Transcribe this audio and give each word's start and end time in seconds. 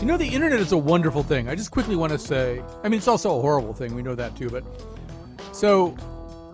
You 0.00 0.06
know, 0.06 0.16
the 0.16 0.28
internet 0.28 0.60
is 0.60 0.70
a 0.70 0.76
wonderful 0.76 1.24
thing. 1.24 1.48
I 1.48 1.56
just 1.56 1.72
quickly 1.72 1.96
want 1.96 2.12
to 2.12 2.20
say, 2.20 2.62
I 2.84 2.88
mean, 2.88 2.98
it's 2.98 3.08
also 3.08 3.36
a 3.36 3.40
horrible 3.40 3.72
thing. 3.72 3.96
We 3.96 4.02
know 4.02 4.14
that 4.14 4.36
too. 4.36 4.48
But 4.48 4.62
so 5.52 5.96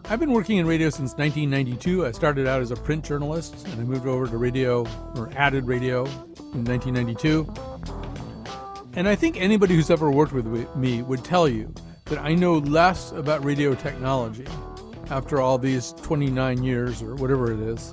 I've 0.06 0.18
been 0.18 0.32
working 0.32 0.56
in 0.56 0.66
radio 0.66 0.88
since 0.88 1.12
1992. 1.12 2.06
I 2.06 2.12
started 2.12 2.46
out 2.46 2.62
as 2.62 2.70
a 2.70 2.76
print 2.76 3.04
journalist 3.04 3.66
and 3.66 3.78
I 3.78 3.84
moved 3.84 4.06
over 4.06 4.26
to 4.26 4.38
radio 4.38 4.86
or 5.14 5.30
added 5.36 5.66
radio 5.66 6.06
in 6.54 6.64
1992. 6.64 7.52
And 8.94 9.06
I 9.06 9.14
think 9.14 9.38
anybody 9.38 9.74
who's 9.74 9.90
ever 9.90 10.10
worked 10.10 10.32
with 10.32 10.46
me 10.74 11.02
would 11.02 11.22
tell 11.22 11.46
you 11.46 11.70
that 12.06 12.18
I 12.18 12.34
know 12.34 12.54
less 12.54 13.12
about 13.12 13.44
radio 13.44 13.74
technology 13.74 14.46
after 15.10 15.42
all 15.42 15.58
these 15.58 15.92
29 16.02 16.62
years 16.62 17.02
or 17.02 17.14
whatever 17.16 17.52
it 17.52 17.60
is 17.60 17.92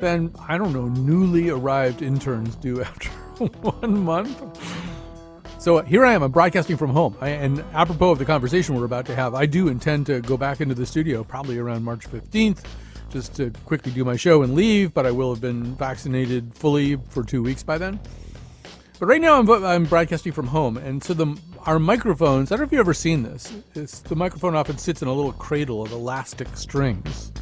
than, 0.00 0.34
I 0.48 0.58
don't 0.58 0.72
know, 0.72 0.88
newly 0.88 1.50
arrived 1.50 2.02
interns 2.02 2.56
do 2.56 2.82
after 2.82 3.10
one 3.60 4.04
month. 4.04 4.40
So 5.58 5.78
uh, 5.78 5.82
here 5.84 6.04
I 6.04 6.12
am. 6.12 6.22
I'm 6.22 6.32
broadcasting 6.32 6.76
from 6.76 6.90
home. 6.90 7.16
I, 7.20 7.28
and 7.28 7.60
apropos 7.72 8.10
of 8.10 8.18
the 8.18 8.24
conversation 8.24 8.74
we're 8.74 8.84
about 8.84 9.06
to 9.06 9.14
have, 9.14 9.34
I 9.34 9.46
do 9.46 9.68
intend 9.68 10.06
to 10.06 10.20
go 10.20 10.36
back 10.36 10.60
into 10.60 10.74
the 10.74 10.86
studio 10.86 11.22
probably 11.22 11.58
around 11.58 11.84
March 11.84 12.08
15th 12.10 12.64
just 13.10 13.34
to 13.36 13.50
quickly 13.66 13.92
do 13.92 14.04
my 14.04 14.16
show 14.16 14.42
and 14.42 14.54
leave, 14.54 14.94
but 14.94 15.06
I 15.06 15.10
will 15.10 15.32
have 15.32 15.40
been 15.40 15.76
vaccinated 15.76 16.54
fully 16.54 16.96
for 17.10 17.22
two 17.22 17.42
weeks 17.42 17.62
by 17.62 17.78
then. 17.78 18.00
But 18.98 19.06
right 19.06 19.20
now 19.20 19.38
I'm, 19.38 19.48
I'm 19.64 19.84
broadcasting 19.84 20.32
from 20.32 20.46
home. 20.46 20.76
And 20.78 21.02
so 21.02 21.12
the, 21.14 21.38
our 21.66 21.78
microphones, 21.78 22.50
I 22.50 22.56
don't 22.56 22.62
know 22.62 22.66
if 22.66 22.72
you've 22.72 22.80
ever 22.80 22.94
seen 22.94 23.22
this, 23.22 23.52
it's, 23.74 24.00
the 24.00 24.16
microphone 24.16 24.56
often 24.56 24.78
sits 24.78 25.02
in 25.02 25.08
a 25.08 25.12
little 25.12 25.32
cradle 25.32 25.82
of 25.82 25.92
elastic 25.92 26.56
strings. 26.56 27.32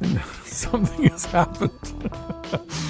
And 0.00 0.20
something 0.44 1.06
has 1.08 1.24
happened. 1.26 1.70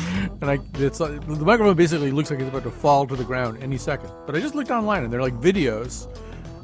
and 0.41 0.51
I, 0.51 0.59
it's 0.75 1.01
like, 1.01 1.21
the 1.27 1.45
microphone 1.45 1.77
basically 1.77 2.11
looks 2.11 2.31
like 2.31 2.41
it's 2.41 2.49
about 2.49 2.65
to 2.65 2.71
fall 2.71 3.07
to 3.07 3.17
the 3.17 3.25
ground 3.25 3.63
any 3.63 3.77
second. 3.77 4.11
But 4.27 4.37
I 4.37 4.41
just 4.41 4.55
looked 4.55 4.71
online, 4.71 5.05
and 5.05 5.13
there 5.13 5.21
are 5.21 5.23
like 5.23 5.39
videos 5.41 6.09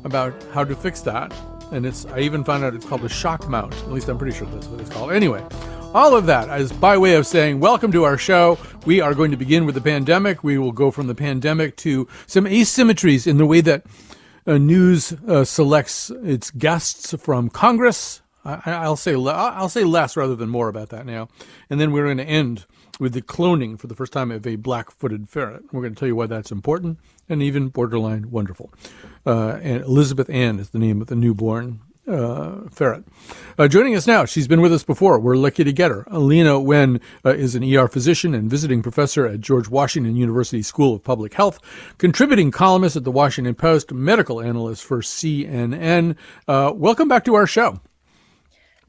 about 0.04 0.34
how 0.52 0.64
to 0.64 0.74
fix 0.74 1.00
that. 1.02 1.34
And 1.72 1.84
it's 1.84 2.06
I 2.06 2.20
even 2.20 2.44
found 2.44 2.64
out 2.64 2.74
it's 2.74 2.86
called 2.86 3.04
a 3.04 3.08
shock 3.08 3.48
mount. 3.48 3.74
At 3.74 3.90
least 3.90 4.08
I'm 4.08 4.18
pretty 4.18 4.36
sure 4.36 4.46
that's 4.48 4.68
what 4.68 4.80
it's 4.80 4.90
called. 4.90 5.12
Anyway, 5.12 5.44
all 5.92 6.16
of 6.16 6.26
that 6.26 6.60
is 6.60 6.72
by 6.72 6.96
way 6.96 7.16
of 7.16 7.26
saying 7.26 7.58
welcome 7.58 7.90
to 7.92 8.04
our 8.04 8.16
show. 8.16 8.56
We 8.86 9.00
are 9.00 9.14
going 9.14 9.32
to 9.32 9.36
begin 9.36 9.66
with 9.66 9.74
the 9.74 9.80
pandemic. 9.80 10.44
We 10.44 10.58
will 10.58 10.72
go 10.72 10.92
from 10.92 11.08
the 11.08 11.14
pandemic 11.14 11.76
to 11.78 12.06
some 12.26 12.44
asymmetries 12.44 13.26
in 13.26 13.36
the 13.36 13.46
way 13.46 13.60
that 13.62 13.84
uh, 14.46 14.58
news 14.58 15.12
uh, 15.26 15.44
selects 15.44 16.10
its 16.22 16.50
guests 16.52 17.14
from 17.18 17.50
Congress. 17.50 18.22
I, 18.44 18.88
will 18.88 18.96
say 18.96 19.14
I'll 19.14 19.68
say 19.68 19.82
less 19.82 20.16
rather 20.16 20.36
than 20.36 20.48
more 20.48 20.68
about 20.68 20.90
that 20.90 21.04
now, 21.04 21.28
and 21.68 21.80
then 21.80 21.90
we're 21.90 22.04
going 22.04 22.18
to 22.18 22.24
end 22.24 22.64
with 22.98 23.12
the 23.12 23.22
cloning 23.22 23.78
for 23.78 23.86
the 23.86 23.94
first 23.94 24.12
time 24.12 24.30
of 24.30 24.46
a 24.46 24.56
black-footed 24.56 25.28
ferret. 25.28 25.62
We're 25.72 25.82
going 25.82 25.94
to 25.94 25.98
tell 25.98 26.08
you 26.08 26.16
why 26.16 26.26
that's 26.26 26.50
important 26.50 26.98
and 27.28 27.42
even 27.42 27.68
borderline 27.68 28.30
wonderful. 28.30 28.72
Uh, 29.26 29.58
and 29.62 29.82
Elizabeth 29.82 30.30
Ann 30.30 30.58
is 30.58 30.70
the 30.70 30.78
name 30.78 31.00
of 31.00 31.08
the 31.08 31.16
newborn 31.16 31.80
uh, 32.08 32.68
ferret. 32.70 33.04
Uh, 33.58 33.68
joining 33.68 33.94
us 33.96 34.06
now, 34.06 34.24
she's 34.24 34.46
been 34.46 34.60
with 34.60 34.72
us 34.72 34.84
before. 34.84 35.18
We're 35.18 35.36
lucky 35.36 35.64
to 35.64 35.72
get 35.72 35.90
her. 35.90 36.04
Leana 36.10 36.62
Wen 36.62 37.00
uh, 37.24 37.30
is 37.30 37.54
an 37.54 37.64
ER 37.64 37.88
physician 37.88 38.34
and 38.34 38.48
visiting 38.50 38.82
professor 38.82 39.26
at 39.26 39.40
George 39.40 39.68
Washington 39.68 40.16
University 40.16 40.62
School 40.62 40.94
of 40.94 41.04
Public 41.04 41.34
Health, 41.34 41.58
contributing 41.98 42.50
columnist 42.50 42.96
at 42.96 43.04
the 43.04 43.10
Washington 43.10 43.54
Post, 43.54 43.92
medical 43.92 44.40
analyst 44.40 44.84
for 44.84 45.00
CNN. 45.00 46.16
Uh, 46.46 46.72
welcome 46.74 47.08
back 47.08 47.24
to 47.24 47.34
our 47.34 47.46
show. 47.46 47.80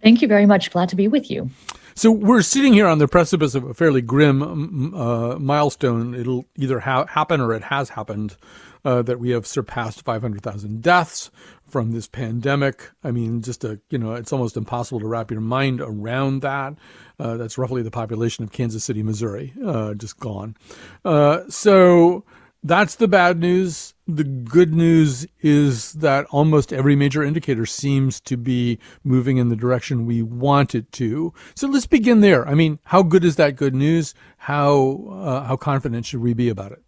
Thank 0.03 0.21
you 0.21 0.27
very 0.27 0.45
much. 0.45 0.71
Glad 0.71 0.89
to 0.89 0.95
be 0.95 1.07
with 1.07 1.31
you. 1.31 1.49
So 1.97 2.11
we're 2.11 2.43
sitting 2.43 2.73
here 2.73 2.85
on 2.85 2.99
the 2.99 3.07
precipice 3.07 3.55
of 3.55 3.63
a 3.63 3.73
fairly 3.73 4.03
grim 4.03 4.93
uh, 4.93 5.39
milestone. 5.39 6.13
It'll 6.13 6.45
either 6.55 6.81
ha- 6.81 7.07
happen 7.07 7.41
or 7.41 7.55
it 7.55 7.63
has 7.63 7.89
happened 7.89 8.37
uh, 8.85 9.01
that 9.01 9.19
we 9.19 9.31
have 9.31 9.47
surpassed 9.47 10.03
500,000 10.03 10.83
deaths 10.83 11.31
from 11.67 11.93
this 11.93 12.07
pandemic. 12.07 12.91
I 13.03 13.09
mean, 13.09 13.41
just 13.41 13.63
a 13.63 13.79
you 13.89 13.97
know, 13.97 14.13
it's 14.13 14.31
almost 14.31 14.57
impossible 14.57 14.99
to 14.99 15.07
wrap 15.07 15.31
your 15.31 15.41
mind 15.41 15.81
around 15.81 16.43
that. 16.43 16.75
Uh, 17.19 17.35
that's 17.35 17.57
roughly 17.57 17.81
the 17.81 17.89
population 17.89 18.43
of 18.43 18.51
Kansas 18.51 18.83
City, 18.83 19.01
Missouri, 19.01 19.55
uh, 19.65 19.95
just 19.95 20.19
gone. 20.19 20.55
Uh, 21.03 21.49
so 21.49 22.23
that's 22.63 22.95
the 22.95 23.07
bad 23.07 23.39
news. 23.39 23.93
The 24.07 24.23
good 24.23 24.73
news 24.73 25.27
is 25.41 25.93
that 25.93 26.25
almost 26.25 26.73
every 26.73 26.95
major 26.95 27.23
indicator 27.23 27.65
seems 27.65 28.19
to 28.21 28.37
be 28.37 28.79
moving 29.03 29.37
in 29.37 29.49
the 29.49 29.55
direction 29.55 30.05
we 30.05 30.21
want 30.21 30.73
it 30.73 30.91
to. 30.93 31.33
So 31.55 31.67
let's 31.67 31.87
begin 31.87 32.21
there. 32.21 32.47
I 32.47 32.53
mean, 32.53 32.79
how 32.83 33.03
good 33.03 33.23
is 33.23 33.35
that 33.35 33.55
good 33.55 33.75
news? 33.75 34.13
How 34.37 35.07
uh, 35.11 35.43
how 35.43 35.57
confident 35.57 36.05
should 36.05 36.21
we 36.21 36.33
be 36.33 36.49
about 36.49 36.71
it? 36.71 36.81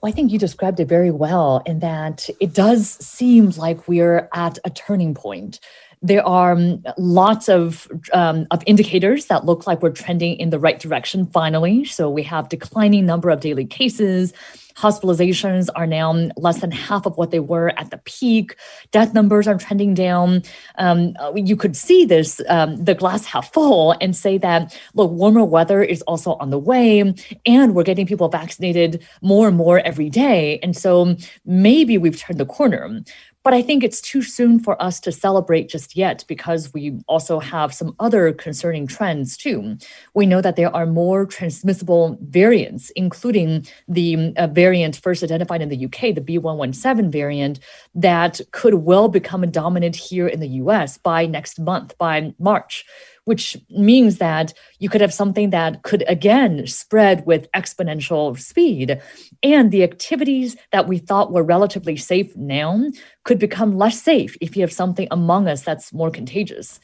Well, 0.00 0.10
I 0.10 0.14
think 0.14 0.32
you 0.32 0.38
described 0.38 0.80
it 0.80 0.88
very 0.88 1.10
well 1.10 1.62
in 1.66 1.80
that 1.80 2.28
it 2.40 2.54
does 2.54 2.88
seem 2.88 3.50
like 3.50 3.86
we're 3.86 4.28
at 4.32 4.58
a 4.64 4.70
turning 4.70 5.14
point 5.14 5.60
there 6.02 6.26
are 6.26 6.52
um, 6.52 6.82
lots 6.96 7.48
of 7.48 7.86
um, 8.12 8.46
of 8.50 8.62
indicators 8.66 9.26
that 9.26 9.44
look 9.44 9.66
like 9.66 9.82
we're 9.82 9.90
trending 9.90 10.36
in 10.38 10.50
the 10.50 10.58
right 10.58 10.78
direction 10.78 11.26
finally. 11.26 11.84
So 11.84 12.08
we 12.08 12.22
have 12.22 12.48
declining 12.48 13.04
number 13.06 13.30
of 13.30 13.40
daily 13.40 13.66
cases. 13.66 14.32
Hospitalizations 14.76 15.68
are 15.74 15.86
now 15.86 16.12
less 16.36 16.62
than 16.62 16.70
half 16.70 17.04
of 17.04 17.18
what 17.18 17.32
they 17.32 17.40
were 17.40 17.68
at 17.78 17.90
the 17.90 17.98
peak. 17.98 18.56
Death 18.92 19.12
numbers 19.12 19.46
are 19.46 19.58
trending 19.58 19.92
down. 19.92 20.42
Um, 20.78 21.14
you 21.34 21.54
could 21.54 21.76
see 21.76 22.06
this, 22.06 22.40
um, 22.48 22.82
the 22.82 22.94
glass 22.94 23.26
half 23.26 23.52
full, 23.52 23.92
and 24.00 24.16
say 24.16 24.38
that, 24.38 24.74
look, 24.94 25.10
warmer 25.10 25.44
weather 25.44 25.82
is 25.82 26.00
also 26.02 26.34
on 26.34 26.48
the 26.48 26.58
way, 26.58 27.00
and 27.44 27.74
we're 27.74 27.82
getting 27.82 28.06
people 28.06 28.28
vaccinated 28.28 29.04
more 29.20 29.48
and 29.48 29.56
more 29.56 29.80
every 29.80 30.08
day. 30.08 30.58
And 30.62 30.74
so 30.74 31.14
maybe 31.44 31.98
we've 31.98 32.16
turned 32.16 32.40
the 32.40 32.46
corner. 32.46 33.02
But 33.42 33.54
I 33.54 33.62
think 33.62 33.82
it's 33.82 34.02
too 34.02 34.20
soon 34.20 34.58
for 34.58 34.80
us 34.82 35.00
to 35.00 35.12
celebrate 35.12 35.70
just 35.70 35.96
yet 35.96 36.24
because 36.28 36.74
we 36.74 37.00
also 37.06 37.40
have 37.40 37.72
some 37.72 37.94
other 37.98 38.32
concerning 38.34 38.86
trends 38.86 39.36
too. 39.36 39.78
We 40.14 40.26
know 40.26 40.42
that 40.42 40.56
there 40.56 40.74
are 40.76 40.84
more 40.84 41.24
transmissible 41.24 42.18
variants, 42.20 42.90
including 42.90 43.66
the 43.88 44.34
uh, 44.36 44.48
variant 44.48 44.96
first 44.96 45.22
identified 45.22 45.62
in 45.62 45.70
the 45.70 45.86
UK, 45.86 46.14
the 46.14 46.20
B117 46.20 47.10
variant, 47.10 47.60
that 47.94 48.40
could 48.50 48.74
well 48.74 49.08
become 49.08 49.50
dominant 49.50 49.96
here 49.96 50.28
in 50.28 50.40
the 50.40 50.48
US 50.48 50.98
by 50.98 51.24
next 51.24 51.58
month, 51.58 51.96
by 51.96 52.34
March 52.38 52.84
which 53.24 53.56
means 53.70 54.18
that 54.18 54.52
you 54.78 54.88
could 54.88 55.00
have 55.00 55.14
something 55.14 55.50
that 55.50 55.82
could 55.82 56.04
again 56.08 56.66
spread 56.66 57.24
with 57.26 57.50
exponential 57.52 58.38
speed. 58.38 59.00
And 59.42 59.70
the 59.70 59.82
activities 59.82 60.56
that 60.72 60.88
we 60.88 60.98
thought 60.98 61.32
were 61.32 61.42
relatively 61.42 61.96
safe 61.96 62.34
now 62.36 62.90
could 63.24 63.38
become 63.38 63.76
less 63.76 64.00
safe 64.00 64.36
if 64.40 64.56
you 64.56 64.62
have 64.62 64.72
something 64.72 65.08
among 65.10 65.48
us 65.48 65.62
that's 65.62 65.92
more 65.92 66.10
contagious. 66.10 66.80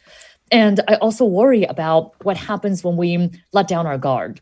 And 0.53 0.81
I 0.89 0.95
also 0.97 1.25
worry 1.25 1.65
about 1.65 2.15
what 2.25 2.37
happens 2.37 2.85
when 2.85 2.97
we 2.97 3.31
let 3.53 3.69
down 3.69 3.87
our 3.87 3.99
guard 3.99 4.41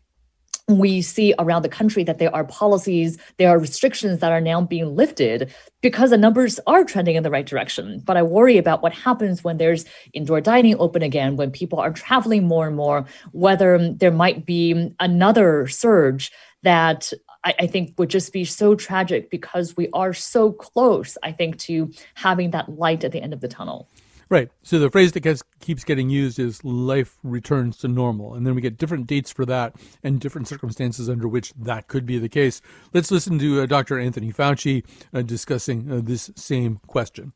we 0.67 1.01
see 1.01 1.33
around 1.37 1.61
the 1.61 1.69
country 1.69 2.03
that 2.03 2.17
there 2.17 2.33
are 2.35 2.43
policies, 2.43 3.19
there 3.37 3.49
are 3.49 3.59
restrictions 3.59 4.19
that 4.19 4.31
are 4.31 4.41
now 4.41 4.61
being 4.61 4.95
lifted 4.95 5.53
because 5.81 6.09
the 6.09 6.17
numbers 6.17 6.59
are 6.65 6.83
trending 6.83 7.15
in 7.15 7.21
the 7.21 7.29
right 7.29 7.45
direction. 7.45 8.01
But 8.03 8.17
I 8.17 8.23
worry 8.23 8.57
about 8.57 8.81
what 8.81 8.93
happens 8.93 9.43
when 9.43 9.57
there's 9.57 9.85
indoor 10.13 10.41
dining 10.41 10.75
open 10.79 11.03
again, 11.03 11.35
when 11.35 11.51
people 11.51 11.79
are 11.79 11.91
traveling 11.91 12.47
more 12.47 12.65
and 12.65 12.75
more, 12.75 13.05
whether 13.31 13.93
there 13.93 14.11
might 14.11 14.45
be 14.45 14.91
another 14.99 15.67
surge 15.67 16.31
that 16.63 17.13
I, 17.43 17.67
think 17.67 17.93
would 17.99 18.09
just 18.09 18.33
be 18.33 18.43
so 18.43 18.73
tragic 18.73 19.29
because 19.29 19.77
we 19.77 19.87
are 19.93 20.13
so 20.13 20.51
close, 20.51 21.15
I 21.21 21.31
think, 21.31 21.59
to 21.59 21.91
having 22.15 22.49
that 22.51 22.69
light 22.69 23.03
at 23.03 23.11
the 23.11 23.21
end 23.21 23.33
of 23.33 23.41
the 23.41 23.47
tunnel. 23.47 23.87
Right. 24.27 24.49
So 24.63 24.79
the 24.79 24.89
phrase 24.89 25.11
that 25.11 25.19
gets, 25.19 25.43
keeps 25.59 25.83
getting 25.83 26.09
used 26.09 26.39
is 26.39 26.63
life 26.63 27.17
returns 27.23 27.77
to 27.77 27.87
normal. 27.87 28.33
And 28.33 28.45
then 28.45 28.55
we 28.55 28.61
get 28.61 28.77
different 28.77 29.05
dates 29.07 29.31
for 29.31 29.45
that 29.45 29.75
and 30.03 30.19
different 30.19 30.47
circumstances 30.47 31.09
under 31.09 31.27
which 31.27 31.53
that 31.53 31.87
could 31.87 32.05
be 32.05 32.17
the 32.17 32.29
case. 32.29 32.61
Let's 32.93 33.11
listen 33.11 33.37
to 33.39 33.61
uh, 33.61 33.65
Dr. 33.67 33.99
Anthony 33.99 34.33
Fauci 34.33 34.83
uh, 35.13 35.21
discussing 35.21 35.91
uh, 35.91 36.01
this 36.03 36.31
same 36.35 36.79
question. 36.87 37.33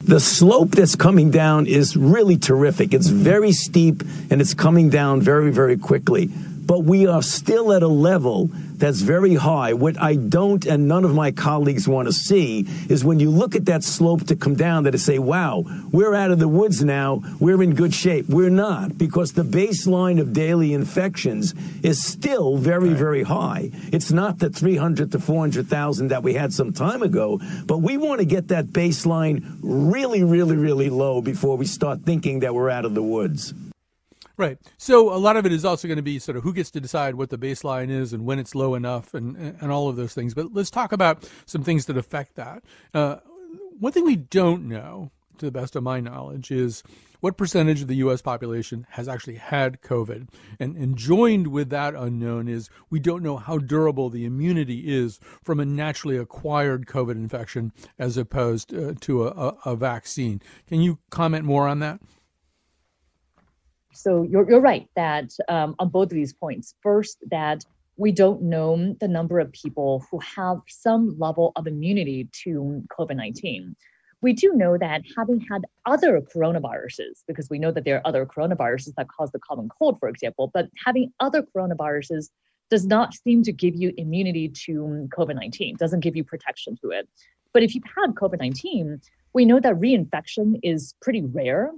The 0.00 0.20
slope 0.20 0.70
that's 0.70 0.94
coming 0.94 1.32
down 1.32 1.66
is 1.66 1.96
really 1.96 2.38
terrific. 2.38 2.94
It's 2.94 3.08
very 3.08 3.50
steep 3.50 4.02
and 4.30 4.40
it's 4.40 4.54
coming 4.54 4.90
down 4.90 5.20
very, 5.20 5.50
very 5.50 5.76
quickly. 5.76 6.30
But 6.68 6.80
we 6.80 7.06
are 7.06 7.22
still 7.22 7.72
at 7.72 7.82
a 7.82 7.88
level 7.88 8.50
that's 8.76 9.00
very 9.00 9.34
high. 9.34 9.72
What 9.72 9.98
I 9.98 10.16
don't 10.16 10.66
and 10.66 10.86
none 10.86 11.06
of 11.06 11.14
my 11.14 11.32
colleagues 11.32 11.88
want 11.88 12.08
to 12.08 12.12
see 12.12 12.66
is 12.90 13.02
when 13.06 13.18
you 13.18 13.30
look 13.30 13.56
at 13.56 13.64
that 13.64 13.82
slope 13.82 14.26
to 14.26 14.36
come 14.36 14.54
down 14.54 14.84
that 14.84 14.90
to 14.90 14.98
say, 14.98 15.18
wow, 15.18 15.64
we're 15.90 16.14
out 16.14 16.30
of 16.30 16.38
the 16.38 16.46
woods 16.46 16.84
now. 16.84 17.22
We're 17.40 17.62
in 17.62 17.74
good 17.74 17.94
shape. 17.94 18.28
We're 18.28 18.50
not 18.50 18.98
because 18.98 19.32
the 19.32 19.44
baseline 19.44 20.20
of 20.20 20.34
daily 20.34 20.74
infections 20.74 21.54
is 21.82 22.04
still 22.04 22.58
very, 22.58 22.90
right. 22.90 22.98
very 22.98 23.22
high. 23.22 23.70
It's 23.90 24.12
not 24.12 24.38
the 24.38 24.50
300 24.50 25.10
to 25.12 25.18
400,000 25.20 26.08
that 26.08 26.22
we 26.22 26.34
had 26.34 26.52
some 26.52 26.74
time 26.74 27.02
ago, 27.02 27.40
but 27.64 27.78
we 27.78 27.96
want 27.96 28.18
to 28.20 28.26
get 28.26 28.48
that 28.48 28.66
baseline 28.66 29.58
really, 29.62 30.22
really, 30.22 30.56
really 30.56 30.90
low 30.90 31.22
before 31.22 31.56
we 31.56 31.64
start 31.64 32.02
thinking 32.02 32.40
that 32.40 32.54
we're 32.54 32.68
out 32.68 32.84
of 32.84 32.94
the 32.94 33.02
woods. 33.02 33.54
Right. 34.38 34.56
So 34.76 35.12
a 35.12 35.18
lot 35.18 35.36
of 35.36 35.46
it 35.46 35.52
is 35.52 35.64
also 35.64 35.88
going 35.88 35.96
to 35.96 36.02
be 36.02 36.20
sort 36.20 36.36
of 36.36 36.44
who 36.44 36.54
gets 36.54 36.70
to 36.70 36.80
decide 36.80 37.16
what 37.16 37.28
the 37.28 37.36
baseline 37.36 37.90
is 37.90 38.12
and 38.12 38.24
when 38.24 38.38
it's 38.38 38.54
low 38.54 38.76
enough 38.76 39.12
and, 39.12 39.36
and 39.36 39.72
all 39.72 39.88
of 39.88 39.96
those 39.96 40.14
things. 40.14 40.32
But 40.32 40.54
let's 40.54 40.70
talk 40.70 40.92
about 40.92 41.28
some 41.44 41.64
things 41.64 41.86
that 41.86 41.96
affect 41.96 42.36
that. 42.36 42.62
Uh, 42.94 43.16
one 43.80 43.92
thing 43.92 44.04
we 44.04 44.14
don't 44.14 44.68
know, 44.68 45.10
to 45.38 45.46
the 45.46 45.50
best 45.50 45.74
of 45.74 45.82
my 45.82 45.98
knowledge, 45.98 46.52
is 46.52 46.84
what 47.18 47.36
percentage 47.36 47.82
of 47.82 47.88
the 47.88 47.96
U.S. 47.96 48.22
population 48.22 48.86
has 48.90 49.08
actually 49.08 49.34
had 49.34 49.82
COVID. 49.82 50.28
And, 50.60 50.76
and 50.76 50.96
joined 50.96 51.48
with 51.48 51.70
that 51.70 51.96
unknown 51.96 52.46
is 52.46 52.70
we 52.90 53.00
don't 53.00 53.24
know 53.24 53.38
how 53.38 53.58
durable 53.58 54.08
the 54.08 54.24
immunity 54.24 54.84
is 54.86 55.18
from 55.42 55.58
a 55.58 55.64
naturally 55.64 56.16
acquired 56.16 56.86
COVID 56.86 57.16
infection 57.16 57.72
as 57.98 58.16
opposed 58.16 58.72
uh, 58.72 58.94
to 59.00 59.26
a, 59.26 59.30
a, 59.30 59.56
a 59.72 59.76
vaccine. 59.76 60.40
Can 60.68 60.80
you 60.80 60.98
comment 61.10 61.44
more 61.44 61.66
on 61.66 61.80
that? 61.80 61.98
So 63.98 64.22
you're, 64.22 64.48
you're 64.48 64.60
right 64.60 64.88
that 64.94 65.32
um, 65.48 65.74
on 65.80 65.88
both 65.88 66.04
of 66.04 66.10
these 66.14 66.32
points. 66.32 66.76
First, 66.82 67.18
that 67.32 67.64
we 67.96 68.12
don't 68.12 68.42
know 68.42 68.94
the 69.00 69.08
number 69.08 69.40
of 69.40 69.50
people 69.50 70.04
who 70.08 70.20
have 70.20 70.58
some 70.68 71.18
level 71.18 71.50
of 71.56 71.66
immunity 71.66 72.28
to 72.44 72.84
COVID 72.96 73.16
19. 73.16 73.74
We 74.20 74.32
do 74.32 74.52
know 74.54 74.78
that 74.78 75.02
having 75.16 75.40
had 75.50 75.64
other 75.84 76.20
coronaviruses, 76.20 77.24
because 77.26 77.50
we 77.50 77.58
know 77.58 77.72
that 77.72 77.84
there 77.84 77.96
are 77.96 78.06
other 78.06 78.24
coronaviruses 78.24 78.94
that 78.96 79.08
cause 79.08 79.32
the 79.32 79.40
common 79.40 79.68
cold, 79.68 79.98
for 79.98 80.08
example, 80.08 80.48
but 80.54 80.68
having 80.84 81.12
other 81.18 81.42
coronaviruses 81.42 82.30
does 82.70 82.86
not 82.86 83.14
seem 83.14 83.42
to 83.42 83.52
give 83.52 83.74
you 83.74 83.92
immunity 83.96 84.48
to 84.48 85.08
COVID 85.16 85.34
19, 85.34 85.76
doesn't 85.76 86.00
give 86.00 86.14
you 86.14 86.22
protection 86.22 86.76
to 86.82 86.90
it. 86.90 87.08
But 87.52 87.64
if 87.64 87.74
you've 87.74 87.84
had 87.96 88.14
COVID 88.14 88.38
19, 88.38 89.00
we 89.32 89.44
know 89.44 89.58
that 89.58 89.74
reinfection 89.74 90.60
is 90.62 90.94
pretty 91.02 91.22
rare 91.22 91.72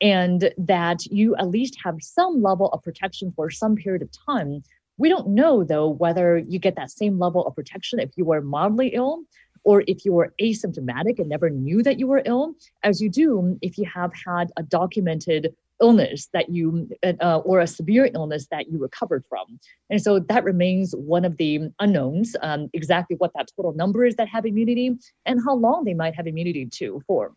and 0.00 0.50
that 0.58 1.06
you 1.06 1.34
at 1.36 1.48
least 1.48 1.78
have 1.82 1.96
some 2.00 2.42
level 2.42 2.68
of 2.68 2.82
protection 2.82 3.32
for 3.34 3.50
some 3.50 3.76
period 3.76 4.02
of 4.02 4.10
time. 4.26 4.62
We 4.98 5.08
don't 5.08 5.28
know, 5.28 5.64
though, 5.64 5.88
whether 5.88 6.38
you 6.38 6.58
get 6.58 6.76
that 6.76 6.90
same 6.90 7.18
level 7.18 7.46
of 7.46 7.54
protection 7.54 7.98
if 7.98 8.10
you 8.16 8.24
were 8.24 8.40
mildly 8.40 8.88
ill 8.88 9.22
or 9.64 9.82
if 9.86 10.04
you 10.04 10.12
were 10.12 10.32
asymptomatic 10.40 11.18
and 11.18 11.28
never 11.28 11.50
knew 11.50 11.82
that 11.82 11.98
you 11.98 12.06
were 12.06 12.22
ill, 12.24 12.54
as 12.82 13.00
you 13.00 13.10
do 13.10 13.58
if 13.62 13.76
you 13.76 13.84
have 13.84 14.12
had 14.26 14.52
a 14.56 14.62
documented 14.62 15.54
illness 15.80 16.28
that 16.32 16.48
you 16.48 16.88
uh, 17.20 17.38
or 17.38 17.60
a 17.60 17.66
severe 17.66 18.08
illness 18.14 18.46
that 18.50 18.70
you 18.70 18.78
recovered 18.78 19.24
from. 19.28 19.58
And 19.90 20.00
so 20.00 20.18
that 20.18 20.44
remains 20.44 20.94
one 20.96 21.24
of 21.24 21.36
the 21.36 21.68
unknowns 21.80 22.36
um, 22.42 22.70
exactly 22.72 23.16
what 23.16 23.32
that 23.34 23.48
total 23.54 23.74
number 23.74 24.04
is 24.04 24.14
that 24.16 24.28
have 24.28 24.46
immunity 24.46 24.96
and 25.26 25.40
how 25.44 25.54
long 25.54 25.84
they 25.84 25.94
might 25.94 26.14
have 26.14 26.26
immunity 26.26 26.66
to 26.66 27.02
for 27.06 27.32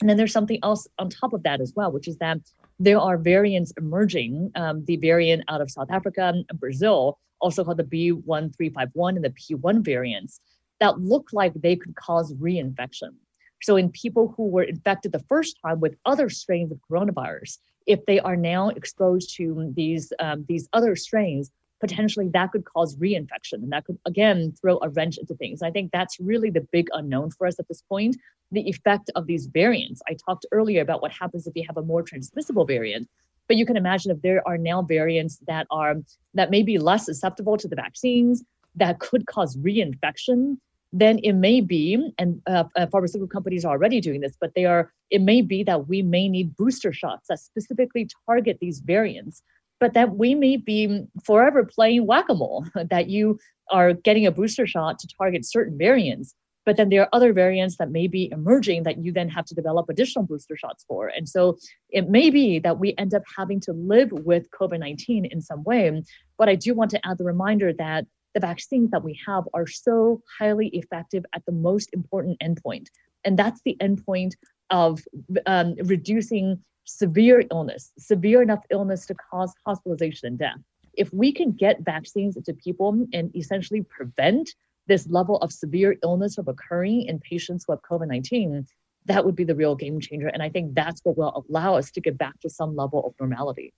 and 0.00 0.08
then 0.08 0.16
there's 0.16 0.32
something 0.32 0.58
else 0.62 0.86
on 0.98 1.10
top 1.10 1.32
of 1.32 1.42
that 1.42 1.60
as 1.60 1.72
well, 1.74 1.90
which 1.90 2.08
is 2.08 2.16
that 2.18 2.38
there 2.78 3.00
are 3.00 3.18
variants 3.18 3.72
emerging. 3.76 4.50
Um, 4.54 4.84
the 4.84 4.96
variant 4.96 5.44
out 5.48 5.60
of 5.60 5.70
South 5.70 5.90
Africa 5.90 6.32
and 6.34 6.60
Brazil, 6.60 7.18
also 7.40 7.64
called 7.64 7.78
the 7.78 7.84
B1351 7.84 9.16
and 9.16 9.24
the 9.24 9.30
P1 9.30 9.84
variants, 9.84 10.40
that 10.80 11.00
look 11.00 11.30
like 11.32 11.52
they 11.54 11.74
could 11.74 11.96
cause 11.96 12.32
reinfection. 12.34 13.14
So, 13.60 13.76
in 13.76 13.90
people 13.90 14.32
who 14.36 14.46
were 14.48 14.62
infected 14.62 15.10
the 15.10 15.24
first 15.28 15.58
time 15.64 15.80
with 15.80 15.96
other 16.04 16.28
strains 16.28 16.70
of 16.70 16.78
coronavirus, 16.88 17.58
if 17.86 18.04
they 18.06 18.20
are 18.20 18.36
now 18.36 18.68
exposed 18.68 19.34
to 19.36 19.72
these 19.74 20.12
um, 20.20 20.44
these 20.48 20.68
other 20.72 20.94
strains, 20.94 21.50
potentially 21.80 22.28
that 22.32 22.52
could 22.52 22.64
cause 22.64 22.96
reinfection 22.96 23.54
and 23.54 23.72
that 23.72 23.84
could 23.84 23.98
again 24.06 24.52
throw 24.60 24.78
a 24.82 24.88
wrench 24.88 25.18
into 25.18 25.34
things. 25.34 25.62
I 25.62 25.70
think 25.70 25.92
that's 25.92 26.18
really 26.20 26.50
the 26.50 26.66
big 26.72 26.88
unknown 26.92 27.30
for 27.30 27.46
us 27.46 27.58
at 27.58 27.68
this 27.68 27.82
point 27.82 28.16
the 28.50 28.66
effect 28.66 29.10
of 29.14 29.26
these 29.26 29.44
variants. 29.46 30.00
I 30.08 30.16
talked 30.24 30.46
earlier 30.52 30.80
about 30.80 31.02
what 31.02 31.12
happens 31.12 31.46
if 31.46 31.54
you 31.54 31.64
have 31.66 31.76
a 31.76 31.82
more 31.82 32.02
transmissible 32.02 32.64
variant 32.64 33.06
but 33.48 33.56
you 33.56 33.66
can 33.66 33.76
imagine 33.76 34.12
if 34.12 34.22
there 34.22 34.46
are 34.46 34.58
now 34.58 34.82
variants 34.82 35.38
that 35.46 35.66
are 35.70 35.96
that 36.34 36.50
may 36.50 36.62
be 36.62 36.78
less 36.78 37.06
susceptible 37.06 37.56
to 37.56 37.66
the 37.66 37.74
vaccines 37.74 38.44
that 38.76 39.00
could 39.00 39.26
cause 39.26 39.56
reinfection 39.56 40.58
then 40.92 41.18
it 41.22 41.32
may 41.32 41.60
be 41.60 42.12
and 42.18 42.40
uh, 42.46 42.64
uh 42.76 42.86
pharmaceutical 42.86 43.28
companies 43.28 43.64
are 43.64 43.72
already 43.72 44.00
doing 44.00 44.20
this 44.20 44.36
but 44.40 44.52
they 44.54 44.64
are 44.64 44.92
it 45.10 45.22
may 45.22 45.40
be 45.42 45.64
that 45.64 45.88
we 45.88 46.02
may 46.02 46.28
need 46.28 46.54
booster 46.56 46.92
shots 46.92 47.26
that 47.28 47.40
specifically 47.40 48.08
target 48.26 48.58
these 48.60 48.80
variants 48.80 49.42
but 49.80 49.94
that 49.94 50.16
we 50.16 50.34
may 50.34 50.56
be 50.56 51.04
forever 51.24 51.64
playing 51.64 52.06
whack-a-mole 52.06 52.66
that 52.90 53.08
you 53.08 53.38
are 53.70 53.92
getting 53.92 54.26
a 54.26 54.32
booster 54.32 54.66
shot 54.66 54.98
to 54.98 55.08
target 55.18 55.44
certain 55.44 55.76
variants 55.76 56.34
but 56.64 56.76
then 56.76 56.90
there 56.90 57.00
are 57.00 57.08
other 57.14 57.32
variants 57.32 57.78
that 57.78 57.90
may 57.90 58.06
be 58.06 58.30
emerging 58.30 58.82
that 58.82 58.98
you 59.02 59.10
then 59.10 59.30
have 59.30 59.46
to 59.46 59.54
develop 59.54 59.88
additional 59.88 60.26
booster 60.26 60.54
shots 60.54 60.84
for. 60.86 61.08
And 61.08 61.26
so 61.26 61.56
it 61.88 62.10
may 62.10 62.28
be 62.28 62.58
that 62.58 62.78
we 62.78 62.94
end 62.98 63.14
up 63.14 63.22
having 63.34 63.58
to 63.60 63.72
live 63.72 64.12
with 64.12 64.50
covid-19 64.50 65.32
in 65.32 65.40
some 65.40 65.64
way 65.64 66.02
but 66.36 66.50
i 66.50 66.54
do 66.54 66.74
want 66.74 66.90
to 66.90 67.00
add 67.06 67.16
the 67.16 67.24
reminder 67.24 67.72
that 67.72 68.04
the 68.34 68.46
vaccines 68.46 68.90
that 68.90 69.02
we 69.02 69.18
have 69.26 69.44
are 69.54 69.66
so 69.66 70.22
highly 70.38 70.68
effective 70.68 71.24
at 71.34 71.44
the 71.46 71.52
most 71.52 71.90
important 71.92 72.38
endpoint. 72.40 72.86
And 73.24 73.38
that's 73.38 73.60
the 73.64 73.76
endpoint 73.80 74.34
of 74.70 75.02
um, 75.46 75.74
reducing 75.84 76.62
severe 76.88 77.44
illness, 77.50 77.92
severe 77.98 78.42
enough 78.42 78.64
illness 78.70 79.06
to 79.06 79.14
cause 79.14 79.52
hospitalization 79.66 80.28
and 80.28 80.38
death. 80.38 80.58
If 80.94 81.12
we 81.12 81.32
can 81.32 81.52
get 81.52 81.80
vaccines 81.80 82.36
to 82.42 82.54
people 82.54 83.06
and 83.12 83.34
essentially 83.36 83.82
prevent 83.82 84.50
this 84.86 85.06
level 85.08 85.36
of 85.36 85.52
severe 85.52 85.96
illness 86.02 86.36
from 86.36 86.48
occurring 86.48 87.02
in 87.02 87.18
patients 87.20 87.64
who 87.66 87.72
have 87.72 87.82
COVID 87.82 88.08
19, 88.08 88.66
that 89.04 89.24
would 89.24 89.36
be 89.36 89.44
the 89.44 89.54
real 89.54 89.74
game 89.74 90.00
changer. 90.00 90.28
And 90.28 90.42
I 90.42 90.48
think 90.48 90.74
that's 90.74 91.00
what 91.04 91.16
will 91.16 91.44
allow 91.48 91.76
us 91.76 91.90
to 91.92 92.00
get 92.00 92.18
back 92.18 92.40
to 92.40 92.50
some 92.50 92.74
level 92.74 93.04
of 93.06 93.14
normality. 93.20 93.72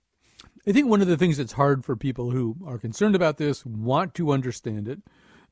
I 0.67 0.71
think 0.71 0.87
one 0.87 1.01
of 1.01 1.07
the 1.07 1.17
things 1.17 1.37
that's 1.37 1.53
hard 1.53 1.85
for 1.85 1.95
people 1.95 2.31
who 2.31 2.55
are 2.65 2.77
concerned 2.77 3.15
about 3.15 3.37
this, 3.37 3.65
want 3.65 4.13
to 4.15 4.31
understand 4.31 4.87
it, 4.87 4.99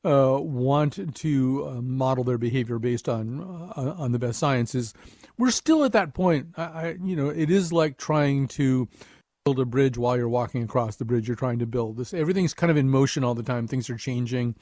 uh, 0.04 0.38
want 0.40 1.14
to 1.16 1.66
uh, 1.66 1.80
model 1.82 2.24
their 2.24 2.38
behavior 2.38 2.78
based 2.78 3.08
on 3.08 3.40
uh, 3.76 3.94
on 3.98 4.12
the 4.12 4.18
best 4.18 4.38
sciences. 4.38 4.94
we're 5.38 5.50
still 5.50 5.84
at 5.84 5.92
that 5.92 6.14
point. 6.14 6.48
I, 6.56 6.62
I, 6.62 6.96
you 7.02 7.16
know, 7.16 7.28
it 7.28 7.50
is 7.50 7.72
like 7.72 7.98
trying 7.98 8.48
to 8.48 8.88
build 9.44 9.60
a 9.60 9.64
bridge 9.64 9.96
while 9.96 10.16
you're 10.16 10.28
walking 10.28 10.62
across 10.62 10.96
the 10.96 11.04
bridge 11.04 11.26
you're 11.26 11.36
trying 11.36 11.58
to 11.58 11.66
build. 11.66 11.96
This 11.96 12.14
everything's 12.14 12.54
kind 12.54 12.70
of 12.70 12.76
in 12.76 12.90
motion 12.90 13.24
all 13.24 13.34
the 13.34 13.42
time. 13.42 13.66
Things 13.66 13.90
are 13.90 13.96
changing. 13.96 14.54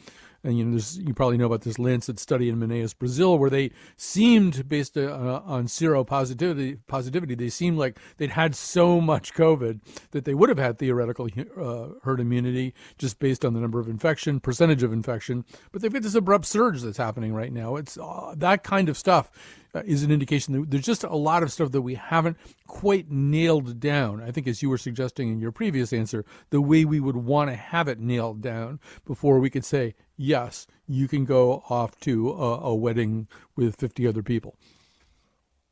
And 0.44 0.56
you 0.56 0.64
know, 0.64 0.80
you 0.94 1.14
probably 1.14 1.36
know 1.36 1.46
about 1.46 1.62
this 1.62 1.80
Lancet 1.80 2.20
study 2.20 2.48
in 2.48 2.58
Manaus, 2.58 2.96
Brazil, 2.96 3.38
where 3.38 3.50
they 3.50 3.72
seemed, 3.96 4.68
based 4.68 4.96
uh, 4.96 5.42
on 5.44 5.66
seropositivity, 5.66 6.78
positivity, 6.86 7.34
they 7.34 7.48
seemed 7.48 7.76
like 7.76 7.98
they'd 8.18 8.30
had 8.30 8.54
so 8.54 9.00
much 9.00 9.34
COVID 9.34 9.80
that 10.12 10.24
they 10.24 10.34
would 10.34 10.48
have 10.48 10.58
had 10.58 10.78
theoretical 10.78 11.28
uh, 11.60 11.88
herd 12.04 12.20
immunity 12.20 12.72
just 12.98 13.18
based 13.18 13.44
on 13.44 13.52
the 13.52 13.60
number 13.60 13.80
of 13.80 13.88
infection, 13.88 14.38
percentage 14.38 14.84
of 14.84 14.92
infection. 14.92 15.44
But 15.72 15.82
they've 15.82 15.92
got 15.92 16.02
this 16.02 16.14
abrupt 16.14 16.46
surge 16.46 16.82
that's 16.82 16.98
happening 16.98 17.34
right 17.34 17.52
now. 17.52 17.74
It's 17.74 17.98
uh, 17.98 18.34
that 18.36 18.62
kind 18.62 18.88
of 18.88 18.96
stuff 18.96 19.32
uh, 19.74 19.82
is 19.84 20.02
an 20.02 20.12
indication 20.12 20.54
that 20.54 20.70
there's 20.70 20.86
just 20.86 21.04
a 21.04 21.16
lot 21.16 21.42
of 21.42 21.52
stuff 21.52 21.72
that 21.72 21.82
we 21.82 21.94
haven't 21.94 22.36
quite 22.66 23.10
nailed 23.10 23.80
down. 23.80 24.22
I 24.22 24.30
think, 24.30 24.46
as 24.46 24.62
you 24.62 24.70
were 24.70 24.78
suggesting 24.78 25.30
in 25.30 25.40
your 25.40 25.52
previous 25.52 25.92
answer, 25.92 26.24
the 26.50 26.60
way 26.60 26.84
we 26.84 27.00
would 27.00 27.16
want 27.16 27.50
to 27.50 27.56
have 27.56 27.88
it 27.88 27.98
nailed 27.98 28.40
down 28.40 28.80
before 29.04 29.40
we 29.40 29.50
could 29.50 29.64
say, 29.64 29.94
yes, 30.18 30.66
you 30.86 31.08
can 31.08 31.24
go 31.24 31.62
off 31.70 31.98
to 32.00 32.30
a, 32.32 32.58
a 32.58 32.74
wedding 32.74 33.28
with 33.56 33.76
50 33.76 34.06
other 34.06 34.22
people. 34.22 34.56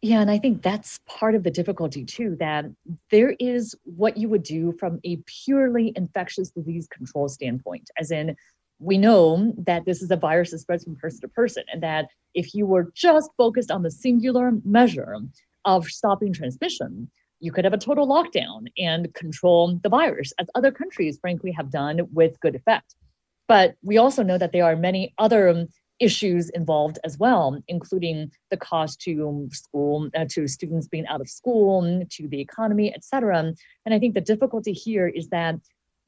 Yeah, 0.02 0.20
and 0.20 0.30
I 0.30 0.38
think 0.38 0.62
that's 0.62 1.00
part 1.06 1.34
of 1.34 1.42
the 1.42 1.50
difficulty 1.50 2.04
too, 2.04 2.36
that 2.38 2.66
there 3.10 3.34
is 3.40 3.74
what 3.84 4.16
you 4.16 4.28
would 4.28 4.42
do 4.42 4.72
from 4.78 5.00
a 5.04 5.16
purely 5.26 5.92
infectious 5.96 6.50
disease 6.50 6.86
control 6.86 7.28
standpoint, 7.28 7.90
as 7.98 8.10
in 8.10 8.36
we 8.78 8.98
know 8.98 9.54
that 9.56 9.84
this 9.84 10.02
is 10.02 10.10
a 10.10 10.16
virus 10.16 10.50
that 10.50 10.58
spreads 10.58 10.84
from 10.84 10.96
person 10.96 11.22
to 11.22 11.28
person, 11.28 11.64
and 11.72 11.82
that 11.82 12.08
if 12.34 12.54
you 12.54 12.66
were 12.66 12.92
just 12.94 13.30
focused 13.36 13.70
on 13.70 13.82
the 13.82 13.90
singular 13.90 14.52
measure 14.64 15.16
of 15.64 15.86
stopping 15.86 16.32
transmission, 16.32 17.10
you 17.40 17.50
could 17.50 17.64
have 17.64 17.74
a 17.74 17.78
total 17.78 18.06
lockdown 18.06 18.66
and 18.78 19.12
control 19.14 19.78
the 19.82 19.88
virus, 19.88 20.32
as 20.38 20.46
other 20.54 20.70
countries, 20.70 21.18
frankly, 21.18 21.50
have 21.50 21.70
done 21.70 22.00
with 22.12 22.38
good 22.40 22.54
effect. 22.54 22.94
But 23.48 23.76
we 23.82 23.98
also 23.98 24.22
know 24.22 24.38
that 24.38 24.52
there 24.52 24.64
are 24.64 24.76
many 24.76 25.14
other 25.18 25.66
issues 25.98 26.50
involved 26.50 26.98
as 27.04 27.18
well, 27.18 27.58
including 27.68 28.30
the 28.50 28.56
cost 28.56 29.00
to 29.02 29.48
school, 29.52 30.10
uh, 30.14 30.26
to 30.30 30.46
students 30.46 30.88
being 30.88 31.06
out 31.06 31.20
of 31.20 31.28
school, 31.28 32.04
to 32.10 32.28
the 32.28 32.40
economy, 32.40 32.92
et 32.94 33.04
cetera. 33.04 33.38
And 33.38 33.94
I 33.94 33.98
think 33.98 34.14
the 34.14 34.20
difficulty 34.20 34.72
here 34.72 35.08
is 35.08 35.28
that 35.28 35.56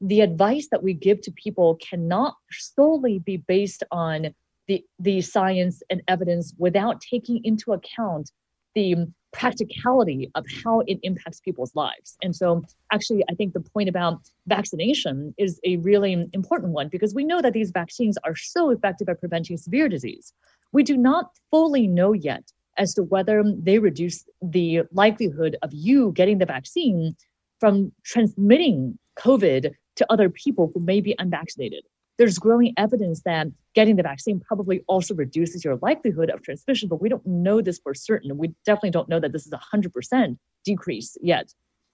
the 0.01 0.21
advice 0.21 0.67
that 0.71 0.83
we 0.83 0.93
give 0.93 1.21
to 1.21 1.31
people 1.31 1.75
cannot 1.75 2.35
solely 2.51 3.19
be 3.19 3.37
based 3.37 3.83
on 3.91 4.33
the, 4.67 4.85
the 4.99 5.21
science 5.21 5.81
and 5.89 6.01
evidence 6.07 6.53
without 6.57 7.01
taking 7.01 7.43
into 7.43 7.73
account 7.73 8.31
the 8.75 9.07
practicality 9.31 10.29
of 10.35 10.45
how 10.63 10.81
it 10.81 10.99
impacts 11.03 11.39
people's 11.39 11.75
lives. 11.75 12.17
And 12.23 12.35
so, 12.35 12.63
actually, 12.91 13.23
I 13.29 13.35
think 13.35 13.53
the 13.53 13.59
point 13.59 13.89
about 13.89 14.21
vaccination 14.47 15.33
is 15.37 15.59
a 15.63 15.77
really 15.77 16.27
important 16.33 16.71
one 16.71 16.89
because 16.89 17.13
we 17.13 17.23
know 17.23 17.41
that 17.41 17.53
these 17.53 17.71
vaccines 17.71 18.17
are 18.23 18.35
so 18.35 18.71
effective 18.71 19.09
at 19.09 19.19
preventing 19.19 19.57
severe 19.57 19.87
disease. 19.87 20.33
We 20.71 20.83
do 20.83 20.97
not 20.97 21.31
fully 21.51 21.87
know 21.87 22.13
yet 22.13 22.51
as 22.77 22.93
to 22.95 23.03
whether 23.03 23.43
they 23.45 23.77
reduce 23.79 24.25
the 24.41 24.81
likelihood 24.91 25.57
of 25.61 25.71
you 25.73 26.11
getting 26.13 26.37
the 26.37 26.45
vaccine 26.45 27.15
from 27.59 27.91
transmitting 28.03 28.97
COVID 29.17 29.71
to 29.97 30.05
other 30.09 30.29
people 30.29 30.71
who 30.73 30.79
may 30.79 31.01
be 31.01 31.13
unvaccinated. 31.19 31.83
There's 32.19 32.37
growing 32.37 32.73
evidence 32.77 33.21
that 33.21 33.47
getting 33.73 33.95
the 33.95 34.03
vaccine 34.03 34.41
probably 34.41 34.83
also 34.87 35.15
reduces 35.15 35.63
your 35.63 35.77
likelihood 35.81 36.29
of 36.29 36.41
transmission, 36.43 36.89
but 36.89 37.01
we 37.01 37.07
don't 37.07 37.25
know 37.25 37.61
this 37.61 37.79
for 37.79 37.93
certain. 37.93 38.37
We 38.37 38.53
definitely 38.65 38.91
don't 38.91 39.07
know 39.07 39.21
that 39.21 39.31
this 39.31 39.47
is 39.47 39.53
a 39.53 39.61
100% 39.73 40.37
decrease 40.65 41.17
yet. 41.21 41.53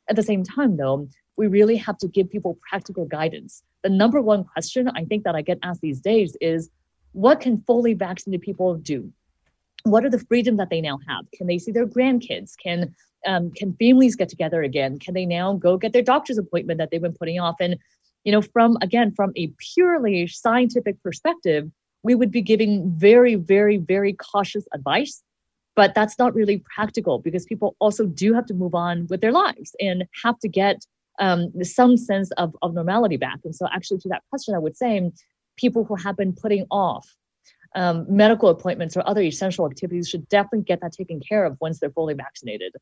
At 0.10 0.16
the 0.16 0.24
same 0.24 0.44
time, 0.44 0.78
though, 0.78 1.08
we 1.38 1.46
really 1.46 1.78
have 1.78 2.00
to 2.00 2.08
give 2.08 2.30
people 2.30 2.58
practical 2.68 3.06
guidance. 3.06 3.62
The 3.84 3.90
number 3.90 4.20
one 4.20 4.44
question 4.44 4.90
I 4.96 5.06
think 5.06 5.26
that 5.26 5.36
I 5.36 5.44
get 5.44 5.60
asked 5.62 5.82
these 5.82 6.00
days 6.00 6.36
is 6.42 6.72
what 7.12 7.40
can 7.40 7.62
fully 7.68 7.94
vaccinated 7.94 8.42
people 8.42 8.76
do? 8.76 9.12
What 9.84 10.04
are 10.04 10.10
the 10.10 10.26
freedoms 10.28 10.58
that 10.58 10.72
they 10.72 10.82
now 10.82 11.00
have? 11.08 11.30
Can 11.36 11.46
they 11.46 11.60
see 11.60 11.72
their 11.72 11.86
grandkids? 11.86 12.54
Can 12.58 12.96
um, 13.28 13.52
can 13.52 13.74
families 13.74 14.16
get 14.16 14.30
together 14.30 14.64
again? 14.64 15.00
Can 15.00 15.14
they 15.14 15.26
now 15.26 15.54
go 15.54 15.78
get 15.78 15.94
their 15.94 16.02
doctor's 16.02 16.38
appointment 16.38 16.78
that 16.80 16.90
they've 16.92 17.02
been 17.02 17.14
putting 17.14 17.40
off? 17.40 17.56
And 17.60 17.78
you 18.26 18.32
know, 18.32 18.42
from 18.42 18.78
again, 18.82 19.14
from 19.16 19.32
a 19.36 19.54
purely 19.74 20.28
scientific 20.28 21.02
perspective, 21.02 21.72
we 22.04 22.16
would 22.16 22.32
be 22.32 22.42
giving 22.42 22.92
very, 22.98 23.36
very, 23.36 23.78
very 23.78 24.14
cautious 24.14 24.68
advice. 24.74 25.24
But 25.76 25.94
that's 25.94 26.18
not 26.18 26.34
really 26.34 26.64
practical 26.74 27.20
because 27.20 27.46
people 27.46 27.76
also 27.80 28.06
do 28.06 28.34
have 28.34 28.46
to 28.46 28.54
move 28.54 28.74
on 28.74 29.08
with 29.10 29.20
their 29.20 29.34
lives 29.34 29.76
and 29.80 30.06
have 30.24 30.40
to 30.40 30.48
get 30.48 30.86
um, 31.20 31.52
some 31.64 31.98
sense 31.98 32.32
of, 32.32 32.56
of 32.62 32.74
normality 32.74 33.18
back. 33.18 33.40
And 33.44 33.54
so, 33.54 33.68
actually, 33.72 34.00
to 34.00 34.10
that 34.10 34.24
question, 34.30 34.56
I 34.56 34.60
would 34.60 34.78
say 34.78 35.12
people 35.58 35.84
who 35.84 35.96
have 35.96 36.18
been 36.18 36.34
putting 36.34 36.66
off 36.72 37.08
um, 37.76 38.06
medical 38.10 38.50
appointments 38.50 38.96
or 38.96 39.08
other 39.08 39.22
essential 39.22 39.66
activities 39.66 40.08
should 40.08 40.28
definitely 40.30 40.64
get 40.64 40.80
that 40.82 40.94
taken 40.94 41.20
care 41.20 41.46
of 41.46 41.58
once 41.60 41.80
they're 41.80 41.92
fully 41.92 42.14
vaccinated. 42.14 42.74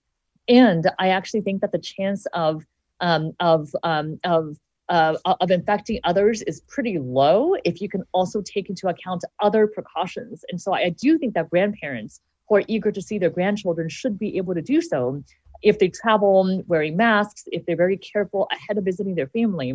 And 0.48 0.90
I 1.00 1.10
actually 1.10 1.42
think 1.42 1.62
that 1.62 1.72
the 1.72 1.80
chance 1.80 2.26
of 2.34 2.64
um, 3.00 3.34
of 3.40 3.70
um, 3.84 4.20
of 4.24 4.56
uh, 4.90 5.16
of 5.26 5.52
infecting 5.52 6.00
others 6.04 6.42
is 6.44 6.62
pretty 6.68 7.00
low 7.00 7.56
if 7.64 7.82
you 7.82 7.90
can 7.90 8.04
also 8.12 8.42
take 8.42 8.70
into 8.70 8.88
account 8.88 9.24
other 9.42 9.68
precautions. 9.68 10.44
And 10.50 10.60
so 10.60 10.74
I 10.74 10.90
do 10.90 11.18
think 11.18 11.34
that 11.36 11.50
grandparents 11.50 12.20
who 12.50 12.58
are 12.58 12.64
eager 12.68 12.92
to 12.92 13.02
see 13.02 13.18
their 13.18 13.30
grandchildren 13.30 13.90
should 13.90 14.20
be 14.20 14.38
able 14.38 14.54
to 14.54 14.62
do 14.62 14.82
so 14.82 15.24
if 15.62 15.80
they 15.80 15.88
travel 15.88 16.62
wearing 16.68 16.98
masks, 16.98 17.44
if 17.48 17.66
they're 17.66 17.78
very 17.78 17.98
careful 17.98 18.48
ahead 18.52 18.78
of 18.78 18.84
visiting 18.84 19.16
their 19.16 19.28
family. 19.28 19.74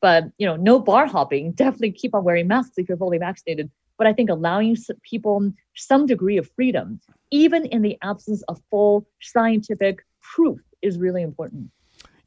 But 0.00 0.24
you 0.38 0.46
know, 0.46 0.56
no 0.56 0.78
bar 0.78 1.06
hopping. 1.06 1.52
Definitely 1.54 1.92
keep 1.92 2.14
on 2.14 2.24
wearing 2.24 2.48
masks 2.48 2.74
if 2.76 2.88
you're 2.88 2.98
fully 2.98 3.18
vaccinated. 3.18 3.70
But 3.96 4.06
I 4.06 4.12
think 4.12 4.30
allowing 4.30 4.76
people 5.02 5.52
some 5.74 6.06
degree 6.06 6.36
of 6.36 6.48
freedom, 6.54 7.00
even 7.30 7.66
in 7.66 7.82
the 7.82 7.98
absence 8.02 8.42
of 8.48 8.60
full 8.70 9.06
scientific 9.20 10.04
proof, 10.20 10.60
is 10.82 10.98
really 10.98 11.22
important. 11.22 11.70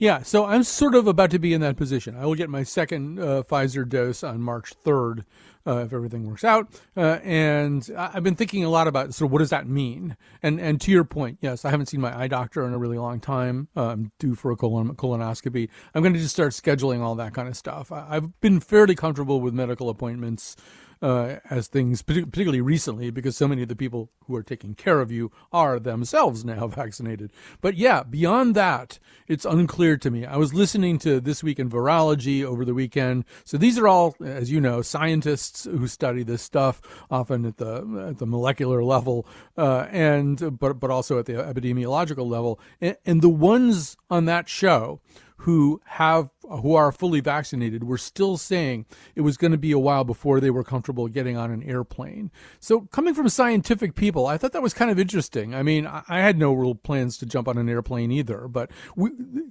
Yeah, 0.01 0.23
so 0.23 0.45
I'm 0.45 0.63
sort 0.63 0.95
of 0.95 1.05
about 1.05 1.29
to 1.29 1.37
be 1.37 1.53
in 1.53 1.61
that 1.61 1.77
position. 1.77 2.15
I 2.15 2.25
will 2.25 2.33
get 2.33 2.49
my 2.49 2.63
second 2.63 3.19
uh, 3.19 3.43
Pfizer 3.43 3.87
dose 3.87 4.23
on 4.23 4.41
March 4.41 4.73
3rd 4.83 5.25
uh, 5.67 5.77
if 5.85 5.93
everything 5.93 6.25
works 6.25 6.43
out. 6.43 6.73
Uh, 6.97 7.19
and 7.23 7.87
I've 7.95 8.23
been 8.23 8.33
thinking 8.33 8.63
a 8.63 8.69
lot 8.69 8.87
about 8.87 9.13
sort 9.13 9.27
of 9.27 9.31
what 9.31 9.39
does 9.39 9.51
that 9.51 9.67
mean. 9.67 10.17
And 10.41 10.59
and 10.59 10.81
to 10.81 10.91
your 10.91 11.03
point, 11.03 11.37
yes, 11.39 11.65
I 11.65 11.69
haven't 11.69 11.85
seen 11.85 12.01
my 12.01 12.19
eye 12.19 12.27
doctor 12.27 12.65
in 12.65 12.73
a 12.73 12.79
really 12.79 12.97
long 12.97 13.19
time. 13.19 13.67
Uh, 13.77 13.89
I'm 13.89 14.11
due 14.17 14.33
for 14.33 14.49
a 14.49 14.55
colon, 14.55 14.95
colonoscopy. 14.95 15.69
I'm 15.93 16.01
going 16.01 16.15
to 16.15 16.19
just 16.19 16.33
start 16.33 16.53
scheduling 16.53 17.01
all 17.01 17.13
that 17.13 17.35
kind 17.35 17.47
of 17.47 17.55
stuff. 17.55 17.91
I, 17.91 18.07
I've 18.09 18.41
been 18.41 18.59
fairly 18.59 18.95
comfortable 18.95 19.39
with 19.39 19.53
medical 19.53 19.87
appointments 19.87 20.55
uh, 21.01 21.37
as 21.49 21.67
things, 21.67 22.01
particularly 22.01 22.61
recently, 22.61 23.09
because 23.09 23.35
so 23.35 23.47
many 23.47 23.63
of 23.63 23.69
the 23.69 23.75
people 23.75 24.11
who 24.25 24.35
are 24.35 24.43
taking 24.43 24.75
care 24.75 24.99
of 24.99 25.11
you 25.11 25.31
are 25.51 25.79
themselves 25.79 26.45
now 26.45 26.67
vaccinated. 26.81 27.31
But 27.59 27.75
yeah, 27.75 28.03
beyond 28.03 28.55
that, 28.55 28.99
it's 29.27 29.45
unclear 29.45 29.97
to 29.97 30.11
me. 30.11 30.25
I 30.25 30.37
was 30.37 30.53
listening 30.53 30.99
to 30.99 31.19
This 31.19 31.43
Week 31.43 31.59
in 31.59 31.69
Virology 31.69 32.43
over 32.43 32.63
the 32.65 32.73
weekend. 32.73 33.25
So 33.43 33.57
these 33.57 33.77
are 33.77 33.87
all, 33.87 34.15
as 34.23 34.51
you 34.51 34.61
know, 34.61 34.81
scientists 34.81 35.65
who 35.65 35.87
study 35.87 36.23
this 36.23 36.41
stuff, 36.41 36.81
often 37.09 37.45
at 37.45 37.57
the 37.57 38.07
at 38.09 38.17
the 38.19 38.27
molecular 38.27 38.83
level, 38.83 39.25
uh, 39.57 39.87
and 39.89 40.59
but 40.59 40.79
but 40.79 40.91
also 40.91 41.17
at 41.17 41.25
the 41.25 41.33
epidemiological 41.33 42.27
level. 42.27 42.59
and, 42.79 42.97
and 43.05 43.21
the 43.21 43.29
ones 43.29 43.97
on 44.09 44.25
that 44.25 44.49
show 44.49 44.99
who 45.41 45.81
have 45.85 46.29
who 46.43 46.75
are 46.75 46.91
fully 46.91 47.19
vaccinated 47.19 47.83
were 47.83 47.97
still 47.97 48.37
saying 48.37 48.85
it 49.15 49.21
was 49.21 49.37
going 49.37 49.51
to 49.51 49.57
be 49.57 49.71
a 49.71 49.79
while 49.79 50.03
before 50.03 50.39
they 50.39 50.51
were 50.51 50.63
comfortable 50.63 51.07
getting 51.07 51.35
on 51.35 51.49
an 51.49 51.63
airplane. 51.63 52.29
So 52.59 52.81
coming 52.81 53.15
from 53.15 53.27
scientific 53.27 53.95
people, 53.95 54.27
I 54.27 54.37
thought 54.37 54.51
that 54.51 54.61
was 54.61 54.75
kind 54.75 54.91
of 54.91 54.99
interesting. 54.99 55.55
I 55.55 55.63
mean, 55.63 55.87
I 55.87 56.19
had 56.19 56.37
no 56.37 56.53
real 56.53 56.75
plans 56.75 57.17
to 57.19 57.25
jump 57.25 57.47
on 57.47 57.57
an 57.57 57.69
airplane 57.69 58.11
either, 58.11 58.47
but 58.47 58.69
we, 58.95 59.09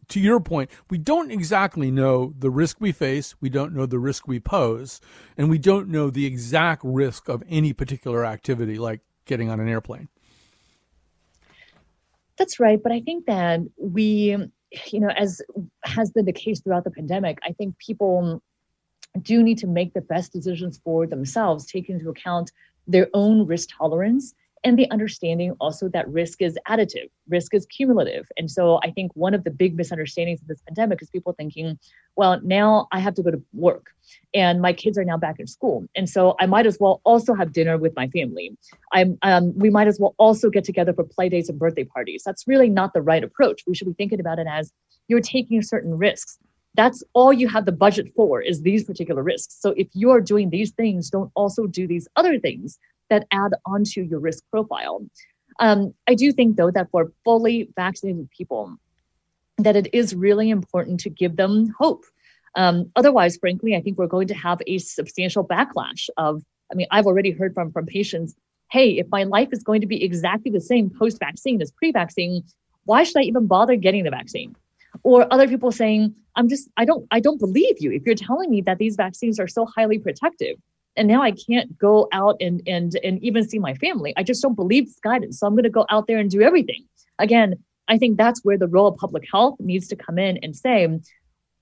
to 0.09 0.21
your 0.21 0.39
point, 0.39 0.71
we 0.91 0.99
don't 0.99 1.33
exactly 1.33 1.91
know 1.91 2.35
the 2.39 2.51
risk 2.51 2.81
we 2.81 2.93
face, 2.93 3.35
we 3.41 3.49
don't 3.49 3.75
know 3.75 3.87
the 3.87 3.99
risk 3.99 4.29
we 4.29 4.39
pose, 4.39 5.01
and 5.37 5.51
we 5.51 5.59
don't 5.59 5.89
know 5.89 6.09
the 6.09 6.27
exact 6.27 6.83
risk 6.85 7.29
of 7.29 7.43
any 7.49 7.73
particular 7.73 8.25
activity 8.25 8.79
like 8.79 9.01
getting 9.25 9.51
on 9.51 9.59
an 9.59 9.69
airplane. 9.69 10.09
That's 12.37 12.61
right, 12.61 12.81
but 12.81 12.93
I 12.93 13.01
think 13.01 13.27
that 13.27 13.61
we 13.77 14.51
you 14.91 15.01
know, 15.01 15.09
as 15.09 15.43
has 15.85 16.11
been 16.11 16.25
the 16.25 16.33
case 16.33 16.61
throughout 16.61 16.85
the 16.85 16.91
pandemic, 16.91 17.39
I 17.43 17.53
think 17.53 17.79
people 17.79 18.43
do 19.21 19.43
need 19.43 19.59
to 19.59 19.67
make 19.67 19.93
the 19.93 20.01
best 20.01 20.33
decisions 20.33 20.81
for 20.85 21.07
themselves, 21.07 21.67
taking 21.67 21.97
into 21.97 22.11
account 22.11 22.53
their 22.87 23.09
own 23.15 23.47
risk 23.47 23.69
tolerance 23.77 24.35
and 24.63 24.79
the 24.79 24.91
understanding 24.91 25.53
also 25.59 25.89
that 25.89 26.07
risk 26.09 26.43
is 26.43 26.59
additive, 26.69 27.09
risk 27.29 27.55
is 27.55 27.65
cumulative. 27.67 28.29
And 28.37 28.51
so 28.51 28.79
I 28.83 28.91
think 28.91 29.11
one 29.15 29.33
of 29.33 29.45
the 29.45 29.51
big 29.51 29.75
misunderstandings 29.75 30.43
of 30.43 30.49
this 30.49 30.61
pandemic 30.67 31.01
is 31.01 31.09
people 31.09 31.33
thinking, 31.33 31.79
well, 32.17 32.39
now 32.43 32.87
I 32.93 32.99
have 32.99 33.15
to 33.15 33.23
go 33.23 33.31
to 33.31 33.43
work 33.55 33.87
and 34.35 34.61
my 34.61 34.75
kids 34.75 34.99
are 34.99 35.05
now 35.05 35.17
back 35.17 35.37
in 35.39 35.47
school. 35.47 35.87
And 35.97 36.09
so 36.11 36.37
I 36.39 36.47
might 36.47 36.67
as 36.67 36.77
well 36.79 37.01
also 37.05 37.33
have 37.35 37.53
dinner 37.53 37.79
with 37.79 37.97
my 37.97 38.09
family. 38.09 38.57
I'm, 38.93 39.17
um, 39.23 39.57
we 39.59 39.71
might 39.71 39.89
as 39.89 39.99
well 39.99 40.15
also 40.19 40.51
get 40.51 40.65
together 40.65 40.93
for 40.93 41.05
play 41.05 41.31
dates 41.31 41.49
and 41.49 41.59
birthday 41.59 41.85
parties. 41.85 42.23
That's 42.25 42.47
really 42.47 42.69
not 42.69 42.93
the 42.93 43.03
right 43.03 43.25
approach. 43.25 43.63
We 43.67 43.75
should 43.75 43.89
be 43.89 43.95
thinking 43.95 44.21
about 44.21 44.39
it 44.39 44.47
as 44.47 44.73
you're 45.09 45.21
taking 45.21 45.63
certain 45.63 45.97
risks 45.97 46.39
that's 46.75 47.03
all 47.15 47.33
you 47.33 47.49
have 47.49 47.65
the 47.65 47.73
budget 47.73 48.13
for 48.15 48.41
is 48.41 48.63
these 48.63 48.85
particular 48.85 49.25
risks 49.25 49.57
so 49.61 49.75
if 49.77 49.89
you 49.93 50.11
are 50.11 50.21
doing 50.21 50.51
these 50.51 50.71
things 50.71 51.11
don't 51.11 51.31
also 51.35 51.67
do 51.67 51.85
these 51.87 52.07
other 52.15 52.39
things 52.39 52.79
that 53.11 53.27
add 53.31 53.53
onto 53.67 54.01
your 54.03 54.21
risk 54.21 54.43
profile. 54.51 55.05
Um, 55.59 55.95
I 56.09 56.15
do 56.15 56.33
think, 56.33 56.57
though, 56.57 56.71
that 56.71 56.91
for 56.91 57.13
fully 57.25 57.69
vaccinated 57.77 58.31
people, 58.31 58.77
that 59.59 59.77
it 59.77 59.93
is 59.93 60.15
really 60.15 60.49
important 60.49 61.01
to 61.01 61.11
give 61.11 61.37
them 61.37 61.75
hope. 61.79 62.05
Um, 62.55 62.91
otherwise, 62.97 63.37
frankly, 63.37 63.77
I 63.77 63.81
think 63.83 63.99
we're 63.99 64.07
going 64.07 64.29
to 64.29 64.35
have 64.35 64.61
a 64.67 64.79
substantial 64.79 65.47
backlash 65.47 66.09
of, 66.17 66.43
I 66.73 66.75
mean, 66.75 66.87
I've 66.91 67.07
already 67.07 67.31
heard 67.31 67.55
from, 67.55 67.71
from 67.73 67.87
patients, 67.87 68.35
hey, 68.71 68.99
if 68.99 69.07
my 69.11 69.25
life 69.25 69.51
is 69.53 69.63
going 69.63 69.83
to 69.83 69.87
be 69.87 70.03
exactly 70.03 70.51
the 70.51 70.61
same 70.61 70.91
post-vaccine 70.91 71.61
as 71.61 71.71
pre-vaccine, 71.73 72.43
why 72.85 73.03
should 73.03 73.19
I 73.19 73.23
even 73.23 73.47
bother 73.47 73.77
getting 73.77 74.05
the 74.05 74.11
vaccine? 74.11 74.57
Or 75.03 75.33
other 75.33 75.47
people 75.47 75.71
saying, 75.73 76.15
I'm 76.37 76.49
just, 76.49 76.69
I 76.77 76.85
don't, 76.85 77.07
I 77.11 77.21
don't 77.21 77.39
believe 77.39 77.77
you. 77.81 77.93
If 77.93 78.07
you're 78.07 78.15
telling 78.15 78.51
me 78.51 78.63
that 78.63 78.79
these 78.79 78.97
vaccines 78.97 79.39
are 79.39 79.49
so 79.49 79.67
highly 79.67 79.99
protective, 79.99 80.57
and 81.01 81.09
now 81.09 81.23
I 81.23 81.33
can't 81.33 81.79
go 81.79 82.09
out 82.13 82.37
and 82.43 82.63
and 82.67 82.95
and 83.03 83.25
even 83.25 83.49
see 83.49 83.59
my 83.59 83.73
family. 83.73 84.13
I 84.19 84.23
just 84.23 84.43
don't 84.43 84.55
believe 84.55 84.85
this 84.85 85.01
guidance. 85.03 85.41
So 85.41 85.47
I'm 85.47 85.55
going 85.55 85.65
to 85.65 85.71
go 85.71 85.87
out 85.89 86.07
there 86.07 86.19
and 86.19 86.29
do 86.29 86.43
everything. 86.43 86.85
Again, 87.19 87.55
I 87.89 87.97
think 87.97 88.19
that's 88.19 88.45
where 88.45 88.59
the 88.59 88.69
role 88.69 88.89
of 88.89 88.97
public 88.99 89.25
health 89.33 89.57
needs 89.61 89.89
to 89.89 89.97
come 89.97 90.19
in 90.19 90.37
and 90.43 90.55
say 90.55 90.87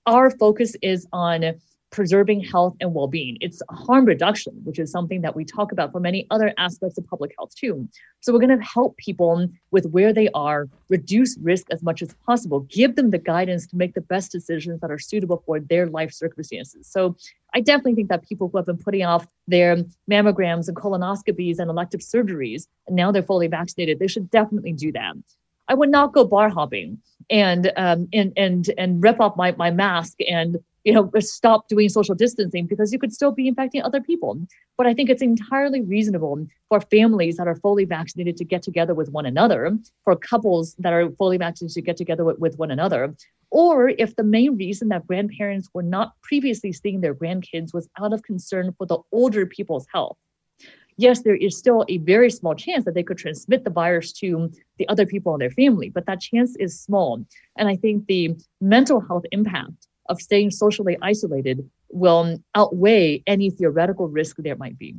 our 0.05 0.29
focus 0.29 0.75
is 0.81 1.07
on 1.13 1.53
preserving 1.91 2.41
health 2.41 2.75
and 2.79 2.93
well-being. 2.93 3.37
It's 3.41 3.61
harm 3.69 4.05
reduction, 4.05 4.53
which 4.63 4.79
is 4.79 4.91
something 4.91 5.21
that 5.21 5.35
we 5.35 5.43
talk 5.43 5.71
about 5.71 5.91
for 5.91 5.99
many 5.99 6.27
other 6.29 6.53
aspects 6.57 6.97
of 6.97 7.07
public 7.07 7.33
health 7.37 7.55
too. 7.55 7.87
So 8.21 8.31
we're 8.31 8.39
going 8.39 8.57
to 8.57 8.63
help 8.63 8.95
people 8.97 9.47
with 9.71 9.85
where 9.87 10.13
they 10.13 10.29
are, 10.33 10.67
reduce 10.89 11.37
risk 11.41 11.65
as 11.71 11.81
much 11.81 12.01
as 12.01 12.13
possible, 12.25 12.61
give 12.61 12.95
them 12.95 13.09
the 13.09 13.17
guidance 13.17 13.65
to 13.67 13.75
make 13.75 13.93
the 13.95 14.01
best 14.01 14.31
decisions 14.31 14.81
that 14.81 14.91
are 14.91 14.99
suitable 14.99 15.41
for 15.45 15.59
their 15.59 15.87
life 15.87 16.11
circumstances. 16.11 16.87
So 16.87 17.15
I 17.53 17.61
definitely 17.61 17.95
think 17.95 18.09
that 18.09 18.27
people 18.27 18.49
who 18.49 18.57
have 18.57 18.67
been 18.67 18.77
putting 18.77 19.03
off 19.03 19.25
their 19.47 19.77
mammograms 20.09 20.67
and 20.67 20.77
colonoscopies 20.77 21.57
and 21.57 21.69
elective 21.69 22.01
surgeries, 22.01 22.67
and 22.87 22.95
now 22.95 23.11
they're 23.11 23.23
fully 23.23 23.47
vaccinated, 23.47 23.99
they 23.99 24.07
should 24.07 24.29
definitely 24.29 24.73
do 24.73 24.91
that. 24.91 25.15
I 25.67 25.75
would 25.75 25.89
not 25.89 26.13
go 26.13 26.25
bar 26.25 26.49
hopping 26.49 26.97
and 27.29 27.71
um, 27.77 28.07
and 28.11 28.33
and 28.35 28.69
and 28.77 29.03
rip 29.03 29.19
off 29.19 29.37
my 29.37 29.51
my 29.53 29.69
mask 29.69 30.17
and 30.27 30.57
you 30.83 30.93
know, 30.93 31.11
stop 31.19 31.67
doing 31.67 31.89
social 31.89 32.15
distancing 32.15 32.65
because 32.65 32.93
you 32.93 32.99
could 32.99 33.13
still 33.13 33.31
be 33.31 33.47
infecting 33.47 33.81
other 33.81 34.01
people. 34.01 34.39
But 34.77 34.87
I 34.87 34.93
think 34.93 35.09
it's 35.09 35.21
entirely 35.21 35.81
reasonable 35.81 36.47
for 36.69 36.79
families 36.79 37.37
that 37.37 37.47
are 37.47 37.55
fully 37.55 37.85
vaccinated 37.85 38.37
to 38.37 38.45
get 38.45 38.61
together 38.61 38.93
with 38.93 39.11
one 39.11 39.25
another, 39.25 39.77
for 40.03 40.15
couples 40.15 40.75
that 40.79 40.93
are 40.93 41.09
fully 41.11 41.37
vaccinated 41.37 41.75
to 41.75 41.81
get 41.81 41.97
together 41.97 42.23
with, 42.23 42.39
with 42.39 42.57
one 42.57 42.71
another. 42.71 43.15
Or 43.51 43.89
if 43.89 44.15
the 44.15 44.23
main 44.23 44.57
reason 44.57 44.89
that 44.89 45.07
grandparents 45.07 45.69
were 45.73 45.83
not 45.83 46.13
previously 46.21 46.71
seeing 46.71 47.01
their 47.01 47.15
grandkids 47.15 47.73
was 47.73 47.89
out 47.99 48.13
of 48.13 48.23
concern 48.23 48.73
for 48.77 48.85
the 48.85 48.99
older 49.11 49.45
people's 49.45 49.87
health. 49.91 50.17
Yes, 50.97 51.21
there 51.23 51.35
is 51.35 51.57
still 51.57 51.85
a 51.87 51.97
very 51.99 52.29
small 52.29 52.55
chance 52.55 52.83
that 52.85 52.93
they 52.93 53.03
could 53.03 53.17
transmit 53.17 53.63
the 53.63 53.69
virus 53.69 54.11
to 54.13 54.51
the 54.77 54.87
other 54.89 55.05
people 55.05 55.33
in 55.33 55.39
their 55.39 55.49
family, 55.49 55.89
but 55.89 56.05
that 56.05 56.19
chance 56.19 56.55
is 56.57 56.79
small. 56.79 57.25
And 57.57 57.69
I 57.69 57.77
think 57.77 58.05
the 58.05 58.35
mental 58.59 58.99
health 58.99 59.23
impact 59.31 59.87
of 60.09 60.21
staying 60.21 60.51
socially 60.51 60.97
isolated 61.01 61.69
will 61.89 62.37
outweigh 62.55 63.23
any 63.25 63.49
theoretical 63.49 64.07
risk 64.07 64.35
there 64.39 64.55
might 64.55 64.77
be. 64.77 64.95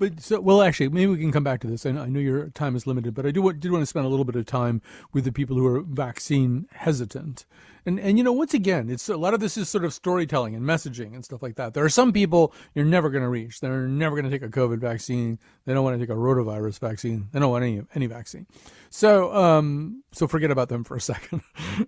But 0.00 0.18
so, 0.22 0.40
well, 0.40 0.62
actually, 0.62 0.88
maybe 0.88 1.08
we 1.08 1.18
can 1.18 1.30
come 1.30 1.44
back 1.44 1.60
to 1.60 1.66
this. 1.66 1.84
I 1.84 1.90
know, 1.90 2.00
I 2.00 2.08
know 2.08 2.20
your 2.20 2.48
time 2.48 2.74
is 2.74 2.86
limited, 2.86 3.14
but 3.14 3.26
I 3.26 3.30
do 3.30 3.42
want, 3.42 3.60
did 3.60 3.70
want 3.70 3.82
to 3.82 3.86
spend 3.86 4.06
a 4.06 4.08
little 4.08 4.24
bit 4.24 4.34
of 4.34 4.46
time 4.46 4.80
with 5.12 5.24
the 5.24 5.32
people 5.32 5.56
who 5.56 5.66
are 5.66 5.82
vaccine 5.82 6.66
hesitant. 6.72 7.44
And 7.84 8.00
and 8.00 8.16
you 8.16 8.24
know, 8.24 8.32
once 8.32 8.54
again, 8.54 8.88
it's 8.88 9.10
a 9.10 9.16
lot 9.18 9.34
of 9.34 9.40
this 9.40 9.58
is 9.58 9.68
sort 9.68 9.84
of 9.84 9.92
storytelling 9.92 10.54
and 10.54 10.64
messaging 10.64 11.14
and 11.14 11.22
stuff 11.22 11.42
like 11.42 11.56
that. 11.56 11.74
There 11.74 11.84
are 11.84 11.90
some 11.90 12.14
people 12.14 12.54
you're 12.74 12.86
never 12.86 13.10
going 13.10 13.22
to 13.22 13.28
reach. 13.28 13.60
They're 13.60 13.86
never 13.86 14.16
going 14.16 14.30
to 14.30 14.30
take 14.30 14.46
a 14.46 14.50
COVID 14.50 14.78
vaccine. 14.78 15.38
They 15.66 15.74
don't 15.74 15.84
want 15.84 15.98
to 15.98 16.06
take 16.06 16.14
a 16.14 16.18
rotavirus 16.18 16.78
vaccine. 16.78 17.28
They 17.32 17.40
don't 17.40 17.50
want 17.50 17.64
any 17.64 17.82
any 17.94 18.06
vaccine. 18.06 18.46
So 18.92 19.32
um, 19.32 20.02
so 20.10 20.26
forget 20.26 20.50
about 20.50 20.68
them 20.68 20.82
for 20.82 20.96
a 20.96 21.00
second. 21.12 21.42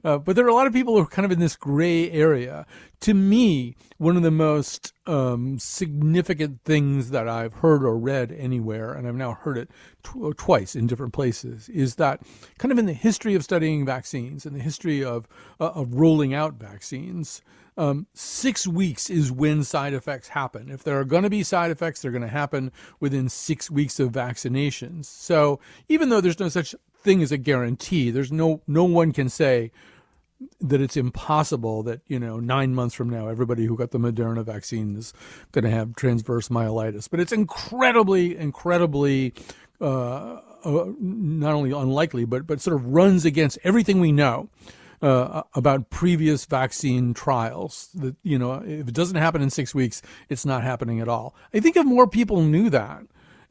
Uh, 0.04 0.18
but 0.18 0.37
there 0.37 0.47
are 0.47 0.49
a 0.49 0.54
lot 0.54 0.68
of 0.68 0.73
people 0.73 0.94
who 0.94 1.02
are 1.02 1.06
kind 1.06 1.26
of 1.26 1.32
in 1.32 1.40
this 1.40 1.56
gray 1.56 2.11
area. 2.11 2.64
To 3.00 3.14
me, 3.14 3.75
one 3.99 4.16
of 4.16 4.23
the 4.23 4.30
most 4.30 4.92
um, 5.06 5.59
significant 5.59 6.61
things 6.64 7.11
that 7.11 7.28
I've 7.28 7.54
heard 7.54 7.82
or 7.82 7.99
read 7.99 8.30
anywhere, 8.30 8.92
and 8.92 9.09
I've 9.09 9.16
now 9.16 9.35
heard 9.35 9.59
it 9.59 9.71
tw- 10.04 10.37
twice 10.37 10.76
in 10.76 10.87
different 10.87 11.12
places, 11.12 11.68
is 11.68 11.97
that 11.97 12.23
kind 12.59 12.71
of 12.71 12.78
in 12.78 12.87
the 12.87 12.92
history 12.92 13.35
of 13.35 13.42
studying 13.42 13.85
vaccines 13.85 14.47
and 14.47 14.54
the 14.54 14.61
history 14.62 15.04
of 15.04 15.26
uh, 15.61 15.71
of 15.71 15.94
rolling 15.94 16.32
out 16.32 16.54
vaccines. 16.54 17.42
Um, 17.75 18.06
six 18.12 18.66
weeks 18.66 19.09
is 19.09 19.32
when 19.32 19.64
side 19.64 19.94
effects 19.94 20.28
happen. 20.28 20.71
If 20.71 20.85
there 20.85 21.00
are 21.00 21.06
going 21.06 21.23
to 21.23 21.30
be 21.30 21.42
side 21.42 21.71
effects, 21.71 22.02
they're 22.02 22.11
going 22.11 22.21
to 22.21 22.28
happen 22.28 22.71
within 23.00 23.30
six 23.30 23.71
weeks 23.71 23.99
of 23.99 24.12
vaccinations. 24.12 25.06
So 25.06 25.59
even 25.88 26.11
though 26.11 26.21
there's 26.21 26.38
no 26.38 26.50
such 26.50 26.75
thing 27.02 27.21
is 27.21 27.32
a 27.32 27.38
guarantee, 27.38 28.11
there's 28.11 28.32
no 28.32 28.62
no 28.66 28.85
one 28.85 29.12
can 29.12 29.28
say 29.28 29.71
that 30.61 30.80
it's 30.80 30.97
impossible 30.97 31.82
that 31.85 32.00
you 32.06 32.18
know 32.18 32.40
nine 32.40 32.75
months 32.75 32.94
from 32.94 33.09
now 33.09 33.28
everybody 33.28 33.66
who 33.66 33.76
got 33.76 33.90
the 33.90 33.99
Moderna 33.99 34.44
vaccine 34.44 34.97
is 34.97 35.12
going 35.52 35.64
to 35.64 35.71
have 35.71 35.94
transverse 35.97 36.49
myelitis. 36.49 37.09
But 37.11 37.21
it's 37.21 37.32
incredibly, 37.32 38.37
incredibly. 38.37 39.35
Uh, 39.80 40.40
uh, 40.64 40.92
not 41.00 41.54
only 41.54 41.73
unlikely, 41.73 42.25
but 42.25 42.47
but 42.47 42.61
sort 42.61 42.76
of 42.76 42.87
runs 42.87 43.25
against 43.25 43.59
everything 43.64 43.99
we 43.99 44.12
know 44.12 44.49
uh, 45.02 45.42
about 45.54 45.90
previous 45.90 46.44
vaccine 46.44 47.14
trials. 47.14 47.88
That 47.94 48.14
you 48.23 48.38
know, 48.38 48.62
if 48.64 48.88
it 48.88 48.94
doesn't 48.94 49.16
happen 49.16 49.42
in 49.42 49.50
six 49.50 49.75
weeks, 49.75 50.02
it's 50.28 50.47
not 50.47 50.62
happening 50.62 51.00
at 51.00 51.09
all. 51.09 51.35
I 51.52 51.61
think 51.61 51.76
if 51.76 51.85
more 51.85 52.06
people 52.06 52.42
knew 52.42 52.71
that, 52.71 53.02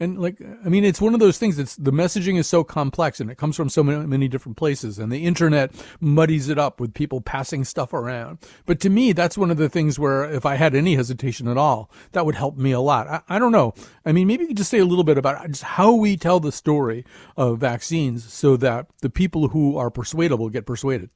and 0.02 0.20
like 0.20 0.42
i 0.66 0.70
mean 0.70 0.84
it's 0.84 1.00
one 1.00 1.14
of 1.14 1.20
those 1.20 1.38
things 1.38 1.56
that's 1.56 1.76
the 1.76 1.92
messaging 1.92 2.38
is 2.38 2.48
so 2.48 2.64
complex 2.64 3.20
and 3.20 3.30
it 3.30 3.38
comes 3.38 3.56
from 3.56 3.70
so 3.70 3.84
many, 3.84 4.06
many, 4.06 4.28
different 4.28 4.58
places 4.58 4.98
and 5.00 5.12
the 5.12 5.26
internet 5.26 5.72
muddies 6.02 6.50
it 6.50 6.58
up 6.58 6.80
with 6.80 6.94
people 6.94 7.22
passing 7.22 7.64
stuff 7.64 7.94
around. 7.94 8.40
But 8.66 8.80
to 8.82 8.90
me 8.90 9.14
that's 9.14 9.38
one 9.38 9.52
of 9.52 9.58
the 9.58 9.70
things 9.70 10.00
where 10.00 10.26
if 10.26 10.46
i 10.46 10.56
had 10.56 10.76
any 10.76 10.96
hesitation 10.96 11.48
at 11.48 11.58
all 11.58 11.90
that 12.12 12.26
would 12.26 12.36
help 12.36 12.58
me 12.58 12.72
a 12.72 12.80
lot. 12.80 13.08
I, 13.08 13.22
I 13.30 13.40
don't 13.40 13.52
know. 13.52 13.74
I 14.06 14.12
mean 14.12 14.28
maybe 14.28 14.44
you 14.44 14.48
could 14.50 14.58
just 14.58 14.72
say 14.72 14.80
a 14.80 14.86
little 14.86 15.04
bit 15.04 15.18
about 15.18 15.46
just 15.48 15.64
how 15.64 15.94
we 15.94 16.18
tell 16.18 16.40
the 16.40 16.52
story 16.52 17.06
of 17.38 17.60
vaccines 17.60 18.34
so 18.34 18.58
that 18.58 18.88
the 19.02 19.10
people 19.10 19.50
who 19.50 19.78
are 19.78 19.92
persuadable 19.92 20.50
get 20.50 20.66
persuaded 20.66 21.10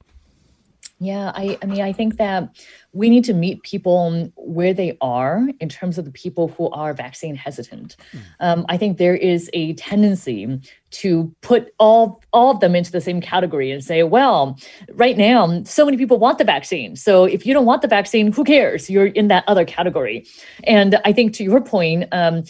yeah, 0.99 1.33
I, 1.35 1.57
I 1.61 1.65
mean, 1.65 1.81
I 1.81 1.91
think 1.91 2.17
that 2.17 2.55
we 2.93 3.09
need 3.09 3.25
to 3.25 3.33
meet 3.33 3.63
people 3.63 4.31
where 4.35 4.73
they 4.73 4.97
are 5.01 5.49
in 5.59 5.67
terms 5.67 5.97
of 5.97 6.05
the 6.05 6.11
people 6.11 6.47
who 6.47 6.69
are 6.69 6.93
vaccine 6.93 7.35
hesitant. 7.35 7.97
Mm. 8.13 8.19
Um, 8.39 8.65
I 8.69 8.77
think 8.77 8.97
there 8.97 9.15
is 9.15 9.49
a 9.51 9.73
tendency 9.73 10.61
to 10.91 11.35
put 11.41 11.73
all 11.79 12.21
all 12.31 12.51
of 12.51 12.61
them 12.61 12.75
into 12.75 12.93
the 12.93 13.01
same 13.01 13.19
category 13.19 13.71
and 13.71 13.83
say, 13.83 14.03
well, 14.03 14.57
right 14.93 15.17
now, 15.17 15.63
so 15.65 15.83
many 15.83 15.97
people 15.97 16.17
want 16.17 16.37
the 16.37 16.45
vaccine. 16.45 16.95
So 16.95 17.25
if 17.25 17.45
you 17.45 17.53
don't 17.53 17.65
want 17.65 17.81
the 17.81 17.89
vaccine, 17.89 18.31
who 18.31 18.45
cares? 18.45 18.89
You're 18.89 19.07
in 19.07 19.27
that 19.27 19.43
other 19.47 19.65
category. 19.65 20.25
And 20.63 20.97
I 21.03 21.11
think 21.11 21.33
to 21.33 21.43
your 21.43 21.59
point, 21.59 22.07
um, 22.13 22.43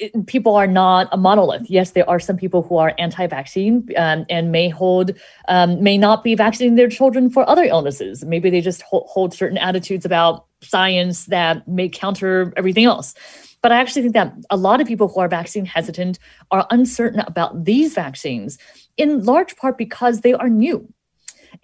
it, 0.00 0.26
people 0.26 0.56
are 0.56 0.66
not 0.66 1.08
a 1.12 1.16
monolith. 1.16 1.68
Yes, 1.68 1.92
there 1.92 2.08
are 2.08 2.18
some 2.18 2.36
people 2.36 2.62
who 2.62 2.76
are 2.78 2.94
anti-vaccine 2.98 3.88
um, 3.96 4.26
and 4.28 4.50
may 4.50 4.68
hold, 4.68 5.12
um, 5.48 5.82
may 5.82 5.98
not 5.98 6.24
be 6.24 6.34
vaccinating 6.34 6.76
their 6.76 6.88
children 6.88 7.30
for 7.30 7.48
other 7.48 7.64
illnesses. 7.64 8.24
Maybe 8.24 8.50
they 8.50 8.60
just 8.60 8.82
hold, 8.82 9.06
hold 9.08 9.34
certain 9.34 9.58
attitudes 9.58 10.04
about 10.04 10.46
science 10.62 11.26
that 11.26 11.66
may 11.68 11.88
counter 11.88 12.52
everything 12.56 12.84
else. 12.84 13.14
But 13.62 13.72
I 13.72 13.80
actually 13.80 14.02
think 14.02 14.14
that 14.14 14.34
a 14.48 14.56
lot 14.56 14.80
of 14.80 14.86
people 14.86 15.08
who 15.08 15.20
are 15.20 15.28
vaccine 15.28 15.66
hesitant 15.66 16.18
are 16.50 16.66
uncertain 16.70 17.20
about 17.20 17.64
these 17.64 17.94
vaccines, 17.94 18.58
in 18.96 19.22
large 19.24 19.54
part 19.56 19.76
because 19.76 20.20
they 20.20 20.32
are 20.32 20.48
new. 20.48 20.88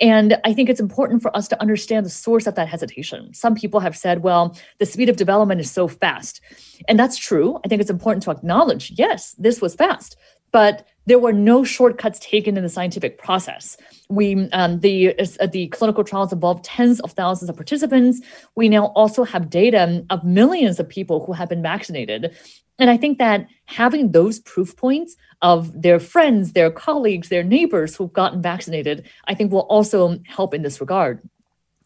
And 0.00 0.38
I 0.44 0.52
think 0.52 0.68
it's 0.68 0.80
important 0.80 1.22
for 1.22 1.34
us 1.36 1.48
to 1.48 1.60
understand 1.60 2.06
the 2.06 2.10
source 2.10 2.46
of 2.46 2.54
that 2.54 2.68
hesitation. 2.68 3.32
Some 3.32 3.54
people 3.54 3.80
have 3.80 3.96
said, 3.96 4.22
well, 4.22 4.56
the 4.78 4.86
speed 4.86 5.08
of 5.08 5.16
development 5.16 5.60
is 5.60 5.70
so 5.70 5.88
fast. 5.88 6.40
And 6.88 6.98
that's 6.98 7.16
true. 7.16 7.58
I 7.64 7.68
think 7.68 7.80
it's 7.80 7.90
important 7.90 8.22
to 8.24 8.30
acknowledge, 8.30 8.92
yes, 8.96 9.34
this 9.38 9.60
was 9.60 9.74
fast, 9.74 10.16
but 10.52 10.86
there 11.06 11.18
were 11.18 11.32
no 11.32 11.64
shortcuts 11.64 12.18
taken 12.18 12.56
in 12.56 12.62
the 12.62 12.68
scientific 12.68 13.18
process. 13.18 13.76
We 14.08 14.48
um, 14.50 14.80
the 14.80 15.18
uh, 15.18 15.46
the 15.46 15.68
clinical 15.68 16.04
trials 16.04 16.32
involved 16.32 16.64
tens 16.64 17.00
of 17.00 17.12
thousands 17.12 17.48
of 17.48 17.56
participants. 17.56 18.20
We 18.56 18.68
now 18.68 18.86
also 18.86 19.24
have 19.24 19.50
data 19.50 20.04
of 20.10 20.24
millions 20.24 20.80
of 20.80 20.88
people 20.88 21.24
who 21.24 21.32
have 21.32 21.48
been 21.48 21.62
vaccinated, 21.62 22.36
and 22.78 22.90
I 22.90 22.96
think 22.96 23.18
that 23.18 23.48
having 23.66 24.12
those 24.12 24.38
proof 24.40 24.76
points 24.76 25.16
of 25.42 25.82
their 25.82 25.98
friends, 25.98 26.52
their 26.52 26.70
colleagues, 26.70 27.28
their 27.28 27.42
neighbors 27.42 27.96
who've 27.96 28.12
gotten 28.12 28.42
vaccinated, 28.42 29.08
I 29.26 29.34
think 29.34 29.52
will 29.52 29.60
also 29.60 30.18
help 30.26 30.54
in 30.54 30.62
this 30.62 30.80
regard. 30.80 31.22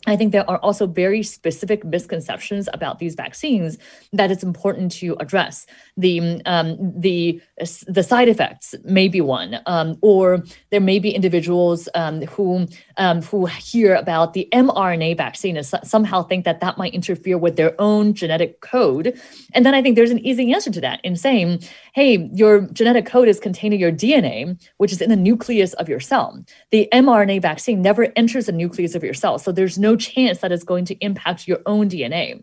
I 0.07 0.17
think 0.17 0.33
there 0.33 0.49
are 0.49 0.59
also 0.59 0.87
very 0.87 1.23
specific 1.23 1.85
misconceptions 1.85 2.71
about 2.73 3.01
these 3.01 3.15
vaccines 3.15 3.77
that 4.15 4.31
it's 4.31 4.43
important 4.43 4.93
to 4.93 5.15
address. 5.21 5.67
The 5.99 6.41
um, 6.47 6.77
the 6.99 7.41
the 7.87 8.03
side 8.03 8.29
effects 8.29 8.75
may 8.85 9.09
be 9.09 9.21
one, 9.21 9.61
um, 9.67 9.99
or 10.01 10.43
there 10.71 10.81
may 10.81 11.01
be 11.01 11.11
individuals 11.11 11.87
um, 11.95 12.23
who 12.23 12.67
um, 12.97 13.21
who 13.21 13.45
hear 13.45 13.95
about 13.95 14.33
the 14.33 14.49
mRNA 14.53 15.19
vaccine 15.19 15.59
and 15.59 15.67
somehow 15.67 16.23
think 16.23 16.47
that 16.47 16.61
that 16.61 16.79
might 16.79 16.95
interfere 16.95 17.37
with 17.37 17.57
their 17.57 17.79
own 17.79 18.15
genetic 18.15 18.63
code. 18.63 19.21
And 19.53 19.67
then 19.67 19.75
I 19.75 19.83
think 19.83 19.97
there's 19.97 20.11
an 20.11 20.25
easy 20.27 20.53
answer 20.55 20.71
to 20.71 20.81
that 20.81 21.01
in 21.05 21.15
saying, 21.15 21.63
"Hey, 21.95 22.31
your 22.33 22.63
genetic 22.73 23.05
code 23.05 23.29
is 23.29 23.39
contained 23.39 23.75
in 23.75 23.81
your 23.81 23.93
DNA, 23.93 24.59
which 24.79 24.93
is 24.93 25.03
in 25.03 25.11
the 25.11 25.17
nucleus 25.17 25.75
of 25.75 25.91
your 25.91 26.01
cell. 26.01 26.43
The 26.71 26.89
mRNA 26.91 27.43
vaccine 27.43 27.83
never 27.83 28.09
enters 28.17 28.47
the 28.47 28.53
nucleus 28.53 28.95
of 28.95 29.05
your 29.05 29.15
cell, 29.15 29.39
so 29.39 29.53
there's 29.53 29.79
no 29.79 29.91
no 29.91 29.97
chance 29.97 30.39
that 30.39 30.53
it's 30.53 30.65
going 30.65 30.85
to 30.87 30.95
impact 31.05 31.49
your 31.49 31.59
own 31.67 31.89
DNA. 31.89 32.43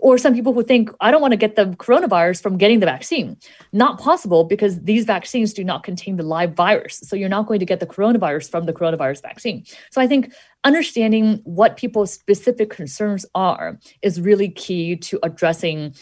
Or 0.00 0.18
some 0.18 0.34
people 0.34 0.52
who 0.52 0.62
think, 0.62 0.90
I 1.00 1.10
don't 1.10 1.20
want 1.20 1.32
to 1.32 1.36
get 1.36 1.56
the 1.56 1.66
coronavirus 1.66 2.42
from 2.42 2.56
getting 2.56 2.80
the 2.80 2.86
vaccine. 2.86 3.36
Not 3.72 4.00
possible 4.00 4.44
because 4.44 4.80
these 4.80 5.04
vaccines 5.04 5.52
do 5.52 5.64
not 5.64 5.82
contain 5.82 6.16
the 6.16 6.22
live 6.22 6.54
virus. 6.54 7.00
So 7.04 7.16
you're 7.16 7.28
not 7.28 7.46
going 7.46 7.60
to 7.60 7.66
get 7.66 7.80
the 7.80 7.86
coronavirus 7.86 8.50
from 8.50 8.66
the 8.66 8.72
coronavirus 8.72 9.22
vaccine. 9.22 9.64
So 9.90 10.00
I 10.00 10.06
think 10.06 10.32
understanding 10.64 11.40
what 11.44 11.76
people's 11.76 12.12
specific 12.12 12.70
concerns 12.70 13.24
are 13.34 13.78
is 14.02 14.20
really 14.20 14.48
key 14.48 14.96
to 14.96 15.18
addressing 15.22 15.94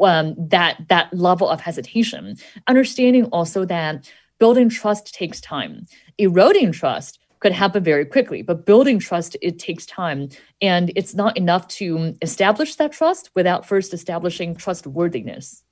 um, 0.00 0.34
that 0.38 0.76
that 0.88 1.12
level 1.14 1.48
of 1.48 1.60
hesitation. 1.60 2.36
Understanding 2.66 3.24
also 3.26 3.64
that 3.64 4.10
building 4.38 4.68
trust 4.68 5.14
takes 5.14 5.40
time. 5.40 5.86
Eroding 6.18 6.72
trust 6.72 7.18
could 7.42 7.52
happen 7.52 7.82
very 7.82 8.06
quickly. 8.06 8.40
But 8.40 8.64
building 8.64 8.98
trust, 9.00 9.36
it 9.42 9.58
takes 9.58 9.84
time. 9.84 10.28
And 10.60 10.92
it's 10.94 11.14
not 11.14 11.36
enough 11.36 11.66
to 11.78 12.14
establish 12.22 12.76
that 12.76 12.92
trust 12.92 13.30
without 13.34 13.66
first 13.66 13.92
establishing 13.92 14.54
trustworthiness. 14.54 15.64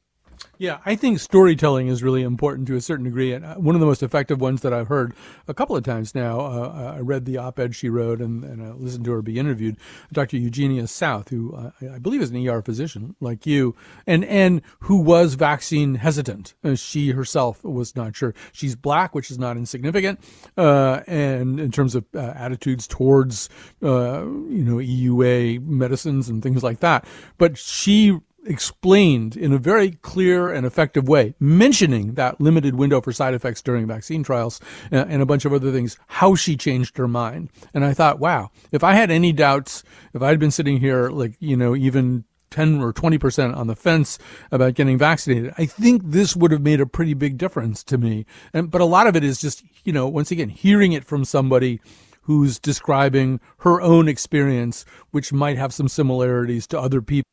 Yeah, 0.60 0.80
I 0.84 0.94
think 0.94 1.18
storytelling 1.20 1.88
is 1.88 2.02
really 2.02 2.20
important 2.20 2.68
to 2.68 2.76
a 2.76 2.82
certain 2.82 3.06
degree. 3.06 3.32
And 3.32 3.46
uh, 3.46 3.54
one 3.54 3.74
of 3.74 3.80
the 3.80 3.86
most 3.86 4.02
effective 4.02 4.42
ones 4.42 4.60
that 4.60 4.74
I've 4.74 4.88
heard 4.88 5.14
a 5.48 5.54
couple 5.54 5.74
of 5.74 5.84
times 5.84 6.14
now, 6.14 6.38
uh, 6.38 6.96
I 6.96 7.00
read 7.00 7.24
the 7.24 7.38
op 7.38 7.58
ed 7.58 7.74
she 7.74 7.88
wrote 7.88 8.20
and, 8.20 8.44
and 8.44 8.62
I 8.62 8.72
listened 8.72 9.06
to 9.06 9.12
her 9.12 9.22
be 9.22 9.38
interviewed, 9.38 9.78
Dr. 10.12 10.36
Eugenia 10.36 10.86
South, 10.86 11.30
who 11.30 11.54
uh, 11.54 11.70
I 11.94 11.98
believe 11.98 12.20
is 12.20 12.28
an 12.28 12.46
ER 12.46 12.60
physician 12.60 13.16
like 13.20 13.46
you, 13.46 13.74
and, 14.06 14.22
and 14.26 14.60
who 14.80 15.00
was 15.00 15.32
vaccine 15.32 15.94
hesitant. 15.94 16.52
Uh, 16.62 16.74
she 16.74 17.12
herself 17.12 17.64
was 17.64 17.96
not 17.96 18.14
sure. 18.14 18.34
She's 18.52 18.76
black, 18.76 19.14
which 19.14 19.30
is 19.30 19.38
not 19.38 19.56
insignificant, 19.56 20.20
uh, 20.58 21.00
and 21.06 21.58
in 21.58 21.70
terms 21.70 21.94
of 21.94 22.04
uh, 22.14 22.18
attitudes 22.36 22.86
towards, 22.86 23.48
you 23.80 23.88
know, 23.88 24.76
EUA 24.76 25.62
medicines 25.64 26.28
and 26.28 26.42
things 26.42 26.62
like 26.62 26.80
that. 26.80 27.06
But 27.38 27.56
she 27.56 28.20
explained 28.46 29.36
in 29.36 29.52
a 29.52 29.58
very 29.58 29.92
clear 29.92 30.52
and 30.52 30.66
effective 30.66 31.08
way, 31.08 31.34
mentioning 31.38 32.14
that 32.14 32.40
limited 32.40 32.74
window 32.74 33.00
for 33.00 33.12
side 33.12 33.34
effects 33.34 33.62
during 33.62 33.86
vaccine 33.86 34.22
trials 34.22 34.60
uh, 34.92 35.04
and 35.08 35.22
a 35.22 35.26
bunch 35.26 35.44
of 35.44 35.52
other 35.52 35.72
things, 35.72 35.98
how 36.08 36.34
she 36.34 36.56
changed 36.56 36.96
her 36.96 37.08
mind. 37.08 37.50
And 37.74 37.84
I 37.84 37.94
thought, 37.94 38.18
wow, 38.18 38.50
if 38.72 38.82
I 38.82 38.94
had 38.94 39.10
any 39.10 39.32
doubts, 39.32 39.82
if 40.14 40.22
I'd 40.22 40.40
been 40.40 40.50
sitting 40.50 40.78
here, 40.78 41.10
like, 41.10 41.34
you 41.38 41.56
know, 41.56 41.76
even 41.76 42.24
10 42.50 42.80
or 42.80 42.92
20% 42.92 43.56
on 43.56 43.66
the 43.66 43.76
fence 43.76 44.18
about 44.50 44.74
getting 44.74 44.98
vaccinated, 44.98 45.54
I 45.56 45.66
think 45.66 46.02
this 46.04 46.34
would 46.34 46.50
have 46.50 46.62
made 46.62 46.80
a 46.80 46.86
pretty 46.86 47.14
big 47.14 47.38
difference 47.38 47.84
to 47.84 47.98
me. 47.98 48.26
And, 48.52 48.70
but 48.70 48.80
a 48.80 48.86
lot 48.86 49.06
of 49.06 49.16
it 49.16 49.24
is 49.24 49.40
just, 49.40 49.62
you 49.84 49.92
know, 49.92 50.08
once 50.08 50.30
again, 50.30 50.48
hearing 50.48 50.92
it 50.92 51.04
from 51.04 51.24
somebody 51.24 51.80
who's 52.22 52.58
describing 52.58 53.40
her 53.58 53.80
own 53.80 54.08
experience, 54.08 54.84
which 55.10 55.32
might 55.32 55.56
have 55.56 55.72
some 55.72 55.88
similarities 55.88 56.66
to 56.68 56.78
other 56.78 57.00
people 57.00 57.26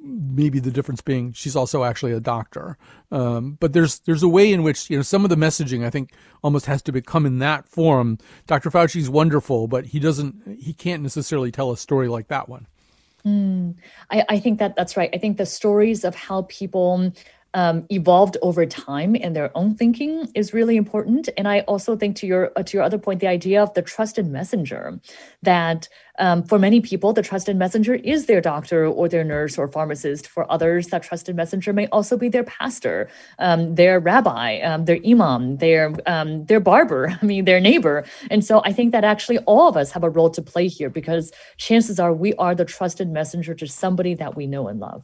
maybe 0.00 0.58
the 0.58 0.70
difference 0.70 1.00
being 1.00 1.32
she's 1.32 1.56
also 1.56 1.84
actually 1.84 2.12
a 2.12 2.20
doctor. 2.20 2.76
Um, 3.10 3.56
but 3.60 3.72
there's 3.72 4.00
there's 4.00 4.22
a 4.22 4.28
way 4.28 4.52
in 4.52 4.62
which 4.62 4.90
you 4.90 4.96
know 4.96 5.02
some 5.02 5.24
of 5.24 5.30
the 5.30 5.36
messaging 5.36 5.84
I 5.84 5.90
think 5.90 6.12
almost 6.42 6.66
has 6.66 6.82
to 6.82 6.92
become 6.92 7.26
in 7.26 7.38
that 7.40 7.66
form. 7.68 8.18
Dr. 8.46 8.70
Fauci's 8.70 9.10
wonderful, 9.10 9.68
but 9.68 9.86
he 9.86 10.00
doesn't 10.00 10.58
he 10.60 10.72
can't 10.72 11.02
necessarily 11.02 11.50
tell 11.50 11.70
a 11.70 11.76
story 11.76 12.08
like 12.08 12.28
that 12.28 12.48
one. 12.48 12.66
Mm, 13.24 13.76
I, 14.10 14.24
I 14.28 14.38
think 14.40 14.58
that 14.58 14.74
that's 14.76 14.96
right. 14.96 15.10
I 15.14 15.18
think 15.18 15.36
the 15.36 15.46
stories 15.46 16.04
of 16.04 16.14
how 16.14 16.42
people 16.48 17.12
um, 17.54 17.86
evolved 17.90 18.36
over 18.42 18.64
time 18.64 19.14
in 19.14 19.32
their 19.34 19.50
own 19.56 19.74
thinking 19.74 20.28
is 20.34 20.54
really 20.54 20.76
important. 20.76 21.28
And 21.36 21.46
I 21.46 21.60
also 21.60 21.96
think 21.96 22.16
to 22.16 22.26
your 22.26 22.52
uh, 22.56 22.62
to 22.62 22.76
your 22.76 22.82
other 22.84 22.98
point, 22.98 23.20
the 23.20 23.26
idea 23.26 23.62
of 23.62 23.74
the 23.74 23.82
trusted 23.82 24.26
messenger, 24.26 24.98
that 25.42 25.88
um, 26.18 26.42
for 26.42 26.58
many 26.58 26.80
people, 26.80 27.12
the 27.12 27.22
trusted 27.22 27.56
messenger 27.56 27.94
is 27.94 28.26
their 28.26 28.40
doctor 28.40 28.86
or 28.86 29.08
their 29.08 29.24
nurse 29.24 29.58
or 29.58 29.68
pharmacist. 29.68 30.28
For 30.28 30.50
others, 30.50 30.88
that 30.88 31.02
trusted 31.02 31.36
messenger 31.36 31.72
may 31.72 31.86
also 31.88 32.16
be 32.16 32.28
their 32.28 32.44
pastor, 32.44 33.08
um, 33.38 33.74
their 33.74 34.00
rabbi, 34.00 34.60
um, 34.60 34.84
their 34.86 34.98
imam, 35.06 35.58
their 35.58 35.94
um, 36.06 36.46
their 36.46 36.60
barber. 36.60 37.18
I 37.22 37.24
mean, 37.24 37.44
their 37.44 37.60
neighbor. 37.60 38.04
And 38.30 38.44
so 38.44 38.62
I 38.64 38.72
think 38.72 38.92
that 38.92 39.04
actually 39.04 39.38
all 39.40 39.68
of 39.68 39.76
us 39.76 39.90
have 39.92 40.04
a 40.04 40.10
role 40.10 40.30
to 40.30 40.42
play 40.42 40.68
here 40.68 40.90
because 40.90 41.32
chances 41.58 42.00
are 42.00 42.14
we 42.14 42.34
are 42.34 42.54
the 42.54 42.64
trusted 42.64 43.10
messenger 43.10 43.54
to 43.54 43.66
somebody 43.66 44.14
that 44.14 44.36
we 44.36 44.46
know 44.46 44.68
and 44.68 44.80
love. 44.80 45.02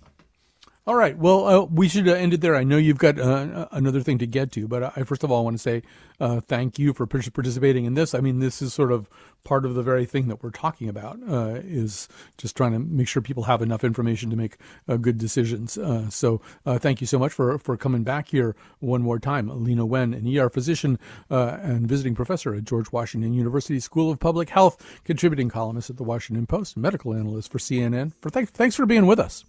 All 0.88 0.94
right. 0.94 1.18
Well, 1.18 1.46
uh, 1.46 1.64
we 1.66 1.86
should 1.86 2.08
uh, 2.08 2.14
end 2.14 2.32
it 2.32 2.40
there. 2.40 2.56
I 2.56 2.64
know 2.64 2.78
you've 2.78 2.96
got 2.96 3.20
uh, 3.20 3.68
another 3.72 4.00
thing 4.00 4.16
to 4.20 4.26
get 4.26 4.50
to, 4.52 4.66
but 4.66 4.96
I 4.96 5.02
first 5.02 5.22
of 5.22 5.30
all 5.30 5.44
want 5.44 5.52
to 5.52 5.62
say 5.62 5.82
uh, 6.18 6.40
thank 6.40 6.78
you 6.78 6.94
for 6.94 7.06
participating 7.06 7.84
in 7.84 7.92
this. 7.92 8.14
I 8.14 8.20
mean, 8.20 8.38
this 8.38 8.62
is 8.62 8.72
sort 8.72 8.90
of 8.90 9.06
part 9.44 9.66
of 9.66 9.74
the 9.74 9.82
very 9.82 10.06
thing 10.06 10.28
that 10.28 10.42
we're 10.42 10.48
talking 10.48 10.88
about 10.88 11.18
uh, 11.28 11.60
is 11.62 12.08
just 12.38 12.56
trying 12.56 12.72
to 12.72 12.78
make 12.78 13.06
sure 13.06 13.20
people 13.20 13.42
have 13.42 13.60
enough 13.60 13.84
information 13.84 14.30
to 14.30 14.36
make 14.36 14.56
uh, 14.88 14.96
good 14.96 15.18
decisions. 15.18 15.78
so, 16.08 16.40
thank 16.66 17.02
you 17.02 17.06
so 17.06 17.18
much 17.18 17.34
for 17.34 17.58
for 17.58 17.76
coming 17.76 18.02
back 18.02 18.28
here 18.28 18.56
one 18.78 19.02
more 19.02 19.18
time, 19.18 19.50
Leana 19.50 19.86
Wen, 19.86 20.14
an 20.14 20.38
ER 20.38 20.48
physician 20.48 20.98
and 21.28 21.86
visiting 21.86 22.14
professor 22.14 22.54
at 22.54 22.64
George 22.64 22.90
Washington 22.92 23.34
University 23.34 23.78
School 23.78 24.10
of 24.10 24.20
Public 24.20 24.48
Health, 24.48 24.82
contributing 25.04 25.50
columnist 25.50 25.90
at 25.90 25.98
the 25.98 26.02
Washington 26.02 26.46
Post, 26.46 26.78
medical 26.78 27.12
analyst 27.12 27.52
for 27.52 27.58
CNN. 27.58 28.14
For 28.22 28.30
th- 28.30 28.48
thanks 28.48 28.74
for 28.74 28.86
being 28.86 29.04
with 29.04 29.20
us. 29.20 29.44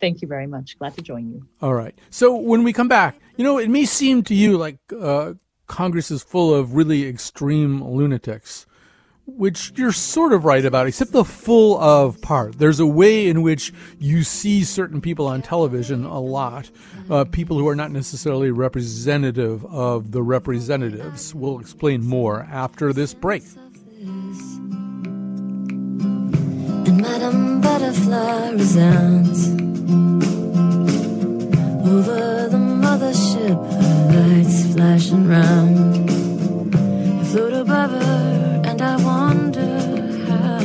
Thank 0.00 0.22
you 0.22 0.28
very 0.28 0.46
much. 0.46 0.78
Glad 0.78 0.94
to 0.94 1.02
join 1.02 1.30
you. 1.30 1.46
All 1.60 1.74
right. 1.74 1.98
So 2.10 2.36
when 2.36 2.62
we 2.62 2.72
come 2.72 2.88
back, 2.88 3.18
you 3.36 3.44
know, 3.44 3.58
it 3.58 3.68
may 3.68 3.84
seem 3.84 4.22
to 4.24 4.34
you 4.34 4.56
like 4.56 4.78
uh, 4.98 5.34
Congress 5.66 6.10
is 6.10 6.22
full 6.22 6.54
of 6.54 6.74
really 6.74 7.06
extreme 7.06 7.82
lunatics, 7.82 8.66
which 9.26 9.72
you're 9.76 9.92
sort 9.92 10.32
of 10.32 10.44
right 10.44 10.64
about, 10.64 10.86
except 10.86 11.12
the 11.12 11.24
full 11.24 11.78
of 11.78 12.20
part. 12.22 12.58
There's 12.58 12.80
a 12.80 12.86
way 12.86 13.28
in 13.28 13.42
which 13.42 13.72
you 13.98 14.22
see 14.22 14.64
certain 14.64 15.00
people 15.00 15.26
on 15.26 15.42
television 15.42 16.04
a 16.04 16.18
lot, 16.18 16.70
uh, 17.10 17.24
people 17.24 17.58
who 17.58 17.68
are 17.68 17.76
not 17.76 17.90
necessarily 17.90 18.50
representative 18.50 19.64
of 19.66 20.12
the 20.12 20.22
representatives. 20.22 21.34
We'll 21.34 21.60
explain 21.60 22.04
more 22.04 22.46
after 22.50 22.92
this 22.92 23.14
break. 23.14 23.44
And 26.86 27.02
Madame 27.02 27.60
Butterfly 27.60 28.50
resounds 28.52 29.67
over 31.88 32.48
the 32.50 32.58
mothership, 32.58 33.58
lights 34.14 34.74
flashing 34.74 35.26
round. 35.26 36.10
I 37.20 37.24
float 37.30 37.54
above 37.54 37.90
her, 37.90 38.62
and 38.64 38.82
I 38.82 38.96
wonder 38.96 39.70
how 40.28 40.58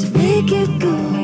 to 0.00 0.06
make 0.18 0.50
it 0.52 0.80
go 0.80 1.23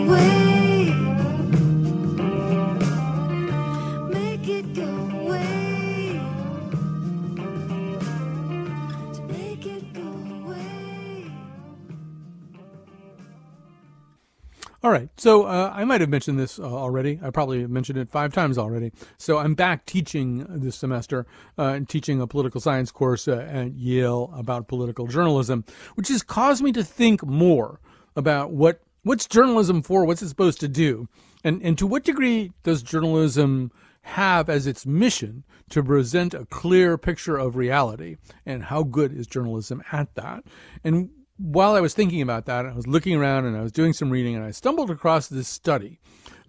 All 14.82 14.90
right. 14.90 15.10
So 15.18 15.44
uh, 15.44 15.72
I 15.74 15.84
might 15.84 16.00
have 16.00 16.08
mentioned 16.08 16.38
this 16.38 16.58
uh, 16.58 16.62
already. 16.62 17.20
I 17.22 17.28
probably 17.30 17.66
mentioned 17.66 17.98
it 17.98 18.10
five 18.10 18.32
times 18.32 18.56
already. 18.56 18.92
So 19.18 19.36
I'm 19.36 19.54
back 19.54 19.84
teaching 19.84 20.46
this 20.48 20.76
semester, 20.76 21.26
uh, 21.58 21.74
and 21.74 21.86
teaching 21.86 22.18
a 22.20 22.26
political 22.26 22.62
science 22.62 22.90
course 22.90 23.28
uh, 23.28 23.46
at 23.50 23.74
Yale 23.74 24.32
about 24.34 24.68
political 24.68 25.06
journalism, 25.06 25.66
which 25.96 26.08
has 26.08 26.22
caused 26.22 26.62
me 26.62 26.72
to 26.72 26.82
think 26.82 27.24
more 27.26 27.78
about 28.16 28.52
what 28.52 28.80
what's 29.02 29.26
journalism 29.26 29.82
for, 29.82 30.06
what's 30.06 30.22
it 30.22 30.28
supposed 30.30 30.60
to 30.60 30.68
do, 30.68 31.08
and 31.44 31.60
and 31.62 31.76
to 31.76 31.86
what 31.86 32.04
degree 32.04 32.52
does 32.62 32.82
journalism 32.82 33.70
have 34.02 34.48
as 34.48 34.66
its 34.66 34.86
mission 34.86 35.44
to 35.68 35.82
present 35.82 36.32
a 36.32 36.46
clear 36.46 36.96
picture 36.96 37.36
of 37.36 37.54
reality, 37.54 38.16
and 38.46 38.64
how 38.64 38.82
good 38.82 39.12
is 39.12 39.26
journalism 39.26 39.82
at 39.92 40.14
that, 40.14 40.42
and 40.82 41.10
while 41.40 41.74
I 41.74 41.80
was 41.80 41.94
thinking 41.94 42.20
about 42.20 42.44
that, 42.46 42.66
I 42.66 42.72
was 42.72 42.86
looking 42.86 43.16
around 43.16 43.46
and 43.46 43.56
I 43.56 43.62
was 43.62 43.72
doing 43.72 43.92
some 43.92 44.10
reading, 44.10 44.36
and 44.36 44.44
I 44.44 44.50
stumbled 44.50 44.90
across 44.90 45.28
this 45.28 45.48
study. 45.48 45.98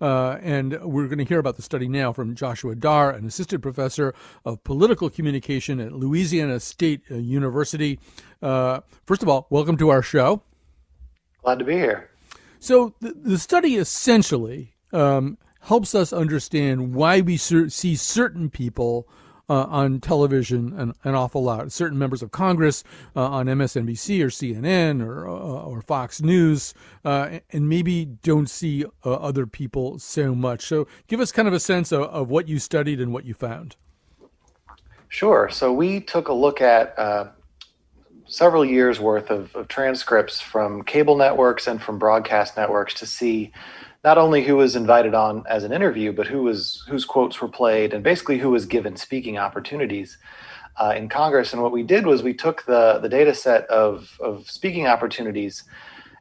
Uh, 0.02 0.38
and 0.42 0.78
we're 0.82 1.06
going 1.06 1.20
to 1.20 1.24
hear 1.26 1.40
about 1.40 1.56
the 1.56 1.62
study 1.62 1.88
now 1.88 2.12
from 2.12 2.36
Joshua 2.36 2.76
Darr, 2.76 3.12
an 3.12 3.26
assistant 3.26 3.62
professor 3.62 4.14
of 4.44 4.64
political 4.64 5.10
communication 5.10 5.80
at 5.80 5.94
Louisiana 5.94 6.60
State 6.60 7.04
uh, 7.10 7.16
University. 7.16 8.00
Uh, 8.42 8.82
first 9.06 9.22
of 9.22 9.30
all, 9.30 9.48
welcome 9.50 9.78
to 9.78 9.90
our 9.90 10.02
show. 10.02 10.42
Glad 11.44 11.60
to 11.60 11.66
be 11.66 11.74
here. 11.74 12.10
So, 12.60 12.96
the, 13.00 13.14
the 13.14 13.40
study 13.40 13.76
essentially 13.76 14.76
um, 14.92 15.38
helps 15.62 15.96
us 15.96 16.12
understand 16.12 16.94
why 16.94 17.22
we 17.22 17.38
ser- 17.38 17.70
see 17.70 17.96
certain 17.96 18.50
people 18.50 19.08
uh, 19.52 19.66
on 19.70 20.00
television 20.00 20.74
an, 20.80 20.94
an, 21.04 21.14
awful 21.14 21.44
lot. 21.44 21.70
Certain 21.74 22.00
members 22.00 22.22
of 22.24 22.32
Congress 22.32 22.86
uh, 23.18 23.28
on 23.28 23.48
MSNBC 23.48 24.24
or 24.24 24.28
CNN 24.28 25.06
or 25.06 25.28
uh, 25.28 25.32
or 25.32 25.82
Fox 25.82 26.22
News, 26.22 26.74
uh, 27.04 27.40
and 27.52 27.68
maybe 27.68 28.06
don't 28.06 28.50
see 28.50 28.86
uh, 29.06 29.12
other 29.12 29.46
people 29.46 30.00
so 30.00 30.34
much. 30.34 30.62
So, 30.66 30.88
give 31.08 31.20
us 31.20 31.34
kind 31.34 31.50
of 31.50 31.54
a 31.54 31.60
sense 31.60 31.92
of, 31.92 32.04
of, 32.04 32.30
what 32.30 32.48
you 32.48 32.60
studied 32.60 33.02
and 33.02 33.12
what 33.12 33.26
you 33.26 33.34
found. 33.34 33.76
Sure. 35.10 35.50
So 35.52 35.74
we 35.74 36.00
took 36.00 36.30
a 36.30 36.34
look 36.34 36.62
at 36.62 36.98
uh, 36.98 37.32
several 38.28 38.64
years 38.64 39.02
worth 39.02 39.30
of, 39.30 39.54
of 39.54 39.68
transcripts 39.68 40.40
from 40.40 40.84
cable 40.84 41.18
networks 41.18 41.68
and 41.68 41.82
from 41.82 42.00
broadcast 42.00 42.56
networks 42.56 42.94
to 42.94 43.06
see 43.06 43.52
not 44.04 44.18
only 44.18 44.44
who 44.44 44.56
was 44.56 44.76
invited 44.76 45.14
on 45.14 45.44
as 45.48 45.64
an 45.64 45.72
interview, 45.72 46.12
but 46.12 46.28
who 46.28 46.44
was 46.44 46.84
whose 46.90 47.06
quotes 47.06 47.42
were 47.42 47.48
played, 47.48 47.94
and 47.94 48.04
basically 48.04 48.40
who 48.40 48.50
was 48.50 48.66
given 48.66 48.96
speaking 48.96 49.38
opportunities 49.38 50.18
uh, 50.78 50.94
in 50.96 51.10
Congress. 51.10 51.54
And 51.54 51.62
what 51.62 51.72
we 51.72 51.84
did 51.84 52.06
was 52.06 52.24
we 52.24 52.34
took 52.34 52.66
the 52.66 53.00
the 53.00 53.10
data 53.10 53.34
set 53.34 53.66
of 53.70 54.18
of 54.20 54.50
speaking 54.50 54.88
opportunities 54.88 55.64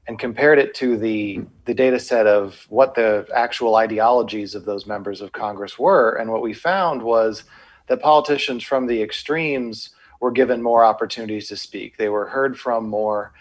and 0.06 0.18
compared 0.18 0.58
it 0.58 0.74
to 0.74 0.96
the 0.96 1.40
the 1.64 1.74
data 1.74 1.98
set 1.98 2.26
of 2.26 2.66
what 2.68 2.94
the 2.94 3.26
actual 3.34 3.76
ideologies 3.76 4.54
of 4.54 4.64
those 4.64 4.86
members 4.86 5.20
of 5.20 5.32
Congress 5.32 5.78
were. 5.78 6.16
And 6.16 6.30
what 6.30 6.42
we 6.42 6.52
found 6.52 7.02
was 7.02 7.44
that 7.88 8.00
politicians 8.00 8.62
from 8.62 8.86
the 8.86 9.02
extremes 9.02 9.90
were 10.20 10.30
given 10.30 10.62
more 10.62 10.84
opportunities 10.84 11.48
to 11.48 11.56
speak. 11.56 11.96
They 11.96 12.10
were 12.10 12.26
heard 12.26 12.58
from 12.58 12.88
more 12.88 13.32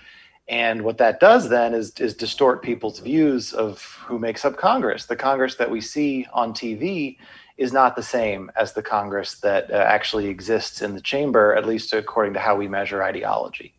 And 0.49 0.81
what 0.81 0.97
that 0.97 1.19
does 1.19 1.47
then 1.47 1.75
is, 1.75 1.91
is 1.99 2.15
distort 2.15 2.63
people's 2.63 2.99
views 2.99 3.53
of 3.53 3.81
who 4.05 4.17
makes 4.17 4.43
up 4.43 4.57
Congress. 4.57 5.05
The 5.05 5.15
Congress 5.15 5.55
that 5.55 5.69
we 5.69 5.79
see 5.79 6.25
on 6.33 6.53
TV 6.53 7.17
is 7.59 7.71
not 7.71 7.95
the 7.95 8.01
same 8.01 8.51
as 8.55 8.73
the 8.73 8.81
Congress 8.81 9.35
that 9.41 9.69
uh, 9.69 9.75
actually 9.75 10.27
exists 10.27 10.81
in 10.81 10.95
the 10.95 11.01
chamber, 11.01 11.53
at 11.53 11.67
least 11.67 11.93
according 11.93 12.33
to 12.33 12.39
how 12.39 12.55
we 12.55 12.67
measure 12.67 13.03
ideology. 13.03 13.75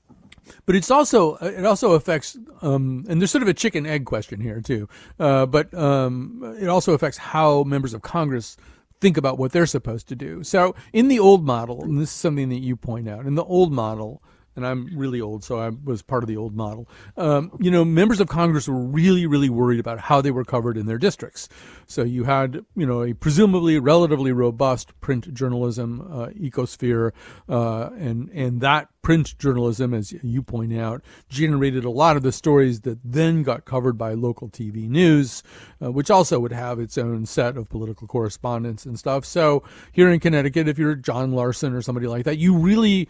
But 0.65 0.77
it's 0.77 0.91
also 0.91 1.37
it 1.37 1.65
also 1.65 1.93
affects, 1.93 2.37
um, 2.63 3.05
and 3.09 3.21
there's 3.21 3.31
sort 3.31 3.43
of 3.43 3.49
a 3.49 3.55
chicken 3.55 3.85
egg 3.87 4.05
question 4.05 4.41
here 4.41 4.61
too. 4.61 4.89
Uh, 5.19 5.47
but 5.47 5.73
um, 5.75 6.57
it 6.61 6.69
also 6.69 6.93
affects 6.93 7.19
how 7.19 7.65
members 7.65 7.95
of 7.95 8.03
Congress 8.03 8.57
think 9.01 9.17
about 9.17 9.39
what 9.39 9.53
they're 9.53 9.67
supposed 9.67 10.09
to 10.09 10.15
do. 10.15 10.45
So 10.45 10.75
in 10.93 11.09
the 11.09 11.19
old 11.19 11.45
model, 11.45 11.83
and 11.83 12.01
this 12.01 12.11
is 12.11 12.17
something 12.17 12.49
that 12.51 12.59
you 12.59 12.77
point 12.77 13.09
out, 13.09 13.27
in 13.27 13.35
the 13.35 13.45
old 13.45 13.73
model, 13.73 14.23
and 14.57 14.67
I'm 14.67 14.97
really 14.97 15.21
old, 15.21 15.45
so 15.45 15.59
I 15.59 15.71
was 15.85 16.03
part 16.03 16.23
of 16.23 16.29
the 16.29 16.37
old 16.37 16.55
model. 16.55 16.89
Um, 17.17 17.53
you 17.61 17.71
know, 17.71 17.85
members 17.85 18.21
of 18.21 18.29
Congress 18.29 18.69
were 18.69 18.79
really, 18.79 19.27
really 19.27 19.51
worried 19.51 19.81
about 19.81 20.01
how 20.01 20.21
they 20.21 20.31
were 20.31 20.45
covered 20.45 20.77
in 20.77 20.87
their 20.87 20.99
districts. 20.99 21.49
So 21.87 22.03
you 22.03 22.25
had, 22.25 22.65
you 22.77 22.87
know, 22.87 23.03
a 23.03 23.15
presumably 23.15 23.79
relatively 23.79 24.33
robust 24.33 24.99
print 25.01 25.33
journalism 25.33 26.01
uh, 26.01 26.27
ecosphere, 26.29 27.13
uh, 27.49 27.91
and 27.97 28.29
and 28.31 28.61
that 28.61 28.89
print 29.03 29.39
journalism, 29.39 29.95
as 29.95 30.13
you 30.23 30.43
point 30.43 30.77
out, 30.77 31.03
generated 31.29 31.85
a 31.85 31.91
lot 31.91 32.17
of 32.17 32.23
the 32.23 32.33
stories 32.33 32.83
that 32.83 32.99
then 33.05 33.43
got 33.43 33.65
covered 33.65 33.97
by 33.97 34.13
local 34.13 34.49
TV 34.49 34.89
news, 34.89 35.43
uh, 35.83 35.91
which 35.91 36.11
also 36.11 36.39
would 36.39 36.53
have 36.53 36.79
its 36.79 36.99
own 36.99 37.25
set 37.25 37.57
of 37.57 37.69
political 37.69 38.07
correspondents 38.07 38.85
and 38.85 38.99
stuff. 38.99 39.25
So 39.25 39.63
here 39.93 40.11
in 40.11 40.21
Connecticut, 40.21 40.69
if 40.69 40.79
you're 40.79 40.95
John 40.95 41.33
Larson 41.33 41.73
or 41.73 41.83
somebody 41.83 42.07
like 42.07 42.25
that, 42.25 42.39
you 42.39 42.57
really 42.57 43.09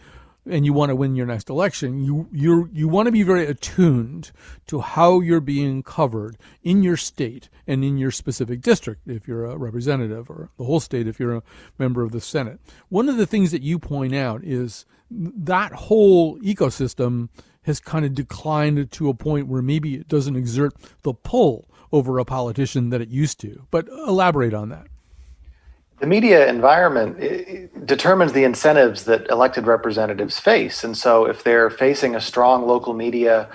and 0.49 0.65
you 0.65 0.73
want 0.73 0.89
to 0.89 0.95
win 0.95 1.15
your 1.15 1.25
next 1.25 1.49
election, 1.49 2.03
you 2.03 2.27
you 2.31 2.69
you 2.71 2.87
want 2.87 3.05
to 3.07 3.11
be 3.11 3.23
very 3.23 3.45
attuned 3.45 4.31
to 4.67 4.81
how 4.81 5.19
you're 5.19 5.39
being 5.39 5.83
covered 5.83 6.37
in 6.63 6.83
your 6.83 6.97
state 6.97 7.49
and 7.67 7.83
in 7.83 7.97
your 7.97 8.11
specific 8.11 8.61
district 8.61 9.07
if 9.07 9.27
you're 9.27 9.45
a 9.45 9.57
representative 9.57 10.29
or 10.29 10.49
the 10.57 10.63
whole 10.63 10.79
state 10.79 11.07
if 11.07 11.19
you're 11.19 11.35
a 11.35 11.43
member 11.77 12.03
of 12.03 12.11
the 12.11 12.21
Senate. 12.21 12.59
One 12.89 13.09
of 13.09 13.17
the 13.17 13.27
things 13.27 13.51
that 13.51 13.61
you 13.61 13.77
point 13.77 14.15
out 14.15 14.43
is 14.43 14.85
that 15.09 15.73
whole 15.73 16.39
ecosystem 16.39 17.29
has 17.63 17.79
kind 17.79 18.05
of 18.05 18.15
declined 18.15 18.91
to 18.91 19.09
a 19.09 19.13
point 19.13 19.47
where 19.47 19.61
maybe 19.61 19.95
it 19.95 20.07
doesn't 20.07 20.35
exert 20.35 20.73
the 21.03 21.13
pull 21.13 21.69
over 21.91 22.17
a 22.17 22.25
politician 22.25 22.89
that 22.89 23.01
it 23.01 23.09
used 23.09 23.39
to. 23.41 23.67
But 23.69 23.87
elaborate 23.87 24.53
on 24.53 24.69
that 24.69 24.87
the 26.01 26.07
media 26.07 26.49
environment 26.49 27.85
determines 27.85 28.33
the 28.33 28.43
incentives 28.43 29.03
that 29.05 29.29
elected 29.29 29.67
representatives 29.67 30.39
face. 30.39 30.83
And 30.83 30.97
so, 30.97 31.25
if 31.25 31.43
they're 31.43 31.69
facing 31.69 32.15
a 32.15 32.19
strong 32.19 32.65
local 32.65 32.95
media 32.95 33.47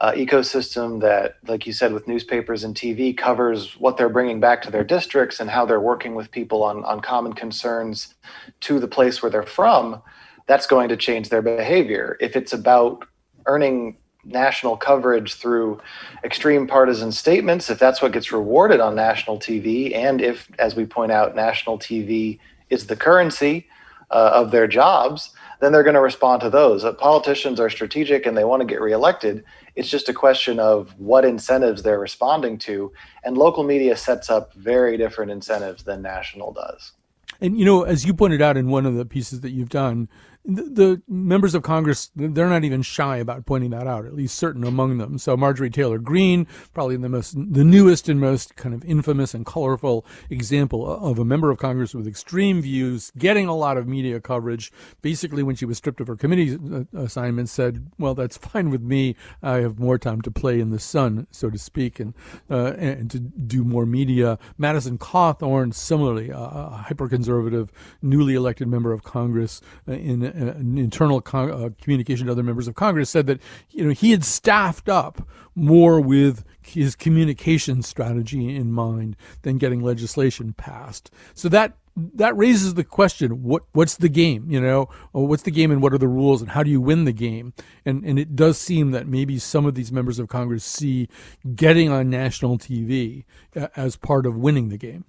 uh, 0.00 0.10
ecosystem 0.10 1.00
that, 1.02 1.36
like 1.46 1.68
you 1.68 1.72
said, 1.72 1.92
with 1.92 2.08
newspapers 2.08 2.64
and 2.64 2.74
TV, 2.74 3.16
covers 3.16 3.74
what 3.78 3.96
they're 3.96 4.08
bringing 4.08 4.40
back 4.40 4.60
to 4.62 4.72
their 4.72 4.82
districts 4.82 5.38
and 5.38 5.48
how 5.48 5.64
they're 5.64 5.80
working 5.80 6.16
with 6.16 6.32
people 6.32 6.64
on, 6.64 6.84
on 6.84 6.98
common 6.98 7.32
concerns 7.32 8.14
to 8.58 8.80
the 8.80 8.88
place 8.88 9.22
where 9.22 9.30
they're 9.30 9.44
from, 9.44 10.02
that's 10.46 10.66
going 10.66 10.88
to 10.88 10.96
change 10.96 11.28
their 11.28 11.42
behavior. 11.42 12.16
If 12.20 12.34
it's 12.34 12.52
about 12.52 13.06
earning 13.46 13.98
national 14.24 14.76
coverage 14.76 15.34
through 15.34 15.80
extreme 16.24 16.66
partisan 16.66 17.12
statements, 17.12 17.70
if 17.70 17.78
that's 17.78 18.00
what 18.02 18.12
gets 18.12 18.32
rewarded 18.32 18.80
on 18.80 18.94
national 18.94 19.38
TV, 19.38 19.94
and 19.94 20.20
if, 20.20 20.48
as 20.58 20.74
we 20.74 20.86
point 20.86 21.12
out, 21.12 21.34
national 21.34 21.78
TV 21.78 22.38
is 22.70 22.86
the 22.86 22.96
currency 22.96 23.66
uh, 24.10 24.30
of 24.34 24.50
their 24.50 24.66
jobs, 24.66 25.30
then 25.60 25.72
they're 25.72 25.82
going 25.82 25.94
to 25.94 26.00
respond 26.00 26.40
to 26.42 26.50
those. 26.50 26.84
Uh, 26.84 26.92
politicians 26.92 27.58
are 27.58 27.70
strategic 27.70 28.26
and 28.26 28.36
they 28.36 28.44
want 28.44 28.60
to 28.60 28.66
get 28.66 28.80
reelected. 28.80 29.44
It's 29.76 29.88
just 29.88 30.08
a 30.08 30.12
question 30.12 30.58
of 30.58 30.94
what 30.98 31.24
incentives 31.24 31.82
they're 31.82 31.98
responding 31.98 32.58
to. 32.58 32.92
And 33.24 33.38
local 33.38 33.64
media 33.64 33.96
sets 33.96 34.30
up 34.30 34.52
very 34.54 34.96
different 34.96 35.30
incentives 35.30 35.84
than 35.84 36.02
national 36.02 36.52
does. 36.52 36.92
And, 37.40 37.58
you 37.58 37.64
know, 37.64 37.82
as 37.82 38.04
you 38.04 38.14
pointed 38.14 38.40
out 38.40 38.56
in 38.56 38.68
one 38.68 38.86
of 38.86 38.94
the 38.94 39.04
pieces 39.04 39.40
that 39.40 39.50
you've 39.50 39.68
done, 39.68 40.08
the, 40.44 41.02
members 41.08 41.54
of 41.54 41.62
Congress, 41.62 42.10
they're 42.14 42.48
not 42.48 42.64
even 42.64 42.82
shy 42.82 43.16
about 43.16 43.46
pointing 43.46 43.70
that 43.70 43.86
out, 43.86 44.04
at 44.04 44.14
least 44.14 44.36
certain 44.36 44.64
among 44.64 44.98
them. 44.98 45.16
So 45.18 45.36
Marjorie 45.36 45.70
Taylor 45.70 45.98
Greene, 45.98 46.46
probably 46.74 46.96
the 46.96 47.08
most, 47.08 47.34
the 47.34 47.64
newest 47.64 48.08
and 48.08 48.20
most 48.20 48.54
kind 48.56 48.74
of 48.74 48.84
infamous 48.84 49.32
and 49.32 49.46
colorful 49.46 50.04
example 50.28 50.86
of 50.86 51.18
a 51.18 51.24
member 51.24 51.50
of 51.50 51.58
Congress 51.58 51.94
with 51.94 52.06
extreme 52.06 52.60
views, 52.60 53.10
getting 53.16 53.46
a 53.46 53.56
lot 53.56 53.76
of 53.76 53.88
media 53.88 54.20
coverage. 54.20 54.70
Basically, 55.00 55.42
when 55.42 55.56
she 55.56 55.64
was 55.64 55.78
stripped 55.78 56.00
of 56.00 56.08
her 56.08 56.16
committee 56.16 56.58
assignments, 56.94 57.52
said, 57.52 57.86
"Well, 57.98 58.14
that's 58.14 58.36
fine 58.36 58.70
with 58.70 58.82
me. 58.82 59.16
I 59.42 59.56
have 59.56 59.78
more 59.78 59.98
time 59.98 60.20
to 60.22 60.30
play 60.30 60.60
in 60.60 60.70
the 60.70 60.78
sun, 60.78 61.26
so 61.30 61.50
to 61.50 61.58
speak, 61.58 62.00
and 62.00 62.14
uh, 62.50 62.74
and 62.76 63.10
to 63.10 63.18
do 63.18 63.64
more 63.64 63.86
media." 63.86 64.38
Madison 64.58 64.98
Cawthorn, 64.98 65.72
similarly, 65.72 66.30
a 66.30 66.84
hyper-conservative, 66.86 67.72
newly 68.02 68.34
elected 68.34 68.68
member 68.68 68.92
of 68.92 69.02
Congress 69.02 69.60
uh, 69.88 69.92
in 69.92 70.33
an 70.34 70.78
internal 70.78 71.20
con- 71.20 71.50
uh, 71.50 71.68
communication 71.80 72.26
to 72.26 72.32
other 72.32 72.42
members 72.42 72.68
of 72.68 72.74
Congress 72.74 73.10
said 73.10 73.26
that 73.26 73.40
you 73.70 73.84
know 73.84 73.90
he 73.90 74.10
had 74.10 74.24
staffed 74.24 74.88
up 74.88 75.26
more 75.54 76.00
with 76.00 76.44
his 76.60 76.96
communication 76.96 77.82
strategy 77.82 78.54
in 78.54 78.72
mind 78.72 79.16
than 79.42 79.58
getting 79.58 79.82
legislation 79.82 80.52
passed. 80.52 81.10
So 81.34 81.48
that 81.50 81.76
that 81.96 82.36
raises 82.36 82.74
the 82.74 82.82
question 82.82 83.44
what 83.44 83.62
what's 83.72 83.96
the 83.96 84.08
game 84.08 84.50
you 84.50 84.60
know? 84.60 84.88
What's 85.12 85.44
the 85.44 85.50
game 85.50 85.70
and 85.70 85.80
what 85.80 85.94
are 85.94 85.98
the 85.98 86.08
rules 86.08 86.42
and 86.42 86.50
how 86.50 86.62
do 86.62 86.70
you 86.70 86.80
win 86.80 87.04
the 87.04 87.12
game? 87.12 87.52
And 87.84 88.04
and 88.04 88.18
it 88.18 88.34
does 88.34 88.58
seem 88.58 88.90
that 88.90 89.06
maybe 89.06 89.38
some 89.38 89.66
of 89.66 89.74
these 89.74 89.92
members 89.92 90.18
of 90.18 90.28
congress 90.28 90.64
see 90.64 91.08
getting 91.54 91.90
on 91.90 92.10
national 92.10 92.58
tv 92.58 93.24
uh, 93.56 93.68
as 93.76 93.96
part 93.96 94.26
of 94.26 94.36
winning 94.36 94.68
the 94.68 94.78
game 94.78 95.04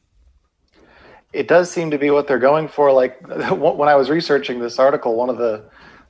it 1.35 1.47
does 1.49 1.69
seem 1.69 1.91
to 1.91 1.97
be 1.97 2.09
what 2.09 2.27
they're 2.27 2.39
going 2.39 2.67
for. 2.67 2.91
Like 2.91 3.19
when 3.51 3.89
I 3.89 3.95
was 3.95 4.09
researching 4.09 4.59
this 4.59 4.79
article, 4.79 5.15
one 5.15 5.29
of 5.29 5.37
the 5.37 5.65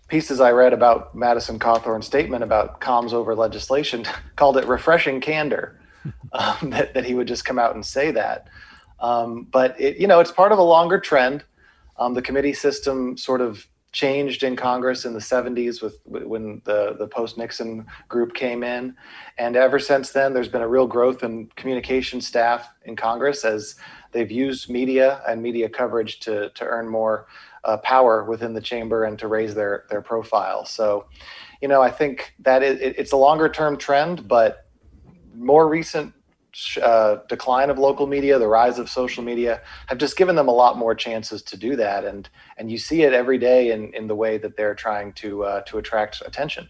pieces 0.07 0.39
I 0.39 0.51
read 0.51 0.71
about 0.71 1.15
Madison 1.15 1.57
Cawthorn's 1.57 2.05
statement 2.05 2.43
about 2.43 2.79
comms 2.79 3.11
over 3.11 3.35
legislation 3.35 4.05
called 4.35 4.57
it 4.57 4.65
refreshing 4.65 5.19
candor. 5.21 5.79
Um, 6.33 6.69
that, 6.69 6.93
that, 6.93 7.05
he 7.05 7.15
would 7.15 7.27
just 7.27 7.45
come 7.45 7.57
out 7.57 7.73
and 7.73 7.83
say 7.83 8.11
that. 8.11 8.47
Um, 8.99 9.47
but 9.49 9.79
it, 9.79 9.97
you 9.97 10.05
know, 10.05 10.19
it's 10.19 10.31
part 10.31 10.51
of 10.51 10.59
a 10.59 10.63
longer 10.63 10.99
trend. 10.99 11.43
Um, 11.97 12.13
the 12.13 12.21
committee 12.21 12.53
system 12.53 13.17
sort 13.17 13.41
of 13.41 13.65
changed 13.91 14.43
in 14.43 14.57
Congress 14.57 15.05
in 15.05 15.13
the 15.13 15.19
70s 15.19 15.81
with 15.81 15.97
when 16.05 16.61
the 16.65 16.95
the 16.99 17.07
post 17.07 17.38
Nixon 17.38 17.88
group 18.09 18.33
came 18.33 18.61
in, 18.63 18.95
and 19.38 19.55
ever 19.55 19.79
since 19.79 20.11
then, 20.11 20.33
there's 20.33 20.49
been 20.49 20.61
a 20.61 20.67
real 20.67 20.85
growth 20.85 21.23
in 21.23 21.47
communication 21.55 22.19
staff 22.19 22.69
in 22.83 22.95
Congress 22.95 23.45
as 23.45 23.75
they've 24.15 24.32
used 24.32 24.69
media 24.69 25.21
and 25.28 25.43
media 25.43 25.69
coverage 25.69 26.19
to 26.21 26.49
to 26.51 26.63
earn 26.63 26.88
more 26.88 27.28
uh, 27.65 27.78
power 27.78 28.23
within 28.23 28.54
the 28.54 28.62
chamber 28.62 29.04
and 29.04 29.19
to 29.19 29.28
raise 29.28 29.54
their 29.54 29.84
their 29.89 30.01
profile. 30.01 30.65
So, 30.65 31.06
you 31.62 31.67
know, 31.67 31.82
I 31.82 31.91
think 31.91 32.34
that 32.39 32.63
it, 32.63 32.82
it's 32.82 33.12
a 33.12 33.17
longer 33.17 33.49
term 33.49 33.78
trend, 33.78 34.28
but 34.28 34.69
more 35.36 35.67
recent 35.67 36.13
uh, 36.82 37.17
decline 37.28 37.69
of 37.69 37.78
local 37.78 38.08
media, 38.08 38.39
the 38.39 38.47
rise 38.47 38.80
of 38.80 38.89
social 38.89 39.23
media, 39.23 39.62
have 39.88 39.97
just 39.97 40.15
given 40.15 40.38
them 40.38 40.47
a 40.47 40.54
lot 40.54 40.78
more 40.78 40.95
chances 40.95 41.43
to 41.43 41.58
do 41.58 41.75
that, 41.75 42.06
and 42.06 42.30
and 42.58 42.71
you 42.71 42.78
see 42.78 43.04
it 43.04 43.13
every 43.13 43.38
day 43.38 43.71
in 43.71 43.93
in 43.93 44.08
the 44.08 44.15
way 44.15 44.38
that 44.38 44.56
they're 44.56 44.75
trying 44.75 45.12
to 45.13 45.43
uh, 45.43 45.62
to 45.62 45.78
attract 45.78 46.23
attention. 46.25 46.69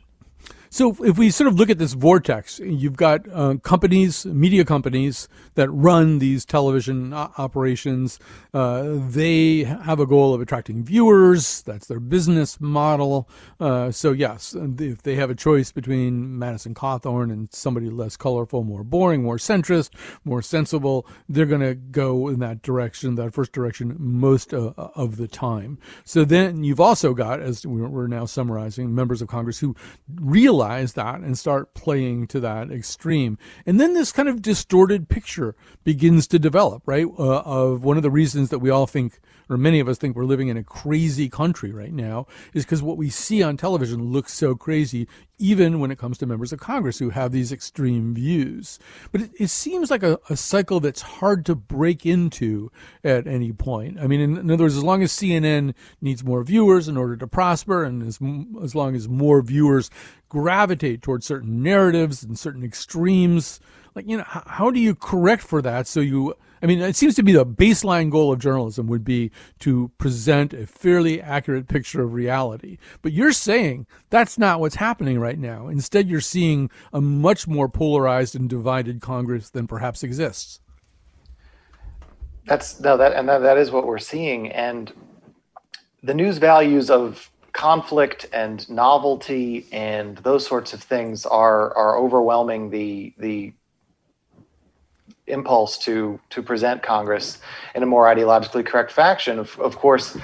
So 0.75 0.93
if 1.05 1.17
we 1.17 1.29
sort 1.29 1.47
of 1.47 1.55
look 1.55 1.69
at 1.69 1.77
this 1.77 1.93
vortex, 1.93 2.59
you've 2.59 2.97
got 2.97 3.21
uh, 3.31 3.55
companies, 3.63 4.25
media 4.25 4.65
companies 4.65 5.29
that 5.53 5.69
run 5.69 6.19
these 6.19 6.43
television 6.43 7.13
operations. 7.13 8.19
Uh, 8.53 8.97
they 9.07 9.63
have 9.63 10.01
a 10.01 10.05
goal 10.05 10.33
of 10.33 10.41
attracting 10.41 10.83
viewers. 10.83 11.61
That's 11.61 11.87
their 11.87 12.01
business 12.01 12.59
model. 12.59 13.29
Uh, 13.57 13.89
so 13.91 14.11
yes, 14.11 14.53
if 14.53 15.01
they 15.03 15.15
have 15.15 15.29
a 15.29 15.33
choice 15.35 15.71
between 15.71 16.37
Madison 16.37 16.73
Cawthorn 16.73 17.31
and 17.31 17.47
somebody 17.53 17.89
less 17.89 18.17
colorful, 18.17 18.65
more 18.65 18.83
boring, 18.83 19.23
more 19.23 19.37
centrist, 19.37 19.91
more 20.25 20.41
sensible, 20.41 21.07
they're 21.29 21.45
going 21.45 21.61
to 21.61 21.75
go 21.75 22.27
in 22.27 22.39
that 22.39 22.61
direction, 22.61 23.15
that 23.15 23.33
first 23.33 23.53
direction, 23.53 23.95
most 23.97 24.53
uh, 24.53 24.73
of 24.75 25.15
the 25.15 25.29
time. 25.29 25.77
So 26.03 26.25
then 26.25 26.65
you've 26.65 26.81
also 26.81 27.13
got, 27.13 27.39
as 27.39 27.65
we're 27.65 28.07
now 28.07 28.25
summarizing, 28.25 28.93
members 28.93 29.21
of 29.21 29.29
Congress 29.29 29.59
who 29.59 29.73
realize 30.19 30.64
realize 30.65 30.93
that 30.93 31.19
and 31.19 31.37
start 31.37 31.73
playing 31.73 32.27
to 32.27 32.39
that 32.39 32.71
extreme. 32.71 33.37
And 33.65 33.79
then 33.79 33.93
this 33.93 34.11
kind 34.11 34.27
of 34.27 34.41
distorted 34.41 35.09
picture 35.09 35.55
begins 35.83 36.27
to 36.27 36.39
develop, 36.39 36.83
right? 36.85 37.05
Uh, 37.17 37.41
of 37.41 37.83
one 37.83 37.97
of 37.97 38.03
the 38.03 38.11
reasons 38.11 38.49
that 38.49 38.59
we 38.59 38.69
all 38.69 38.87
think, 38.87 39.19
or 39.49 39.57
many 39.57 39.79
of 39.79 39.87
us 39.87 39.97
think 39.97 40.15
we're 40.15 40.25
living 40.25 40.47
in 40.47 40.57
a 40.57 40.63
crazy 40.63 41.29
country 41.29 41.71
right 41.71 41.93
now, 41.93 42.27
is 42.53 42.65
because 42.65 42.81
what 42.81 42.97
we 42.97 43.09
see 43.09 43.43
on 43.43 43.57
television 43.57 44.11
looks 44.11 44.33
so 44.33 44.55
crazy. 44.55 45.07
even 45.37 45.81
when 45.81 45.91
it 45.91 45.97
comes 45.97 46.17
to 46.17 46.25
members 46.25 46.53
of 46.53 46.59
Congress 46.61 46.99
who 46.99 47.09
have 47.09 47.33
these 47.33 47.51
extreme 47.51 48.15
views. 48.15 48.79
But 49.11 49.21
it, 49.21 49.31
it 49.37 49.47
seems 49.49 49.91
like 49.91 50.01
a, 50.01 50.17
a, 50.29 50.37
cycle 50.37 50.79
that's 50.79 51.01
hard 51.01 51.45
to 51.47 51.55
break 51.55 52.05
into 52.05 52.71
at 53.03 53.27
any 53.27 53.51
point. 53.51 53.99
I 53.99 54.07
mean, 54.07 54.21
in, 54.21 54.37
in, 54.37 54.49
other 54.49 54.63
words, 54.63 54.77
as 54.77 54.83
long 54.83 55.03
as 55.03 55.11
CNN 55.11 55.73
needs 55.99 56.23
more 56.23 56.41
viewers 56.43 56.87
in 56.87 56.95
order 56.95 57.17
to 57.17 57.27
prosper, 57.27 57.83
and 57.83 58.01
as, 58.01 58.17
as 58.63 58.75
long 58.75 58.95
as 58.95 59.09
more 59.09 59.41
viewers 59.41 59.89
gravitate 60.29 61.01
towards 61.01 61.25
certain 61.25 61.61
narratives 61.61 62.23
and 62.23 62.39
certain 62.39 62.63
extremes, 62.63 63.59
like, 63.95 64.07
you 64.07 64.17
know, 64.17 64.23
how, 64.27 64.43
how 64.45 64.71
do 64.71 64.79
you 64.79 64.93
correct 64.93 65.41
for 65.41 65.61
that 65.61 65.87
so 65.87 65.99
you 65.99 66.35
I 66.61 66.67
mean, 66.67 66.81
it 66.81 66.95
seems 66.95 67.13
to 67.15 67.23
be 67.23 67.31
the 67.31 67.45
baseline 67.45 68.09
goal 68.09 68.33
of 68.33 68.39
journalism 68.39 68.87
would 68.87 69.03
be 69.03 69.29
to 69.59 69.91
present 69.99 70.51
a 70.51 70.65
fairly 70.65 71.21
accurate 71.21 71.67
picture 71.67 72.01
of 72.01 72.13
reality. 72.13 72.79
But 73.03 73.11
you're 73.11 73.33
saying 73.33 73.85
that's 74.09 74.39
not 74.39 74.59
what's 74.59 74.75
happening 74.75 75.19
right 75.19 75.37
now. 75.37 75.67
Instead, 75.67 76.09
you're 76.09 76.21
seeing 76.21 76.71
a 76.91 77.01
much 77.01 77.47
more 77.47 77.69
polarized 77.69 78.35
and 78.35 78.49
divided 78.49 78.99
Congress 78.99 79.51
than 79.51 79.67
perhaps 79.67 80.01
exists. 80.01 80.59
That's 82.47 82.79
no, 82.79 82.97
that 82.97 83.13
and 83.13 83.29
that, 83.29 83.39
that 83.39 83.57
is 83.57 83.69
what 83.69 83.85
we're 83.85 83.99
seeing. 83.99 84.51
And 84.51 84.91
the 86.01 86.15
news 86.15 86.39
values 86.39 86.89
of 86.89 87.29
conflict 87.53 88.27
and 88.33 88.67
novelty 88.69 89.67
and 89.71 90.17
those 90.17 90.47
sorts 90.47 90.73
of 90.73 90.81
things 90.81 91.25
are 91.25 91.75
are 91.77 91.97
overwhelming 91.97 92.69
the 92.69 93.13
the 93.17 93.53
impulse 95.27 95.77
to 95.79 96.19
to 96.29 96.41
present 96.41 96.83
Congress 96.83 97.39
in 97.73 97.83
a 97.83 97.85
more 97.85 98.05
ideologically 98.05 98.65
correct 98.65 98.91
fashion. 98.91 99.39
Of, 99.39 99.59
of 99.59 99.77
course, 99.77 100.17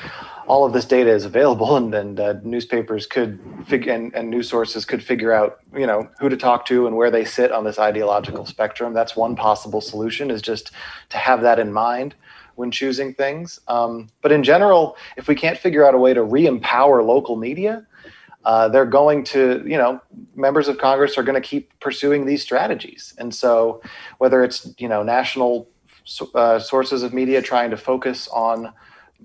all 0.48 0.66
of 0.66 0.74
this 0.74 0.86
data 0.86 1.10
is 1.10 1.26
available, 1.26 1.76
and, 1.82 1.94
and 1.94 2.20
uh, 2.20 2.34
newspapers 2.44 3.06
could 3.06 3.40
figure 3.68 3.94
and, 3.94 4.14
and 4.14 4.30
news 4.30 4.50
sources 4.50 4.86
could 4.86 5.04
figure 5.04 5.32
out, 5.32 5.60
you 5.76 5.88
know, 5.88 6.10
who 6.20 6.30
to 6.30 6.38
talk 6.38 6.66
to 6.68 6.88
and 6.88 6.96
where 6.96 7.12
they 7.12 7.26
sit 7.26 7.52
on 7.52 7.64
this 7.64 7.80
ideological 7.80 8.46
spectrum. 8.46 8.94
That's 8.94 9.16
one 9.16 9.36
possible 9.36 9.82
solution 9.82 10.30
is 10.32 10.42
just 10.42 10.72
to 11.10 11.18
have 11.18 11.42
that 11.42 11.60
in 11.60 11.72
mind 11.72 12.16
when 12.56 12.70
choosing 12.70 13.14
things. 13.14 13.60
Um, 13.68 14.10
but 14.22 14.32
in 14.32 14.44
general, 14.44 14.98
if 15.18 15.28
we 15.28 15.36
can't 15.36 15.58
figure 15.58 15.86
out 15.88 15.96
a 15.96 15.98
way 15.98 16.14
to 16.14 16.24
re-empower 16.24 17.02
local 17.02 17.36
media, 17.36 17.86
uh, 18.46 18.68
they're 18.70 18.86
going 18.86 19.24
to, 19.24 19.64
you 19.66 19.78
know, 19.78 20.02
members 20.36 20.68
of 20.68 20.78
Congress 20.78 21.18
are 21.18 21.24
going 21.24 21.40
to 21.42 21.48
keep 21.48 21.78
pursuing 21.80 22.26
these 22.26 22.42
strategies. 22.42 23.14
And 23.18 23.34
so, 23.34 23.82
whether 24.18 24.44
it's, 24.44 24.74
you 24.78 24.88
know, 24.88 25.04
national 25.04 25.70
uh, 26.34 26.60
sources 26.60 27.04
of 27.04 27.14
media 27.14 27.42
trying 27.42 27.70
to 27.70 27.78
focus 27.78 28.28
on 28.30 28.74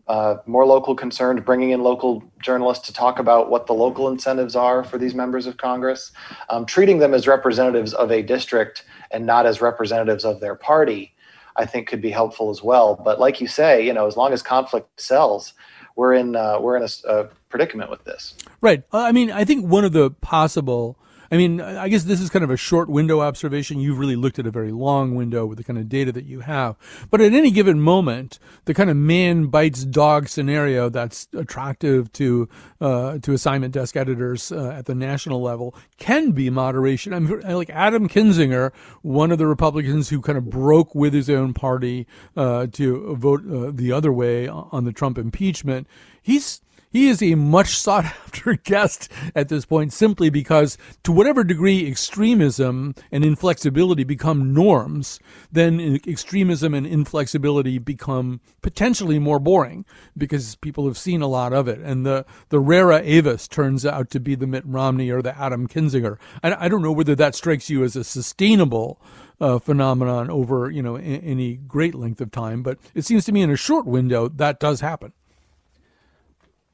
uh, 0.08 0.36
more 0.46 0.66
local 0.66 0.94
concerns, 0.94 1.40
bringing 1.40 1.70
in 1.70 1.82
local 1.82 2.22
journalists 2.42 2.86
to 2.86 2.92
talk 2.92 3.18
about 3.18 3.50
what 3.50 3.66
the 3.66 3.72
local 3.72 4.08
incentives 4.08 4.54
are 4.54 4.84
for 4.84 4.98
these 4.98 5.14
members 5.14 5.46
of 5.46 5.56
Congress, 5.56 6.12
um, 6.50 6.66
treating 6.66 6.98
them 6.98 7.14
as 7.14 7.26
representatives 7.26 7.94
of 7.94 8.12
a 8.12 8.22
district 8.22 8.84
and 9.10 9.24
not 9.24 9.46
as 9.46 9.60
representatives 9.60 10.24
of 10.24 10.40
their 10.40 10.54
party, 10.54 11.14
I 11.56 11.64
think 11.66 11.88
could 11.88 12.02
be 12.02 12.10
helpful 12.10 12.50
as 12.50 12.62
well. 12.62 12.94
But 12.94 13.18
like 13.18 13.40
you 13.40 13.48
say, 13.48 13.84
you 13.84 13.92
know, 13.92 14.06
as 14.06 14.16
long 14.16 14.32
as 14.32 14.42
conflict 14.42 15.00
sells, 15.00 15.54
we're 15.96 16.12
in 16.12 16.36
uh, 16.36 16.60
we're 16.60 16.76
in 16.76 16.82
a, 16.82 17.08
a 17.08 17.24
predicament 17.48 17.90
with 17.90 18.04
this. 18.04 18.34
Right. 18.60 18.84
I 18.92 19.12
mean, 19.12 19.30
I 19.32 19.44
think 19.44 19.66
one 19.66 19.84
of 19.84 19.92
the 19.92 20.10
possible 20.10 20.96
I 21.30 21.36
mean, 21.36 21.60
I 21.60 21.88
guess 21.88 22.04
this 22.04 22.20
is 22.20 22.30
kind 22.30 22.44
of 22.44 22.50
a 22.50 22.56
short 22.56 22.88
window 22.88 23.20
observation. 23.20 23.80
You've 23.80 23.98
really 23.98 24.16
looked 24.16 24.38
at 24.38 24.46
a 24.46 24.50
very 24.50 24.72
long 24.72 25.14
window 25.14 25.46
with 25.46 25.58
the 25.58 25.64
kind 25.64 25.78
of 25.78 25.88
data 25.88 26.12
that 26.12 26.24
you 26.24 26.40
have. 26.40 26.76
But 27.10 27.20
at 27.20 27.32
any 27.32 27.50
given 27.50 27.80
moment, 27.80 28.38
the 28.64 28.74
kind 28.74 28.90
of 28.90 28.96
man 28.96 29.46
bites 29.46 29.84
dog 29.84 30.28
scenario 30.28 30.88
that's 30.88 31.28
attractive 31.34 32.12
to 32.12 32.48
uh, 32.80 33.18
to 33.18 33.32
assignment 33.32 33.72
desk 33.74 33.96
editors 33.96 34.52
uh, 34.52 34.70
at 34.70 34.86
the 34.86 34.94
national 34.94 35.40
level 35.42 35.74
can 35.98 36.32
be 36.32 36.50
moderation. 36.50 37.12
I 37.12 37.18
mean, 37.18 37.40
like 37.40 37.70
Adam 37.70 38.08
Kinzinger, 38.08 38.72
one 39.02 39.32
of 39.32 39.38
the 39.38 39.46
Republicans 39.46 40.08
who 40.08 40.20
kind 40.20 40.38
of 40.38 40.50
broke 40.50 40.94
with 40.94 41.12
his 41.12 41.30
own 41.30 41.54
party 41.54 42.06
uh, 42.36 42.66
to 42.72 43.16
vote 43.16 43.42
uh, 43.50 43.70
the 43.72 43.92
other 43.92 44.12
way 44.12 44.48
on 44.48 44.84
the 44.84 44.92
Trump 44.92 45.18
impeachment. 45.18 45.86
He's 46.22 46.60
he 46.90 47.08
is 47.08 47.22
a 47.22 47.34
much 47.34 47.76
sought 47.76 48.04
after 48.26 48.54
guest 48.54 49.10
at 49.34 49.48
this 49.48 49.64
point 49.64 49.92
simply 49.92 50.30
because, 50.30 50.78
to 51.02 51.12
whatever 51.12 51.44
degree 51.44 51.86
extremism 51.86 52.94
and 53.10 53.24
inflexibility 53.24 54.04
become 54.04 54.52
norms, 54.52 55.18
then 55.50 56.00
extremism 56.06 56.74
and 56.74 56.86
inflexibility 56.86 57.78
become 57.78 58.40
potentially 58.62 59.18
more 59.18 59.38
boring 59.38 59.84
because 60.16 60.56
people 60.56 60.86
have 60.86 60.98
seen 60.98 61.22
a 61.22 61.26
lot 61.26 61.52
of 61.52 61.68
it. 61.68 61.78
And 61.80 62.06
the, 62.06 62.24
the 62.48 62.60
rara 62.60 63.00
avis 63.02 63.48
turns 63.48 63.84
out 63.84 64.10
to 64.10 64.20
be 64.20 64.34
the 64.34 64.46
Mitt 64.46 64.64
Romney 64.66 65.10
or 65.10 65.22
the 65.22 65.38
Adam 65.38 65.68
Kinzinger. 65.68 66.18
I, 66.42 66.66
I 66.66 66.68
don't 66.68 66.82
know 66.82 66.92
whether 66.92 67.14
that 67.14 67.34
strikes 67.34 67.70
you 67.70 67.84
as 67.84 67.96
a 67.96 68.04
sustainable 68.04 69.00
uh, 69.40 69.58
phenomenon 69.58 70.30
over 70.30 70.70
you 70.70 70.82
know 70.82 70.96
any 70.96 71.56
great 71.56 71.94
length 71.94 72.20
of 72.20 72.30
time, 72.30 72.62
but 72.62 72.78
it 72.94 73.04
seems 73.04 73.24
to 73.26 73.32
me 73.32 73.42
in 73.42 73.50
a 73.50 73.56
short 73.56 73.86
window 73.86 74.28
that 74.28 74.60
does 74.60 74.80
happen. 74.80 75.12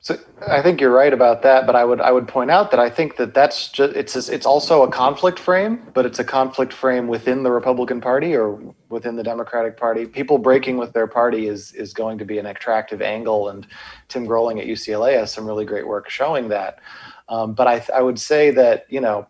So 0.05 0.19
I 0.49 0.63
think 0.63 0.81
you're 0.81 0.91
right 0.91 1.13
about 1.13 1.43
that, 1.43 1.65
but 1.65 1.77
I 1.77 1.85
would 1.85 2.01
I 2.01 2.11
would 2.11 2.27
point 2.27 2.51
out 2.51 2.73
that 2.73 2.81
I 2.81 2.91
think 2.91 3.19
that 3.19 3.35
that's 3.35 3.69
just 3.69 3.95
it's 3.95 4.17
it's 4.29 4.45
also 4.45 4.83
a 4.83 4.91
conflict 4.91 5.39
frame, 5.39 5.81
but 5.95 6.05
it's 6.05 6.19
a 6.19 6.25
conflict 6.25 6.73
frame 6.73 7.07
within 7.07 7.45
the 7.45 7.53
Republican 7.53 8.01
Party 8.01 8.35
or 8.35 8.61
within 8.89 9.15
the 9.15 9.23
Democratic 9.23 9.77
Party. 9.77 10.05
People 10.07 10.39
breaking 10.39 10.77
with 10.77 10.93
their 10.93 11.07
party 11.07 11.47
is 11.47 11.73
is 11.75 11.95
going 11.95 12.19
to 12.19 12.25
be 12.25 12.39
an 12.39 12.47
attractive 12.47 13.01
angle, 13.01 13.49
and 13.49 13.65
Tim 14.09 14.27
Groeling 14.27 14.59
at 14.59 14.67
UCLA 14.67 15.17
has 15.17 15.33
some 15.33 15.47
really 15.47 15.65
great 15.65 15.87
work 15.87 16.11
showing 16.11 16.49
that. 16.49 16.81
Um, 17.29 17.55
but 17.55 17.69
I 17.69 17.87
I 17.95 18.03
would 18.03 18.19
say 18.19 18.51
that 18.51 18.87
you 18.89 19.01
know 19.01 19.29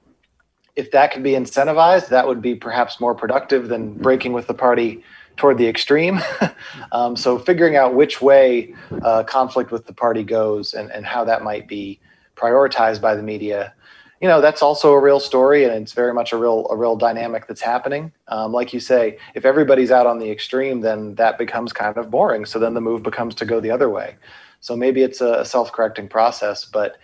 if 0.74 0.90
that 0.92 1.12
could 1.12 1.22
be 1.22 1.32
incentivized, 1.32 2.08
that 2.08 2.26
would 2.26 2.40
be 2.40 2.54
perhaps 2.54 2.98
more 2.98 3.14
productive 3.14 3.68
than 3.68 3.92
breaking 3.92 4.32
with 4.32 4.46
the 4.46 4.54
party 4.54 5.04
toward 5.36 5.58
the 5.58 5.66
extreme. 5.66 6.20
um, 6.92 7.16
so 7.16 7.38
figuring 7.38 7.76
out 7.76 7.94
which 7.94 8.20
way 8.20 8.74
uh, 9.02 9.22
conflict 9.24 9.70
with 9.70 9.86
the 9.86 9.92
party 9.92 10.22
goes 10.22 10.74
and, 10.74 10.90
and 10.92 11.06
how 11.06 11.24
that 11.24 11.42
might 11.42 11.68
be 11.68 12.00
prioritized 12.36 13.00
by 13.00 13.14
the 13.14 13.22
media, 13.22 13.74
you 14.20 14.28
know, 14.28 14.40
that's 14.40 14.62
also 14.62 14.92
a 14.92 15.00
real 15.00 15.18
story 15.18 15.64
and 15.64 15.72
it's 15.74 15.92
very 15.92 16.14
much 16.14 16.32
a 16.32 16.36
real 16.36 16.66
a 16.70 16.76
real 16.76 16.96
dynamic 16.96 17.48
that's 17.48 17.60
happening. 17.60 18.12
Um, 18.28 18.52
like 18.52 18.72
you 18.72 18.78
say, 18.78 19.18
if 19.34 19.44
everybody's 19.44 19.90
out 19.90 20.06
on 20.06 20.18
the 20.18 20.30
extreme, 20.30 20.80
then 20.80 21.16
that 21.16 21.38
becomes 21.38 21.72
kind 21.72 21.96
of 21.96 22.10
boring. 22.10 22.44
So 22.44 22.60
then 22.60 22.74
the 22.74 22.80
move 22.80 23.02
becomes 23.02 23.34
to 23.36 23.44
go 23.44 23.58
the 23.58 23.72
other 23.72 23.90
way. 23.90 24.14
So 24.60 24.76
maybe 24.76 25.02
it's 25.02 25.20
a 25.20 25.44
self-correcting 25.44 26.08
process, 26.08 26.64
but 26.64 26.98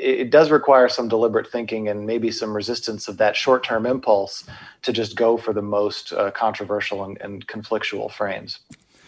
it, 0.00 0.30
does 0.30 0.50
require 0.50 0.88
some 0.88 1.08
deliberate 1.08 1.50
thinking 1.50 1.88
and 1.88 2.06
maybe 2.06 2.30
some 2.30 2.54
resistance 2.54 3.08
of 3.08 3.16
that 3.18 3.36
short-term 3.36 3.86
impulse 3.86 4.44
to 4.82 4.92
just 4.92 5.16
go 5.16 5.36
for 5.36 5.52
the 5.52 5.62
most 5.62 6.12
uh, 6.12 6.30
controversial 6.30 7.04
and, 7.04 7.20
and 7.20 7.46
conflictual 7.46 8.10
frames. 8.10 8.58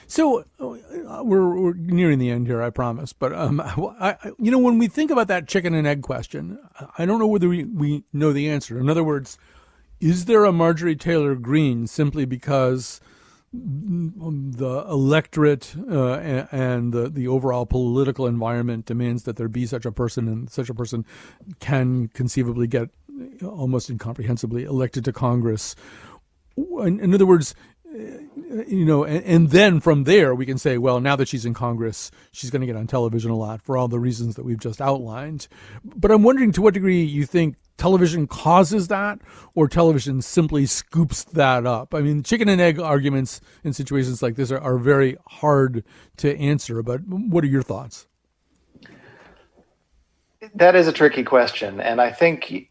So 0.08 0.44
uh, 0.60 1.22
we're, 1.24 1.48
we're, 1.48 1.74
nearing 1.74 2.18
the 2.18 2.30
end 2.30 2.46
here, 2.46 2.62
I 2.62 2.70
promise. 2.70 3.12
But 3.12 3.32
um, 3.32 3.60
I, 3.60 4.16
you 4.38 4.50
know, 4.50 4.58
when 4.58 4.78
we 4.78 4.86
think 4.86 5.10
about 5.10 5.28
that 5.28 5.48
chicken 5.48 5.74
and 5.74 5.86
egg 5.86 6.02
question, 6.02 6.58
I 6.96 7.06
don't 7.06 7.18
know 7.18 7.26
whether 7.26 7.48
we, 7.48 7.64
we 7.64 8.04
know 8.12 8.32
the 8.32 8.48
answer. 8.48 8.78
In 8.78 8.88
other 8.88 9.02
words, 9.02 9.36
is 10.00 10.26
there 10.26 10.44
a 10.44 10.52
Marjorie 10.52 10.96
Taylor 10.96 11.34
Greene 11.34 11.86
simply 11.86 12.24
because 12.24 13.00
the 13.52 14.84
electorate 14.88 15.74
uh, 15.90 16.14
and, 16.52 16.92
the, 16.92 17.08
the 17.08 17.28
overall 17.28 17.66
political 17.66 18.26
environment 18.26 18.86
demands 18.86 19.22
that 19.24 19.36
there 19.36 19.48
be 19.48 19.66
such 19.66 19.86
a 19.86 19.92
person, 19.92 20.28
and 20.28 20.50
such 20.50 20.68
a 20.68 20.74
person 20.74 21.04
can 21.60 22.08
conceivably 22.08 22.66
get 22.66 22.90
almost 23.42 23.88
incomprehensibly 23.90 24.64
elected 24.64 25.04
to 25.04 25.12
Congress. 25.12 25.74
In, 26.56 27.00
in 27.00 27.14
other 27.14 27.26
words, 27.26 27.54
you 28.66 28.84
know, 28.84 29.04
and, 29.04 29.24
and, 29.24 29.50
then 29.50 29.80
from 29.80 30.04
there 30.04 30.34
we 30.34 30.44
can 30.44 30.58
say, 30.58 30.76
well, 30.78 31.00
now 31.00 31.16
that 31.16 31.28
she's 31.28 31.46
in 31.46 31.54
Congress, 31.54 32.10
she's 32.32 32.50
going 32.50 32.60
to 32.60 32.66
get 32.66 32.76
on 32.76 32.86
television 32.86 33.30
a 33.30 33.36
lot 33.36 33.62
for 33.62 33.76
all 33.76 33.88
the 33.88 33.98
reasons 33.98 34.34
that 34.36 34.44
we've 34.44 34.60
just 34.60 34.80
outlined. 34.80 35.48
But 35.84 36.10
I'm 36.10 36.22
wondering 36.22 36.52
to 36.52 36.62
what 36.62 36.74
degree 36.74 37.02
you 37.02 37.24
think 37.24 37.56
television 37.76 38.26
causes 38.26 38.88
that 38.88 39.20
or 39.54 39.68
television 39.68 40.22
simply 40.22 40.66
scoops 40.66 41.24
that 41.24 41.66
up. 41.66 41.94
I 41.94 42.00
mean, 42.00 42.22
chicken 42.22 42.48
and 42.48 42.60
egg 42.60 42.80
arguments 42.80 43.40
in 43.64 43.72
situations 43.72 44.22
like 44.22 44.36
this 44.36 44.50
are, 44.50 44.60
are 44.60 44.78
very 44.78 45.16
hard 45.26 45.84
to 46.18 46.36
answer, 46.38 46.82
but 46.82 47.06
what 47.06 47.44
are 47.44 47.48
your 47.48 47.62
thoughts? 47.62 48.06
That 50.54 50.76
is 50.76 50.86
a 50.86 50.92
tricky 50.92 51.24
question. 51.24 51.80
And 51.80 52.00
I 52.00 52.12
think 52.12 52.70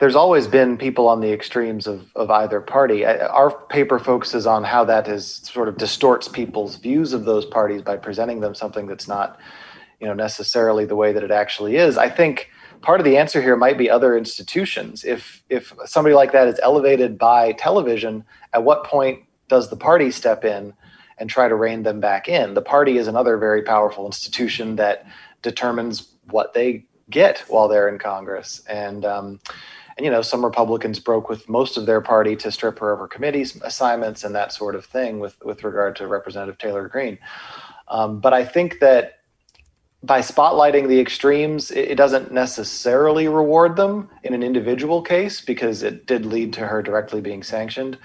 there's 0.00 0.14
always 0.14 0.46
been 0.46 0.76
people 0.76 1.08
on 1.08 1.20
the 1.20 1.32
extremes 1.32 1.86
of, 1.86 2.10
of 2.14 2.30
either 2.30 2.60
party. 2.60 3.06
Our 3.06 3.50
paper 3.68 3.98
focuses 3.98 4.46
on 4.46 4.64
how 4.64 4.84
that 4.84 5.08
is 5.08 5.26
sort 5.26 5.68
of 5.68 5.78
distorts 5.78 6.28
people's 6.28 6.76
views 6.76 7.12
of 7.12 7.24
those 7.24 7.46
parties 7.46 7.80
by 7.80 7.96
presenting 7.96 8.40
them 8.40 8.54
something 8.54 8.86
that's 8.86 9.08
not, 9.08 9.38
you 10.00 10.06
know, 10.06 10.14
necessarily 10.14 10.84
the 10.84 10.96
way 10.96 11.12
that 11.12 11.22
it 11.22 11.30
actually 11.30 11.76
is. 11.76 11.96
I 11.96 12.10
think 12.10 12.50
part 12.82 13.00
of 13.00 13.04
the 13.04 13.16
answer 13.16 13.40
here 13.40 13.56
might 13.56 13.78
be 13.78 13.88
other 13.88 14.16
institutions. 14.16 15.04
If 15.04 15.42
if 15.48 15.72
somebody 15.86 16.14
like 16.14 16.32
that 16.32 16.48
is 16.48 16.60
elevated 16.62 17.16
by 17.16 17.52
television, 17.52 18.24
at 18.52 18.64
what 18.64 18.84
point 18.84 19.20
does 19.48 19.70
the 19.70 19.76
party 19.76 20.10
step 20.10 20.44
in 20.44 20.74
and 21.18 21.30
try 21.30 21.48
to 21.48 21.54
rein 21.54 21.82
them 21.82 22.00
back 22.00 22.28
in? 22.28 22.54
The 22.54 22.62
party 22.62 22.98
is 22.98 23.06
another 23.06 23.36
very 23.38 23.62
powerful 23.62 24.06
institution 24.06 24.76
that 24.76 25.06
determines 25.42 26.14
what 26.30 26.54
they 26.54 26.84
get 27.10 27.40
while 27.48 27.68
they're 27.68 27.88
in 27.88 27.98
Congress, 27.98 28.62
and 28.68 29.04
um, 29.04 29.40
and 29.96 30.04
you 30.04 30.10
know 30.10 30.22
some 30.22 30.44
Republicans 30.44 30.98
broke 30.98 31.28
with 31.28 31.48
most 31.48 31.76
of 31.76 31.86
their 31.86 32.00
party 32.00 32.36
to 32.36 32.50
strip 32.50 32.78
her 32.80 32.92
of 32.92 32.98
her 32.98 33.08
committee 33.08 33.46
assignments 33.62 34.24
and 34.24 34.34
that 34.34 34.52
sort 34.52 34.74
of 34.74 34.84
thing 34.84 35.20
with 35.20 35.36
with 35.44 35.64
regard 35.64 35.96
to 35.96 36.06
Representative 36.06 36.58
Taylor 36.58 36.88
Greene. 36.88 37.18
Um, 37.88 38.20
but 38.20 38.32
I 38.32 38.44
think 38.44 38.80
that 38.80 39.21
by 40.02 40.20
spotlighting 40.20 40.88
the 40.88 40.98
extremes, 40.98 41.70
it, 41.70 41.94
doesn't 41.94 42.32
necessarily 42.32 43.28
reward 43.28 43.76
them 43.76 44.10
in 44.24 44.34
an 44.34 44.42
individual 44.42 45.00
case 45.00 45.40
because 45.40 45.84
it 45.84 46.06
did 46.06 46.26
lead 46.26 46.52
to 46.54 46.66
her 46.66 46.82
directly 46.82 47.20
being 47.20 47.42
sanctioned. 47.42 47.96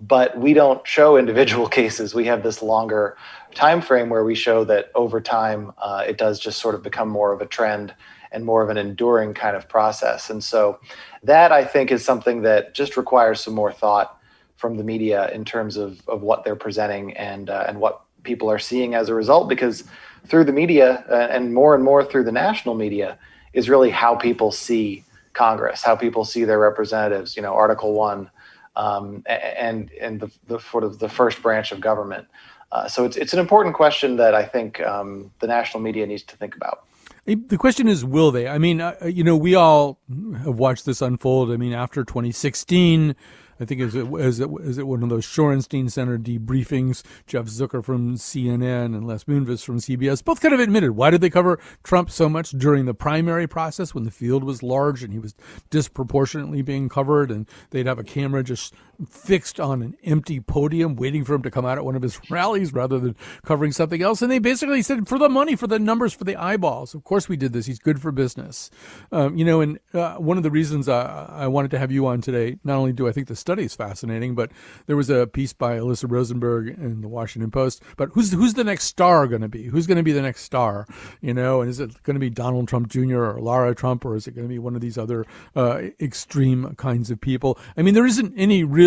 But 0.00 0.38
we 0.38 0.54
don't 0.54 0.86
show 0.86 1.18
individual 1.18 1.68
cases. 1.80 2.14
We 2.14 2.24
have 2.26 2.42
this 2.42 2.62
longer 2.62 3.16
time 3.54 3.82
frame 3.82 4.08
where 4.08 4.24
we 4.24 4.34
show 4.34 4.64
that 4.64 4.90
over 4.94 5.20
time 5.20 5.72
uh, 5.78 6.04
it 6.06 6.16
does 6.16 6.40
just 6.40 6.60
sort 6.60 6.74
of 6.74 6.82
become 6.82 7.08
more 7.08 7.32
of 7.32 7.42
a 7.42 7.46
trend 7.46 7.94
and 8.32 8.44
more 8.44 8.62
of 8.62 8.70
an 8.70 8.78
enduring 8.78 9.34
kind 9.34 9.54
of 9.54 9.68
process. 9.68 10.30
And 10.30 10.42
so 10.42 10.80
that 11.22 11.52
I 11.52 11.64
think 11.64 11.92
is 11.92 12.04
something 12.04 12.42
that 12.42 12.74
just 12.74 12.96
requires 12.96 13.40
some 13.40 13.54
more 13.54 13.70
thought 13.70 14.18
from 14.56 14.76
the 14.76 14.82
media 14.82 15.30
in 15.30 15.44
terms 15.44 15.76
of, 15.76 16.00
of 16.08 16.22
what 16.22 16.42
they're 16.42 16.56
presenting 16.56 17.12
and 17.16 17.50
uh, 17.50 17.64
and 17.68 17.80
what 17.80 18.00
people 18.22 18.50
are 18.50 18.58
seeing 18.58 18.94
as 18.94 19.08
a 19.10 19.14
result 19.14 19.48
because 19.48 19.84
through 20.26 20.44
the 20.44 20.52
media 20.52 21.04
uh, 21.10 21.28
and 21.30 21.54
more 21.54 21.74
and 21.74 21.84
more 21.84 22.04
through 22.04 22.24
the 22.24 22.32
national 22.32 22.74
media 22.74 23.18
is 23.52 23.68
really 23.68 23.90
how 23.90 24.14
people 24.14 24.50
see 24.50 25.04
Congress, 25.32 25.82
how 25.82 25.96
people 25.96 26.24
see 26.24 26.44
their 26.44 26.58
representatives. 26.58 27.36
You 27.36 27.42
know, 27.42 27.54
Article 27.54 27.92
One, 27.92 28.30
um, 28.76 29.22
and 29.26 29.90
and 30.00 30.20
the, 30.20 30.30
the 30.46 30.58
sort 30.58 30.84
of 30.84 30.98
the 30.98 31.08
first 31.08 31.42
branch 31.42 31.72
of 31.72 31.80
government. 31.80 32.26
Uh, 32.72 32.88
so 32.88 33.04
it's 33.04 33.16
it's 33.16 33.32
an 33.32 33.38
important 33.38 33.74
question 33.74 34.16
that 34.16 34.34
I 34.34 34.44
think 34.44 34.80
um, 34.80 35.30
the 35.40 35.46
national 35.46 35.82
media 35.82 36.06
needs 36.06 36.22
to 36.24 36.36
think 36.36 36.56
about. 36.56 36.84
The 37.26 37.56
question 37.56 37.88
is, 37.88 38.04
will 38.04 38.30
they? 38.30 38.48
I 38.48 38.58
mean, 38.58 38.82
uh, 38.82 38.96
you 39.06 39.24
know, 39.24 39.34
we 39.34 39.54
all 39.54 39.98
have 40.44 40.58
watched 40.58 40.84
this 40.84 41.00
unfold. 41.00 41.50
I 41.52 41.56
mean, 41.56 41.72
after 41.72 42.04
2016, 42.04 43.16
I 43.60 43.64
think 43.64 43.80
is 43.80 43.94
it 43.94 44.06
is 44.14 44.40
it 44.40 44.50
is 44.60 44.78
it 44.78 44.86
one 44.86 45.02
of 45.02 45.08
those 45.08 45.26
Shorenstein 45.26 45.90
Center 45.90 46.18
debriefings? 46.18 47.02
Jeff 47.26 47.46
Zucker 47.46 47.84
from 47.84 48.16
CNN 48.16 48.86
and 48.86 49.06
Les 49.06 49.24
Moonves 49.24 49.64
from 49.64 49.78
CBS 49.78 50.24
both 50.24 50.40
kind 50.40 50.54
of 50.54 50.60
admitted 50.60 50.92
why 50.92 51.10
did 51.10 51.20
they 51.20 51.30
cover 51.30 51.58
Trump 51.82 52.10
so 52.10 52.28
much 52.28 52.50
during 52.50 52.84
the 52.84 52.94
primary 52.94 53.46
process 53.46 53.94
when 53.94 54.04
the 54.04 54.10
field 54.10 54.44
was 54.44 54.62
large 54.62 55.02
and 55.02 55.12
he 55.12 55.18
was 55.18 55.34
disproportionately 55.70 56.62
being 56.62 56.88
covered, 56.88 57.30
and 57.30 57.48
they'd 57.70 57.86
have 57.86 57.98
a 57.98 58.04
camera 58.04 58.42
just 58.42 58.74
fixed 59.08 59.60
on 59.60 59.82
an 59.82 59.96
empty 60.04 60.40
podium 60.40 60.96
waiting 60.96 61.24
for 61.24 61.34
him 61.34 61.42
to 61.42 61.50
come 61.50 61.64
out 61.64 61.78
at 61.78 61.84
one 61.84 61.96
of 61.96 62.02
his 62.02 62.18
rallies 62.30 62.72
rather 62.72 62.98
than 62.98 63.16
covering 63.44 63.72
something 63.72 64.02
else. 64.02 64.22
And 64.22 64.30
they 64.30 64.38
basically 64.38 64.82
said, 64.82 65.08
for 65.08 65.18
the 65.18 65.28
money, 65.28 65.56
for 65.56 65.66
the 65.66 65.78
numbers, 65.78 66.12
for 66.12 66.24
the 66.24 66.36
eyeballs. 66.36 66.94
Of 66.94 67.04
course, 67.04 67.28
we 67.28 67.36
did 67.36 67.52
this. 67.52 67.66
He's 67.66 67.78
good 67.78 68.00
for 68.00 68.12
business. 68.12 68.70
Um, 69.12 69.36
you 69.36 69.44
know, 69.44 69.60
and 69.60 69.78
uh, 69.92 70.16
one 70.16 70.36
of 70.36 70.42
the 70.42 70.50
reasons 70.50 70.88
I, 70.88 71.26
I 71.30 71.46
wanted 71.46 71.70
to 71.72 71.78
have 71.78 71.90
you 71.90 72.06
on 72.06 72.20
today, 72.20 72.58
not 72.64 72.76
only 72.76 72.92
do 72.92 73.08
I 73.08 73.12
think 73.12 73.28
the 73.28 73.36
study 73.36 73.64
is 73.64 73.74
fascinating, 73.74 74.34
but 74.34 74.50
there 74.86 74.96
was 74.96 75.10
a 75.10 75.26
piece 75.26 75.52
by 75.52 75.78
Alyssa 75.78 76.10
Rosenberg 76.10 76.68
in 76.68 77.00
the 77.00 77.08
Washington 77.08 77.50
Post. 77.50 77.82
But 77.96 78.10
who's 78.12 78.32
who's 78.32 78.54
the 78.54 78.64
next 78.64 78.84
star 78.84 79.26
going 79.26 79.42
to 79.42 79.48
be? 79.48 79.64
Who's 79.64 79.86
going 79.86 79.96
to 79.96 80.02
be 80.02 80.12
the 80.12 80.22
next 80.22 80.42
star? 80.42 80.86
You 81.20 81.34
know, 81.34 81.60
and 81.60 81.70
is 81.70 81.80
it 81.80 82.02
going 82.02 82.14
to 82.14 82.20
be 82.20 82.30
Donald 82.30 82.68
Trump 82.68 82.88
Jr. 82.88 83.24
or 83.24 83.40
Lara 83.40 83.74
Trump, 83.74 84.04
or 84.04 84.16
is 84.16 84.26
it 84.26 84.34
going 84.34 84.46
to 84.46 84.52
be 84.52 84.58
one 84.58 84.74
of 84.74 84.80
these 84.80 84.98
other 84.98 85.24
uh, 85.56 85.82
extreme 86.00 86.74
kinds 86.76 87.10
of 87.10 87.20
people? 87.20 87.58
I 87.76 87.82
mean, 87.82 87.94
there 87.94 88.06
isn't 88.06 88.34
any 88.36 88.64
real 88.64 88.83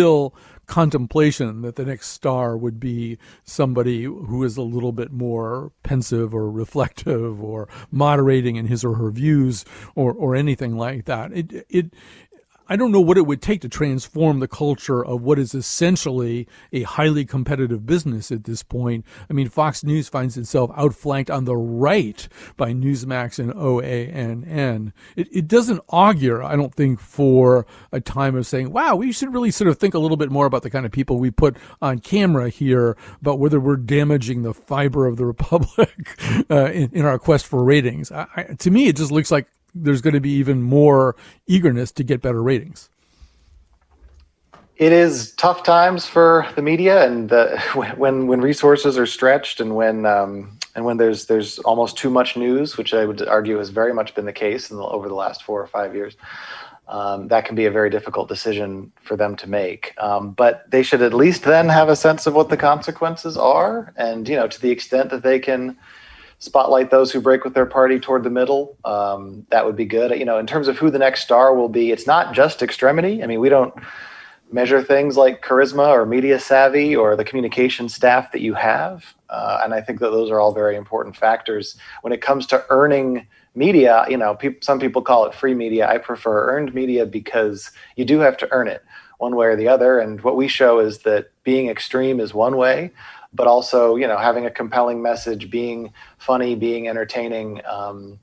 contemplation 0.68 1.62
that 1.62 1.76
the 1.76 1.84
next 1.84 2.08
star 2.08 2.56
would 2.56 2.78
be 2.78 3.18
somebody 3.42 4.04
who 4.04 4.44
is 4.44 4.56
a 4.56 4.62
little 4.62 4.92
bit 4.92 5.10
more 5.10 5.72
pensive 5.82 6.34
or 6.34 6.50
reflective 6.50 7.42
or 7.42 7.68
moderating 7.90 8.56
in 8.56 8.66
his 8.66 8.84
or 8.84 8.94
her 8.96 9.10
views 9.10 9.64
or, 9.94 10.12
or 10.12 10.36
anything 10.36 10.76
like 10.76 11.06
that. 11.06 11.32
It, 11.32 11.66
it, 11.70 11.94
I 12.68 12.76
don't 12.76 12.92
know 12.92 13.00
what 13.00 13.16
it 13.16 13.26
would 13.26 13.40
take 13.40 13.62
to 13.62 13.68
transform 13.68 14.40
the 14.40 14.48
culture 14.48 15.04
of 15.04 15.22
what 15.22 15.38
is 15.38 15.54
essentially 15.54 16.46
a 16.72 16.82
highly 16.82 17.24
competitive 17.24 17.86
business 17.86 18.30
at 18.30 18.44
this 18.44 18.62
point. 18.62 19.04
I 19.30 19.32
mean, 19.32 19.48
Fox 19.48 19.82
News 19.82 20.08
finds 20.08 20.36
itself 20.36 20.70
outflanked 20.76 21.30
on 21.30 21.44
the 21.44 21.56
right 21.56 22.28
by 22.56 22.72
Newsmax 22.72 23.38
and 23.38 23.52
OANN. 23.54 24.92
It, 25.16 25.28
it 25.32 25.48
doesn't 25.48 25.80
augur, 25.88 26.42
I 26.42 26.56
don't 26.56 26.74
think, 26.74 27.00
for 27.00 27.66
a 27.90 28.00
time 28.00 28.36
of 28.36 28.46
saying, 28.46 28.70
wow, 28.70 28.96
we 28.96 29.12
should 29.12 29.32
really 29.32 29.50
sort 29.50 29.68
of 29.68 29.78
think 29.78 29.94
a 29.94 29.98
little 29.98 30.16
bit 30.16 30.30
more 30.30 30.46
about 30.46 30.62
the 30.62 30.70
kind 30.70 30.84
of 30.84 30.92
people 30.92 31.18
we 31.18 31.30
put 31.30 31.56
on 31.80 32.00
camera 32.00 32.50
here, 32.50 32.96
about 33.20 33.38
whether 33.38 33.60
we're 33.60 33.76
damaging 33.76 34.42
the 34.42 34.54
fiber 34.54 35.06
of 35.06 35.16
the 35.16 35.24
republic 35.26 36.18
uh, 36.50 36.66
in, 36.66 36.90
in, 36.92 37.04
our 37.04 37.18
quest 37.18 37.46
for 37.46 37.64
ratings. 37.64 38.12
I, 38.12 38.26
I, 38.36 38.42
to 38.58 38.70
me, 38.70 38.88
it 38.88 38.96
just 38.96 39.10
looks 39.10 39.30
like 39.30 39.48
there's 39.74 40.00
going 40.00 40.14
to 40.14 40.20
be 40.20 40.30
even 40.30 40.62
more 40.62 41.16
eagerness 41.46 41.92
to 41.92 42.04
get 42.04 42.22
better 42.22 42.42
ratings. 42.42 42.88
It 44.76 44.92
is 44.92 45.32
tough 45.32 45.64
times 45.64 46.06
for 46.06 46.46
the 46.54 46.62
media, 46.62 47.04
and 47.04 47.28
the, 47.28 47.58
when 47.96 48.26
when 48.28 48.40
resources 48.40 48.96
are 48.96 49.06
stretched, 49.06 49.60
and 49.60 49.74
when 49.74 50.06
um, 50.06 50.58
and 50.76 50.84
when 50.84 50.96
there's 50.96 51.26
there's 51.26 51.58
almost 51.60 51.98
too 51.98 52.10
much 52.10 52.36
news, 52.36 52.76
which 52.76 52.94
I 52.94 53.04
would 53.04 53.26
argue 53.26 53.58
has 53.58 53.70
very 53.70 53.92
much 53.92 54.14
been 54.14 54.24
the 54.24 54.32
case 54.32 54.68
the, 54.68 54.76
over 54.76 55.08
the 55.08 55.14
last 55.14 55.42
four 55.42 55.60
or 55.60 55.66
five 55.66 55.94
years. 55.94 56.16
Um, 56.86 57.28
that 57.28 57.44
can 57.44 57.54
be 57.54 57.66
a 57.66 57.70
very 57.70 57.90
difficult 57.90 58.28
decision 58.28 58.92
for 59.02 59.14
them 59.14 59.36
to 59.36 59.46
make. 59.48 59.94
Um, 59.98 60.30
but 60.30 60.70
they 60.70 60.82
should 60.82 61.02
at 61.02 61.12
least 61.12 61.42
then 61.42 61.68
have 61.68 61.90
a 61.90 61.96
sense 61.96 62.26
of 62.26 62.34
what 62.34 62.48
the 62.48 62.56
consequences 62.56 63.36
are, 63.36 63.92
and 63.96 64.28
you 64.28 64.36
know, 64.36 64.46
to 64.46 64.60
the 64.60 64.70
extent 64.70 65.10
that 65.10 65.22
they 65.22 65.40
can 65.40 65.76
spotlight 66.38 66.90
those 66.90 67.10
who 67.10 67.20
break 67.20 67.44
with 67.44 67.54
their 67.54 67.66
party 67.66 67.98
toward 67.98 68.22
the 68.22 68.30
middle. 68.30 68.76
Um, 68.84 69.46
that 69.50 69.66
would 69.66 69.76
be 69.76 69.84
good. 69.84 70.16
You 70.18 70.24
know, 70.24 70.38
in 70.38 70.46
terms 70.46 70.68
of 70.68 70.78
who 70.78 70.90
the 70.90 70.98
next 70.98 71.22
star 71.22 71.54
will 71.54 71.68
be, 71.68 71.90
it's 71.90 72.06
not 72.06 72.32
just 72.32 72.62
extremity. 72.62 73.22
I 73.22 73.26
mean, 73.26 73.40
we 73.40 73.48
don't 73.48 73.74
measure 74.50 74.82
things 74.82 75.16
like 75.16 75.42
charisma 75.42 75.88
or 75.88 76.06
media 76.06 76.38
savvy 76.38 76.96
or 76.96 77.16
the 77.16 77.24
communication 77.24 77.88
staff 77.88 78.32
that 78.32 78.40
you 78.40 78.54
have. 78.54 79.14
Uh, 79.28 79.60
and 79.62 79.74
I 79.74 79.80
think 79.80 80.00
that 80.00 80.10
those 80.10 80.30
are 80.30 80.40
all 80.40 80.54
very 80.54 80.76
important 80.76 81.16
factors 81.16 81.76
when 82.00 82.12
it 82.12 82.22
comes 82.22 82.46
to 82.46 82.64
earning 82.70 83.26
media. 83.54 84.06
You 84.08 84.16
know, 84.16 84.34
pe- 84.34 84.60
some 84.60 84.80
people 84.80 85.02
call 85.02 85.26
it 85.26 85.34
free 85.34 85.54
media. 85.54 85.88
I 85.88 85.98
prefer 85.98 86.50
earned 86.50 86.72
media 86.74 87.04
because 87.04 87.70
you 87.96 88.04
do 88.04 88.20
have 88.20 88.36
to 88.38 88.48
earn 88.52 88.68
it 88.68 88.82
one 89.18 89.36
way 89.36 89.46
or 89.46 89.56
the 89.56 89.68
other. 89.68 89.98
And 89.98 90.20
what 90.22 90.36
we 90.36 90.48
show 90.48 90.78
is 90.78 90.98
that 90.98 91.30
being 91.44 91.68
extreme 91.68 92.20
is 92.20 92.32
one 92.32 92.56
way, 92.56 92.92
but 93.32 93.46
also 93.46 93.96
you 93.96 94.06
know 94.06 94.18
having 94.18 94.46
a 94.46 94.50
compelling 94.50 95.02
message, 95.02 95.50
being 95.50 95.92
funny, 96.18 96.54
being 96.54 96.88
entertaining. 96.88 97.60
Um, 97.66 98.18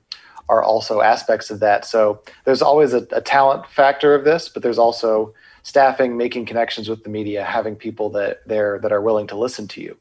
are 0.48 0.62
also 0.62 1.00
aspects 1.00 1.50
of 1.50 1.58
that. 1.58 1.84
So 1.84 2.22
there's 2.44 2.62
always 2.62 2.92
a, 2.92 3.04
a, 3.10 3.20
talent 3.20 3.66
factor 3.66 4.14
of 4.14 4.22
this, 4.24 4.48
but 4.48 4.62
there's 4.62 4.78
also 4.78 5.34
staffing, 5.64 6.16
making 6.16 6.46
connections 6.46 6.88
with 6.88 7.02
the 7.02 7.10
media, 7.10 7.42
having 7.44 7.74
people 7.74 8.10
that 8.10 8.46
there 8.46 8.78
that 8.78 8.92
are 8.92 9.02
willing 9.02 9.26
to 9.26 9.36
listen 9.36 9.66
to 9.68 9.80
you. 9.80 9.96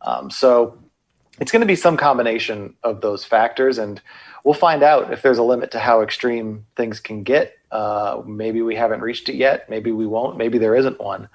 Um, 0.00 0.30
so 0.30 0.78
it's 1.40 1.52
going 1.52 1.60
to 1.60 1.66
be 1.66 1.76
some 1.76 1.96
combination 1.96 2.74
of 2.82 3.00
those 3.02 3.24
factors, 3.24 3.78
and 3.78 4.00
we'll 4.44 4.54
find 4.54 4.82
out 4.82 5.12
if 5.12 5.22
there's 5.22 5.38
a 5.38 5.42
limit 5.42 5.70
to 5.72 5.78
how 5.78 6.00
extreme 6.00 6.64
things 6.76 6.98
can 6.98 7.22
get. 7.22 7.58
Uh, 7.70 8.22
maybe 8.26 8.62
we 8.62 8.74
haven't 8.74 9.00
reached 9.00 9.28
it 9.28 9.36
yet. 9.36 9.68
Maybe 9.68 9.92
we 9.92 10.06
won't. 10.06 10.36
Maybe 10.36 10.58
there 10.58 10.74
isn't 10.74 11.00
one. 11.00 11.28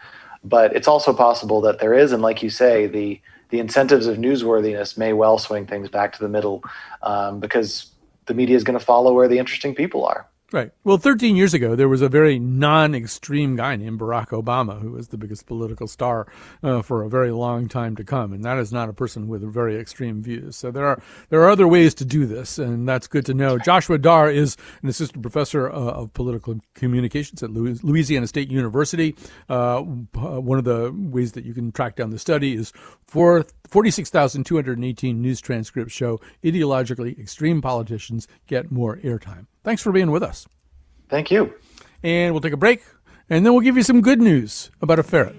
But 0.43 0.75
it's 0.75 0.87
also 0.87 1.13
possible 1.13 1.61
that 1.61 1.79
there 1.79 1.93
is, 1.93 2.11
and 2.11 2.21
like 2.21 2.43
you 2.43 2.49
say, 2.49 2.87
the 2.87 3.21
the 3.49 3.59
incentives 3.59 4.07
of 4.07 4.17
newsworthiness 4.17 4.97
may 4.97 5.13
well 5.13 5.37
swing 5.37 5.65
things 5.65 5.89
back 5.89 6.11
to 6.13 6.19
the 6.19 6.27
middle 6.27 6.63
um, 7.01 7.39
because 7.39 7.89
the 8.25 8.33
media 8.33 8.57
is 8.57 8.63
going 8.63 8.77
to 8.77 8.85
follow 8.85 9.13
where 9.13 9.29
the 9.29 9.39
interesting 9.39 9.73
people 9.73 10.05
are. 10.05 10.27
Right. 10.53 10.71
Well, 10.85 10.97
13 10.97 11.35
years 11.35 11.53
ago, 11.53 11.75
there 11.75 11.89
was 11.89 12.01
a 12.01 12.07
very 12.07 12.39
non 12.39 12.95
extreme 12.95 13.57
guy 13.57 13.75
named 13.75 13.99
Barack 13.99 14.27
Obama 14.27 14.79
who 14.81 14.91
was 14.91 15.09
the 15.09 15.17
biggest 15.17 15.45
political 15.45 15.87
star 15.87 16.25
uh, 16.63 16.81
for 16.81 17.03
a 17.03 17.09
very 17.09 17.31
long 17.31 17.67
time 17.67 17.97
to 17.97 18.05
come. 18.05 18.31
And 18.31 18.45
that 18.45 18.57
is 18.57 18.71
not 18.71 18.87
a 18.87 18.93
person 18.93 19.27
with 19.27 19.41
very 19.43 19.77
extreme 19.77 20.23
views. 20.23 20.55
So 20.55 20.71
there 20.71 20.85
are, 20.85 21.01
there 21.27 21.41
are 21.41 21.49
other 21.49 21.67
ways 21.67 21.93
to 21.95 22.05
do 22.05 22.25
this, 22.25 22.57
and 22.59 22.87
that's 22.87 23.07
good 23.07 23.25
to 23.25 23.33
know. 23.33 23.57
Joshua 23.57 23.97
Darr 23.97 24.31
is 24.31 24.55
an 24.81 24.87
assistant 24.87 25.21
professor 25.21 25.69
uh, 25.69 25.73
of 25.73 26.13
political 26.13 26.61
communications 26.75 27.43
at 27.43 27.51
Louisiana 27.51 28.27
State 28.27 28.49
University. 28.49 29.17
Uh, 29.49 29.81
one 29.81 30.57
of 30.57 30.63
the 30.63 30.95
ways 30.95 31.33
that 31.33 31.43
you 31.43 31.53
can 31.53 31.73
track 31.73 31.97
down 31.97 32.11
the 32.11 32.19
study 32.19 32.55
is 32.55 32.71
for 33.05 33.45
46,218 33.67 35.21
news 35.21 35.41
transcripts 35.41 35.93
show 35.93 36.21
ideologically 36.41 37.19
extreme 37.19 37.61
politicians 37.61 38.29
get 38.47 38.71
more 38.71 38.95
airtime. 38.99 39.47
Thanks 39.67 39.81
for 39.81 39.91
being 39.91 40.11
with 40.11 40.23
us. 40.23 40.47
Thank 41.09 41.29
you. 41.29 41.53
And 42.01 42.33
we'll 42.33 42.39
take 42.39 42.53
a 42.53 42.57
break, 42.57 42.85
and 43.29 43.45
then 43.45 43.51
we'll 43.51 43.63
give 43.63 43.75
you 43.75 43.83
some 43.83 43.99
good 43.99 44.21
news 44.21 44.71
about 44.81 44.97
a 44.97 45.03
ferret. 45.03 45.35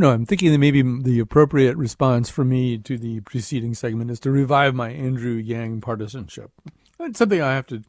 Don't 0.00 0.08
know. 0.08 0.14
I'm 0.14 0.26
thinking 0.26 0.50
that 0.52 0.58
maybe 0.58 0.82
the 0.82 1.20
appropriate 1.20 1.76
response 1.76 2.30
for 2.30 2.44
me 2.44 2.78
to 2.78 2.96
the 2.96 3.20
preceding 3.20 3.74
segment 3.74 4.10
is 4.10 4.18
to 4.20 4.30
revive 4.30 4.74
my 4.74 4.90
Andrew 4.90 5.34
Yang 5.34 5.82
partisanship. 5.82 6.50
It's 6.98 7.18
something 7.18 7.40
I 7.42 7.54
have 7.54 7.66
to 7.66 7.82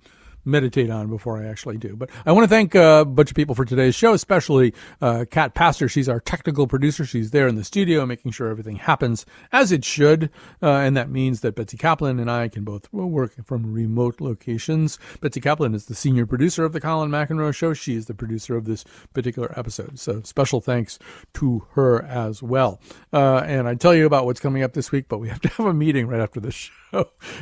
meditate 0.45 0.89
on 0.89 1.07
before 1.07 1.41
I 1.41 1.47
actually 1.47 1.77
do. 1.77 1.95
But 1.95 2.09
I 2.25 2.31
want 2.31 2.43
to 2.43 2.49
thank 2.49 2.75
uh, 2.75 2.99
a 3.01 3.05
bunch 3.05 3.29
of 3.31 3.35
people 3.35 3.55
for 3.55 3.65
today's 3.65 3.95
show, 3.95 4.13
especially 4.13 4.73
uh, 5.01 5.25
Cat 5.29 5.53
Pastor. 5.53 5.87
She's 5.87 6.09
our 6.09 6.19
technical 6.19 6.67
producer. 6.67 7.05
She's 7.05 7.31
there 7.31 7.47
in 7.47 7.55
the 7.55 7.63
studio 7.63 8.05
making 8.05 8.31
sure 8.31 8.49
everything 8.49 8.77
happens 8.77 9.25
as 9.51 9.71
it 9.71 9.85
should. 9.85 10.29
Uh, 10.61 10.71
and 10.71 10.95
that 10.97 11.09
means 11.09 11.41
that 11.41 11.55
Betsy 11.55 11.77
Kaplan 11.77 12.19
and 12.19 12.29
I 12.29 12.47
can 12.47 12.63
both 12.63 12.91
work 12.93 13.45
from 13.45 13.73
remote 13.73 14.21
locations. 14.21 14.97
Betsy 15.21 15.41
Kaplan 15.41 15.73
is 15.75 15.85
the 15.85 15.95
senior 15.95 16.25
producer 16.25 16.65
of 16.65 16.73
the 16.73 16.81
Colin 16.81 17.09
McEnroe 17.09 17.53
Show. 17.53 17.73
She 17.73 17.95
is 17.95 18.05
the 18.05 18.13
producer 18.13 18.55
of 18.55 18.65
this 18.65 18.83
particular 19.13 19.53
episode. 19.57 19.99
So 19.99 20.21
special 20.23 20.61
thanks 20.61 20.99
to 21.35 21.67
her 21.73 22.03
as 22.03 22.41
well. 22.43 22.81
Uh, 23.13 23.37
and 23.37 23.67
I 23.67 23.75
tell 23.75 23.95
you 23.95 24.05
about 24.05 24.25
what's 24.25 24.39
coming 24.39 24.63
up 24.63 24.73
this 24.73 24.91
week, 24.91 25.05
but 25.07 25.19
we 25.19 25.29
have 25.29 25.41
to 25.41 25.49
have 25.49 25.65
a 25.65 25.73
meeting 25.73 26.07
right 26.07 26.21
after 26.21 26.39
the 26.39 26.51
show. 26.51 26.71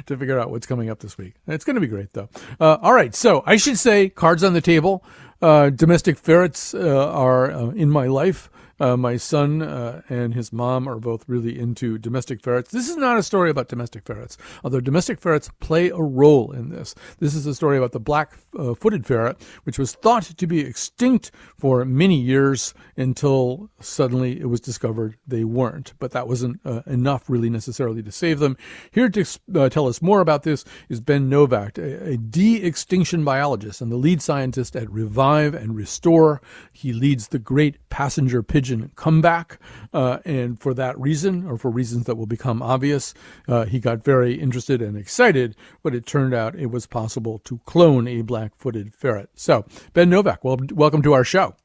to 0.05 0.17
figure 0.17 0.39
out 0.39 0.51
what's 0.51 0.67
coming 0.67 0.89
up 0.89 0.99
this 0.99 1.17
week. 1.17 1.33
It's 1.47 1.65
going 1.65 1.75
to 1.75 1.81
be 1.81 1.87
great, 1.87 2.13
though. 2.13 2.29
Uh, 2.59 2.77
all 2.89 2.95
right, 2.95 3.13
so 3.13 3.43
I 3.45 3.57
should 3.57 3.77
say 3.77 4.09
cards 4.09 4.43
on 4.43 4.53
the 4.53 4.61
table. 4.61 5.03
Uh, 5.43 5.69
domestic 5.69 6.17
ferrets 6.17 6.73
uh, 6.73 7.11
are 7.11 7.51
uh, 7.51 7.69
in 7.69 7.91
my 7.91 8.07
life. 8.07 8.49
Uh, 8.79 8.95
my 8.95 9.17
son 9.17 9.61
uh, 9.61 10.01
and 10.09 10.33
his 10.33 10.53
mom 10.53 10.87
are 10.87 10.99
both 10.99 11.27
really 11.27 11.59
into 11.59 11.97
domestic 11.97 12.41
ferrets. 12.41 12.71
This 12.71 12.89
is 12.89 12.97
not 12.97 13.17
a 13.17 13.23
story 13.23 13.49
about 13.49 13.67
domestic 13.67 14.05
ferrets, 14.05 14.37
although 14.63 14.79
domestic 14.79 15.19
ferrets 15.19 15.49
play 15.59 15.89
a 15.89 15.97
role 15.97 16.51
in 16.51 16.69
this. 16.69 16.95
This 17.19 17.35
is 17.35 17.45
a 17.45 17.55
story 17.55 17.77
about 17.77 17.91
the 17.91 17.99
black 17.99 18.33
uh, 18.57 18.73
footed 18.73 19.05
ferret, 19.05 19.41
which 19.63 19.77
was 19.77 19.93
thought 19.93 20.23
to 20.23 20.47
be 20.47 20.61
extinct 20.61 21.31
for 21.57 21.83
many 21.83 22.15
years 22.15 22.73
until 22.95 23.69
suddenly 23.79 24.39
it 24.39 24.47
was 24.49 24.61
discovered 24.61 25.17
they 25.27 25.43
weren't. 25.43 25.93
But 25.99 26.11
that 26.11 26.27
wasn't 26.27 26.59
uh, 26.63 26.81
enough, 26.85 27.29
really, 27.29 27.49
necessarily 27.49 28.01
to 28.03 28.11
save 28.11 28.39
them. 28.39 28.55
Here 28.91 29.09
to 29.09 29.25
uh, 29.55 29.69
tell 29.69 29.87
us 29.87 30.01
more 30.01 30.21
about 30.21 30.43
this 30.43 30.63
is 30.87 31.01
Ben 31.01 31.27
Novak, 31.27 31.77
a, 31.77 32.11
a 32.11 32.17
de 32.17 32.63
extinction 32.63 33.23
biologist 33.23 33.81
and 33.81 33.91
the 33.91 33.97
lead 33.97 34.21
scientist 34.21 34.75
at 34.75 34.89
Revive 34.89 35.53
and 35.53 35.75
Restore. 35.75 36.41
He 36.71 36.93
leads 36.93 37.27
the 37.27 37.39
great 37.39 37.77
passenger 37.89 38.41
pigeon 38.41 38.68
come 38.69 38.91
comeback. 38.95 39.59
Uh, 39.93 40.19
and 40.25 40.59
for 40.59 40.73
that 40.73 40.99
reason, 40.99 41.45
or 41.47 41.57
for 41.57 41.69
reasons 41.69 42.05
that 42.05 42.15
will 42.15 42.25
become 42.25 42.61
obvious, 42.61 43.13
uh, 43.47 43.65
he 43.65 43.79
got 43.79 44.03
very 44.03 44.35
interested 44.35 44.81
and 44.81 44.97
excited, 44.97 45.55
but 45.83 45.95
it 45.95 46.05
turned 46.05 46.33
out 46.33 46.55
it 46.55 46.71
was 46.71 46.85
possible 46.85 47.39
to 47.39 47.59
clone 47.65 48.07
a 48.07 48.21
black 48.21 48.55
footed 48.55 48.93
ferret. 48.93 49.29
So, 49.35 49.65
Ben 49.93 50.09
Novak, 50.09 50.43
well, 50.43 50.57
welcome 50.71 51.01
to 51.01 51.13
our 51.13 51.23
show. 51.23 51.55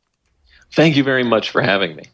Thank 0.72 0.96
you 0.96 1.04
very 1.04 1.24
much 1.24 1.50
for 1.50 1.62
having 1.62 1.96
me. 1.96 2.04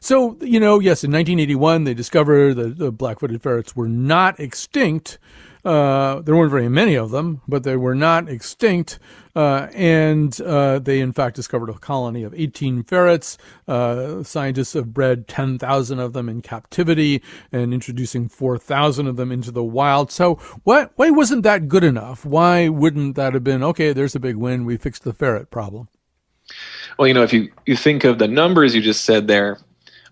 So, 0.00 0.36
you 0.42 0.60
know, 0.60 0.80
yes, 0.80 1.02
in 1.02 1.10
1981, 1.10 1.84
they 1.84 1.94
discovered 1.94 2.54
that 2.54 2.78
the 2.78 2.92
black 2.92 3.20
footed 3.20 3.42
ferrets 3.42 3.74
were 3.74 3.88
not 3.88 4.38
extinct. 4.38 5.18
Uh, 5.64 6.20
there 6.20 6.36
weren't 6.36 6.50
very 6.50 6.68
many 6.68 6.94
of 6.94 7.10
them, 7.10 7.40
but 7.48 7.62
they 7.62 7.76
were 7.76 7.94
not 7.94 8.28
extinct. 8.28 8.98
Uh, 9.36 9.68
and 9.74 10.40
uh, 10.42 10.78
they, 10.78 11.00
in 11.00 11.12
fact, 11.12 11.34
discovered 11.34 11.68
a 11.68 11.74
colony 11.74 12.22
of 12.22 12.32
18 12.34 12.84
ferrets. 12.84 13.36
Uh, 13.66 14.22
scientists 14.22 14.74
have 14.74 14.94
bred 14.94 15.26
10,000 15.26 15.98
of 15.98 16.12
them 16.12 16.28
in 16.28 16.40
captivity 16.40 17.22
and 17.50 17.74
introducing 17.74 18.28
4,000 18.28 19.06
of 19.06 19.16
them 19.16 19.32
into 19.32 19.50
the 19.50 19.64
wild. 19.64 20.12
So, 20.12 20.36
why, 20.62 20.88
why 20.96 21.10
wasn't 21.10 21.42
that 21.42 21.68
good 21.68 21.82
enough? 21.82 22.24
Why 22.24 22.68
wouldn't 22.68 23.16
that 23.16 23.34
have 23.34 23.44
been, 23.44 23.62
okay, 23.62 23.92
there's 23.92 24.14
a 24.14 24.20
big 24.20 24.36
win, 24.36 24.64
we 24.64 24.76
fixed 24.76 25.02
the 25.02 25.12
ferret 25.12 25.50
problem? 25.50 25.88
Well, 26.98 27.08
you 27.08 27.14
know, 27.14 27.22
if 27.22 27.32
you, 27.32 27.50
you 27.66 27.76
think 27.76 28.04
of 28.04 28.18
the 28.18 28.28
numbers 28.28 28.74
you 28.74 28.82
just 28.82 29.04
said 29.04 29.26
there, 29.26 29.58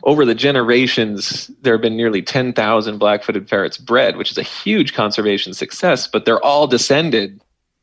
over 0.04 0.24
the 0.24 0.34
generations, 0.34 1.50
there 1.60 1.74
have 1.74 1.82
been 1.82 1.96
nearly 1.96 2.22
10,000 2.22 2.98
black 2.98 3.22
footed 3.22 3.48
ferrets 3.48 3.78
bred, 3.78 4.16
which 4.16 4.30
is 4.30 4.38
a 4.38 4.42
huge 4.42 4.94
conservation 4.94 5.54
success, 5.54 6.06
but 6.06 6.24
they're 6.24 6.44
all 6.44 6.66
descended 6.66 7.40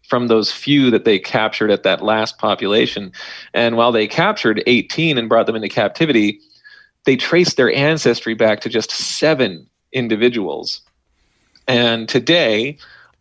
from 0.07 0.27
those 0.27 0.51
few 0.51 0.89
that 0.91 1.05
they 1.05 1.19
captured 1.19 1.71
at 1.71 1.83
that 1.83 2.01
last 2.01 2.37
population. 2.39 3.11
And 3.53 3.77
while 3.77 3.91
they 3.91 4.07
captured 4.07 4.63
18 4.65 5.17
and 5.17 5.29
brought 5.29 5.45
them 5.45 5.55
into 5.55 5.69
captivity, 5.69 6.39
they 7.05 7.15
traced 7.15 7.57
their 7.57 7.73
ancestry 7.73 8.33
back 8.33 8.59
to 8.61 8.69
just 8.69 8.91
seven 8.91 9.69
individuals. 9.93 10.81
And 11.67 12.09
today, 12.09 12.77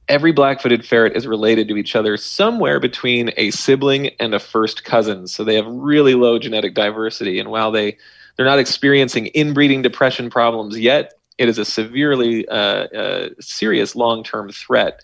every 0.09 0.33
black 0.33 0.61
footed 0.61 0.85
ferret 0.85 1.15
is 1.15 1.27
related 1.27 1.69
to 1.69 1.77
each 1.77 1.95
other 1.95 2.17
somewhere 2.17 2.81
between 2.81 3.31
a 3.37 3.51
sibling 3.51 4.09
and 4.19 4.35
a 4.35 4.41
first 4.41 4.85
cousin. 4.85 5.27
So 5.27 5.45
they 5.45 5.55
have 5.55 5.67
really 5.67 6.15
low 6.15 6.39
genetic 6.39 6.75
diversity. 6.75 7.39
And 7.39 7.51
while 7.51 7.71
they 7.71 7.99
they're 8.39 8.47
not 8.47 8.61
experiencing 8.61 9.27
inbreeding 9.35 9.83
depression 9.83 10.31
problems 10.31 10.79
yet. 10.79 11.15
It 11.39 11.49
is 11.49 11.59
a 11.59 11.65
severely 11.65 12.49
uh, 12.49 12.87
uh, 12.87 13.29
serious 13.41 13.95
long 13.97 14.23
term 14.23 14.51
threat. 14.51 15.03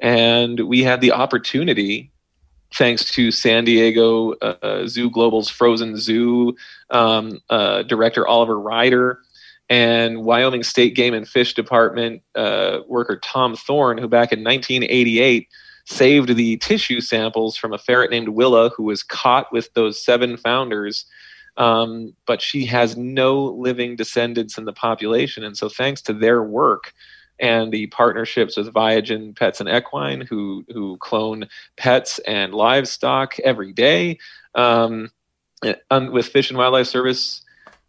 And 0.00 0.60
we 0.60 0.82
had 0.82 1.00
the 1.00 1.12
opportunity, 1.12 2.12
thanks 2.74 3.10
to 3.12 3.30
San 3.30 3.64
Diego 3.64 4.32
uh, 4.34 4.86
Zoo 4.86 5.08
Global's 5.10 5.48
Frozen 5.48 5.96
Zoo 5.96 6.54
um, 6.90 7.40
uh, 7.48 7.82
director 7.84 8.26
Oliver 8.26 8.60
Ryder 8.60 9.18
and 9.70 10.24
Wyoming 10.24 10.62
State 10.62 10.94
Game 10.94 11.14
and 11.14 11.26
Fish 11.26 11.54
Department 11.54 12.22
uh, 12.34 12.80
worker 12.86 13.16
Tom 13.16 13.56
Thorne, 13.56 13.96
who 13.96 14.08
back 14.08 14.30
in 14.30 14.44
1988 14.44 15.48
saved 15.86 16.36
the 16.36 16.58
tissue 16.58 17.00
samples 17.00 17.56
from 17.56 17.72
a 17.72 17.78
ferret 17.78 18.10
named 18.10 18.28
Willa, 18.28 18.70
who 18.70 18.82
was 18.82 19.02
caught 19.02 19.50
with 19.52 19.72
those 19.72 20.02
seven 20.02 20.36
founders 20.36 21.06
um, 21.56 22.14
but 22.26 22.42
she 22.42 22.66
has 22.66 22.96
no 22.96 23.44
living 23.44 23.96
descendants 23.96 24.58
in 24.58 24.64
the 24.64 24.72
population. 24.72 25.44
And 25.44 25.56
so, 25.56 25.68
thanks 25.68 26.02
to 26.02 26.12
their 26.12 26.42
work 26.42 26.92
and 27.38 27.72
the 27.72 27.86
partnerships 27.88 28.56
with 28.56 28.72
ViaGen 28.72 29.36
Pets 29.36 29.60
and 29.60 29.68
Equine, 29.68 30.22
who 30.22 30.64
who 30.72 30.96
clone 30.98 31.48
pets 31.76 32.18
and 32.20 32.54
livestock 32.54 33.38
every 33.40 33.72
day, 33.72 34.18
um, 34.54 35.10
and 35.90 36.10
with 36.10 36.26
Fish 36.26 36.50
and 36.50 36.58
Wildlife 36.58 36.86
Service 36.86 37.42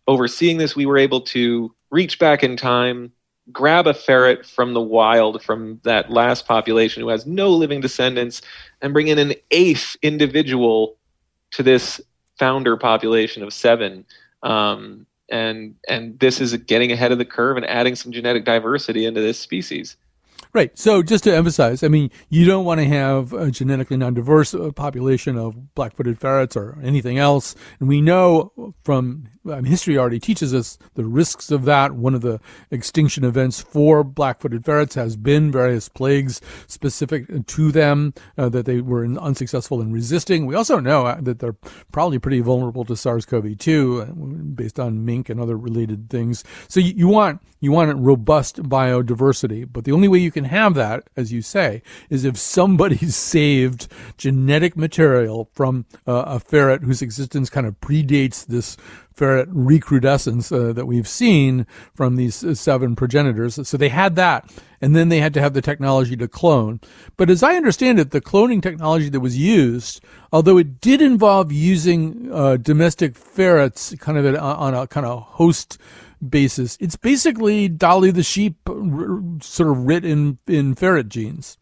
overseeing 0.07 0.57
this, 0.57 0.75
we 0.75 0.85
were 0.85 0.97
able 0.97 1.21
to 1.21 1.73
reach 1.89 2.19
back 2.19 2.43
in 2.43 2.57
time, 2.57 3.11
grab 3.51 3.87
a 3.87 3.93
ferret 3.93 4.45
from 4.45 4.73
the 4.73 4.81
wild 4.81 5.41
from 5.43 5.79
that 5.83 6.09
last 6.09 6.45
population 6.47 7.01
who 7.01 7.09
has 7.09 7.25
no 7.25 7.49
living 7.49 7.81
descendants, 7.81 8.41
and 8.81 8.93
bring 8.93 9.07
in 9.07 9.19
an 9.19 9.33
eighth 9.51 9.95
individual 10.01 10.97
to 11.51 11.63
this 11.63 12.01
founder 12.37 12.77
population 12.77 13.43
of 13.43 13.53
seven. 13.53 14.05
Um, 14.43 15.05
and 15.31 15.75
and 15.87 16.19
this 16.19 16.39
is 16.39 16.55
getting 16.57 16.91
ahead 16.91 17.11
of 17.11 17.17
the 17.17 17.25
curve 17.25 17.57
and 17.57 17.65
adding 17.65 17.95
some 17.95 18.11
genetic 18.11 18.45
diversity 18.45 19.05
into 19.05 19.21
this 19.21 19.39
species. 19.39 19.97
Right. 20.53 20.77
So 20.77 21.03
just 21.03 21.25
to 21.25 21.35
emphasize, 21.35 21.83
I 21.83 21.89
mean, 21.89 22.11
you 22.29 22.45
don't 22.45 22.63
want 22.63 22.79
to 22.79 22.85
have 22.85 23.33
a 23.33 23.51
genetically 23.51 23.97
non-diverse 23.97 24.53
uh, 24.53 24.71
population 24.71 25.37
of 25.37 25.75
black-footed 25.75 26.17
ferrets 26.17 26.55
or 26.55 26.77
anything 26.81 27.17
else. 27.17 27.55
And 27.79 27.89
we 27.89 27.99
know 27.99 28.73
from 28.83 29.27
um, 29.49 29.65
history 29.65 29.97
already 29.97 30.19
teaches 30.19 30.53
us 30.53 30.77
the 30.95 31.05
risks 31.05 31.51
of 31.51 31.65
that. 31.65 31.93
One 31.93 32.15
of 32.15 32.21
the 32.21 32.39
extinction 32.71 33.23
events 33.23 33.61
for 33.61 34.03
black-footed 34.03 34.65
ferrets 34.65 34.95
has 34.95 35.15
been 35.15 35.51
various 35.51 35.89
plagues 35.89 36.41
specific 36.67 37.45
to 37.45 37.71
them 37.71 38.13
uh, 38.37 38.49
that 38.49 38.65
they 38.65 38.81
were 38.81 39.05
unsuccessful 39.05 39.81
in 39.81 39.91
resisting. 39.91 40.45
We 40.45 40.55
also 40.55 40.79
know 40.79 41.05
uh, 41.05 41.21
that 41.21 41.39
they're 41.39 41.57
probably 41.91 42.19
pretty 42.19 42.41
vulnerable 42.41 42.85
to 42.85 42.95
SARS-CoV-2 42.95 44.01
uh, 44.01 44.13
based 44.55 44.79
on 44.79 45.05
mink 45.05 45.29
and 45.29 45.39
other 45.39 45.57
related 45.57 46.09
things. 46.09 46.43
So 46.67 46.79
you, 46.79 46.93
you 46.95 47.07
want 47.07 47.41
you 47.59 47.71
want 47.71 47.97
robust 47.97 48.61
biodiversity, 48.63 49.67
but 49.71 49.85
the 49.85 49.91
only 49.91 50.07
way 50.07 50.19
you 50.19 50.29
can 50.29 50.43
have 50.43 50.75
that, 50.75 51.09
as 51.17 51.33
you 51.33 51.41
say, 51.41 51.81
is 52.11 52.23
if 52.23 52.37
somebody 52.37 52.97
saved 53.09 53.87
genetic 54.17 54.77
material 54.77 55.49
from 55.53 55.85
uh, 56.05 56.23
a 56.27 56.39
ferret 56.39 56.83
whose 56.83 57.01
existence 57.01 57.49
kind 57.49 57.65
of 57.65 57.79
predates 57.81 58.45
this 58.45 58.77
ferret 59.15 59.47
recrudescence 59.49 60.51
uh, 60.51 60.73
that 60.73 60.85
we've 60.85 61.07
seen 61.07 61.65
from 61.93 62.15
these 62.15 62.43
uh, 62.43 62.53
seven 62.53 62.95
progenitors. 62.95 63.67
So 63.67 63.77
they 63.77 63.89
had 63.89 64.15
that, 64.15 64.51
and 64.81 64.95
then 64.95 65.09
they 65.09 65.19
had 65.19 65.33
to 65.35 65.41
have 65.41 65.53
the 65.53 65.61
technology 65.61 66.15
to 66.17 66.27
clone. 66.27 66.79
But 67.17 67.29
as 67.29 67.41
I 67.41 67.55
understand 67.55 67.99
it, 67.99 68.11
the 68.11 68.21
cloning 68.21 68.61
technology 68.61 69.09
that 69.09 69.19
was 69.19 69.37
used, 69.37 70.03
although 70.31 70.57
it 70.57 70.81
did 70.81 71.01
involve 71.01 71.51
using 71.51 72.29
uh, 72.31 72.57
domestic 72.57 73.15
ferrets 73.15 73.95
kind 73.99 74.17
of 74.17 74.35
on 74.35 74.73
a 74.73 74.87
kind 74.87 75.05
of 75.05 75.23
host 75.23 75.77
basis. 76.27 76.77
It's 76.79 76.95
basically 76.95 77.67
Dolly 77.67 78.11
the 78.11 78.23
sheep, 78.23 78.57
sort 79.41 79.69
of 79.69 79.85
writ 79.85 80.05
in 80.05 80.39
in 80.47 80.75
ferret 80.75 81.09
genes. 81.09 81.57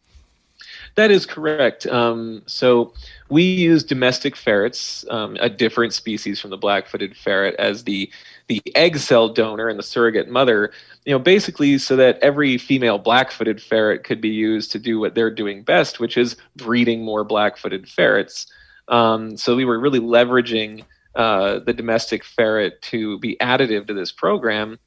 That 0.96 1.10
is 1.10 1.26
correct. 1.26 1.86
Um, 1.86 2.42
so 2.46 2.92
we 3.28 3.42
use 3.42 3.82
domestic 3.82 4.36
ferrets, 4.36 5.04
um, 5.10 5.36
a 5.40 5.50
different 5.50 5.92
species 5.92 6.40
from 6.40 6.50
the 6.50 6.56
black-footed 6.56 7.16
ferret, 7.16 7.56
as 7.58 7.84
the 7.84 8.10
the 8.46 8.60
egg 8.76 8.98
cell 8.98 9.28
donor 9.28 9.68
and 9.68 9.78
the 9.78 9.82
surrogate 9.82 10.28
mother. 10.28 10.70
You 11.04 11.14
know, 11.14 11.18
basically, 11.18 11.78
so 11.78 11.96
that 11.96 12.18
every 12.20 12.58
female 12.58 12.98
black-footed 12.98 13.60
ferret 13.60 14.04
could 14.04 14.20
be 14.20 14.28
used 14.28 14.70
to 14.72 14.78
do 14.78 15.00
what 15.00 15.14
they're 15.14 15.34
doing 15.34 15.64
best, 15.64 15.98
which 15.98 16.16
is 16.16 16.36
breeding 16.56 17.04
more 17.04 17.24
black-footed 17.24 17.88
ferrets. 17.88 18.46
Um, 18.88 19.36
so 19.36 19.56
we 19.56 19.64
were 19.64 19.80
really 19.80 20.00
leveraging 20.00 20.84
uh, 21.16 21.58
the 21.60 21.72
domestic 21.72 22.24
ferret 22.24 22.82
to 22.82 23.18
be 23.18 23.36
additive 23.40 23.86
to 23.88 23.94
this 23.94 24.12
program. 24.12 24.78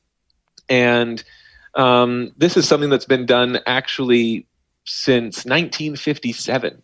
And 0.69 1.23
um, 1.75 2.31
this 2.37 2.55
is 2.57 2.67
something 2.67 2.89
that's 2.89 3.05
been 3.05 3.25
done 3.25 3.59
actually 3.65 4.45
since 4.88 5.45
1957. 5.45 6.81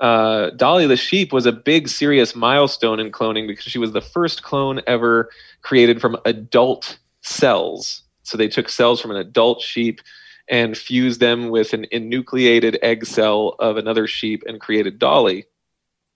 Uh, 0.00 0.50
Dolly 0.50 0.86
the 0.86 0.96
sheep 0.96 1.32
was 1.32 1.46
a 1.46 1.52
big, 1.52 1.88
serious 1.88 2.34
milestone 2.34 2.98
in 2.98 3.12
cloning 3.12 3.46
because 3.46 3.64
she 3.64 3.78
was 3.78 3.92
the 3.92 4.00
first 4.00 4.42
clone 4.42 4.80
ever 4.86 5.30
created 5.62 6.00
from 6.00 6.16
adult 6.24 6.98
cells. 7.22 8.02
So 8.22 8.36
they 8.36 8.48
took 8.48 8.68
cells 8.68 9.00
from 9.00 9.12
an 9.12 9.16
adult 9.16 9.60
sheep 9.60 10.00
and 10.48 10.76
fused 10.76 11.20
them 11.20 11.48
with 11.48 11.72
an 11.72 11.86
enucleated 11.92 12.78
egg 12.82 13.06
cell 13.06 13.54
of 13.58 13.76
another 13.76 14.06
sheep 14.06 14.42
and 14.46 14.60
created 14.60 14.98
Dolly. 14.98 15.46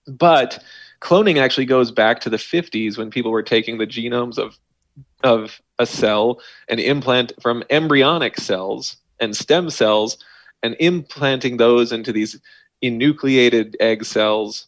But 0.07 0.63
cloning 1.01 1.39
actually 1.39 1.65
goes 1.65 1.91
back 1.91 2.19
to 2.21 2.29
the 2.29 2.37
50s 2.37 2.97
when 2.97 3.09
people 3.09 3.31
were 3.31 3.43
taking 3.43 3.77
the 3.77 3.87
genomes 3.87 4.37
of 4.37 4.57
of 5.23 5.61
a 5.79 5.85
cell 5.85 6.41
and 6.67 6.79
implant 6.79 7.31
from 7.41 7.63
embryonic 7.69 8.37
cells 8.37 8.97
and 9.19 9.35
stem 9.35 9.69
cells 9.69 10.17
and 10.63 10.75
implanting 10.79 11.57
those 11.57 11.91
into 11.91 12.11
these 12.11 12.39
enucleated 12.81 13.75
egg 13.79 14.05
cells 14.05 14.67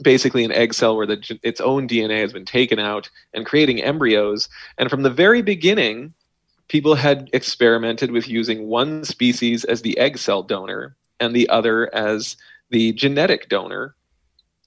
basically 0.00 0.44
an 0.44 0.52
egg 0.52 0.74
cell 0.74 0.96
where 0.96 1.06
the, 1.06 1.38
its 1.42 1.60
own 1.60 1.86
DNA 1.88 2.20
has 2.20 2.32
been 2.32 2.44
taken 2.44 2.78
out 2.78 3.10
and 3.34 3.46
creating 3.46 3.82
embryos. 3.82 4.48
And 4.78 4.88
from 4.88 5.02
the 5.02 5.10
very 5.10 5.42
beginning, 5.42 6.14
people 6.68 6.94
had 6.94 7.28
experimented 7.32 8.10
with 8.10 8.28
using 8.28 8.68
one 8.68 9.04
species 9.04 9.64
as 9.64 9.82
the 9.82 9.98
egg 9.98 10.18
cell 10.18 10.42
donor 10.42 10.96
and 11.20 11.34
the 11.34 11.48
other 11.48 11.94
as 11.94 12.36
the 12.70 12.92
genetic 12.92 13.48
donor. 13.48 13.94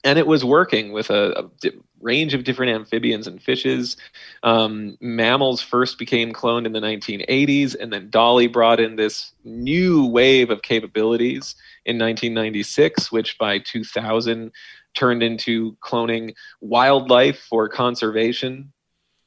And 0.06 0.18
it 0.20 0.28
was 0.28 0.46
working 0.46 0.94
with 0.94 1.10
a, 1.10 1.50
a 1.64 1.72
range 2.00 2.36
of 2.36 2.44
different 2.44 2.74
amphibians 2.74 3.26
and 3.26 3.42
fishes. 3.42 3.98
Um, 4.44 4.98
mammals 5.02 5.62
first 5.62 5.98
became 5.98 6.32
cloned 6.32 6.68
in 6.68 6.74
the 6.74 6.80
1980s, 6.80 7.76
and 7.78 7.92
then 7.92 8.12
Dolly 8.12 8.48
brought 8.48 8.80
in 8.80 8.96
this 8.96 9.34
new 9.44 10.06
wave 10.06 10.52
of 10.52 10.62
capabilities 10.62 11.56
in 11.86 11.98
1996, 11.98 13.12
which 13.12 13.38
by 13.40 13.58
2000 13.58 14.52
turned 14.94 15.24
into 15.24 15.76
cloning 15.78 16.36
wildlife 16.62 17.40
for 17.40 17.68
conservation. 17.68 18.72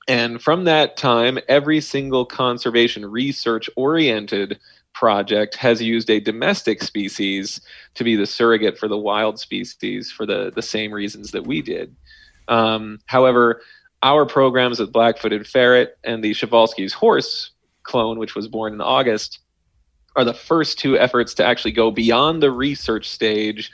And 0.07 0.41
from 0.41 0.65
that 0.65 0.97
time, 0.97 1.39
every 1.49 1.81
single 1.81 2.25
conservation 2.25 3.05
research 3.05 3.69
oriented 3.77 4.59
project 4.95 5.55
has 5.57 5.81
used 5.81 6.11
a 6.11 6.21
domestic 6.21 6.83
species 6.83 7.61
to 7.95 8.05
be 8.05 8.17
the 8.17 8.27
surrogate 8.27 8.79
for 8.79 8.89
the 8.89 8.97
wild 8.97 9.39
species 9.39 10.11
for 10.11 10.27
the, 10.27 10.51
the 10.55 10.63
same 10.63 10.93
reasons 10.93 11.31
that 11.31 11.47
we 11.47 11.63
did. 11.63 11.95
Um, 12.49 12.99
however, 13.07 13.63
our 14.03 14.27
programs 14.27 14.81
with 14.81 14.93
Black 14.93 15.19
Footed 15.19 15.47
Ferret 15.47 15.99
and 16.05 16.23
the 16.23 16.33
Przewalski's 16.33 16.93
horse 16.93 17.51
clone, 17.83 18.19
which 18.19 18.35
was 18.35 18.49
born 18.49 18.73
in 18.73 18.81
August, 18.81 19.41
are 20.17 20.25
the 20.25 20.35
first 20.35 20.79
two 20.79 20.99
efforts 20.99 21.35
to 21.35 21.45
actually 21.45 21.73
go 21.73 21.91
beyond 21.91 22.43
the 22.43 22.51
research 22.51 23.09
stage 23.09 23.71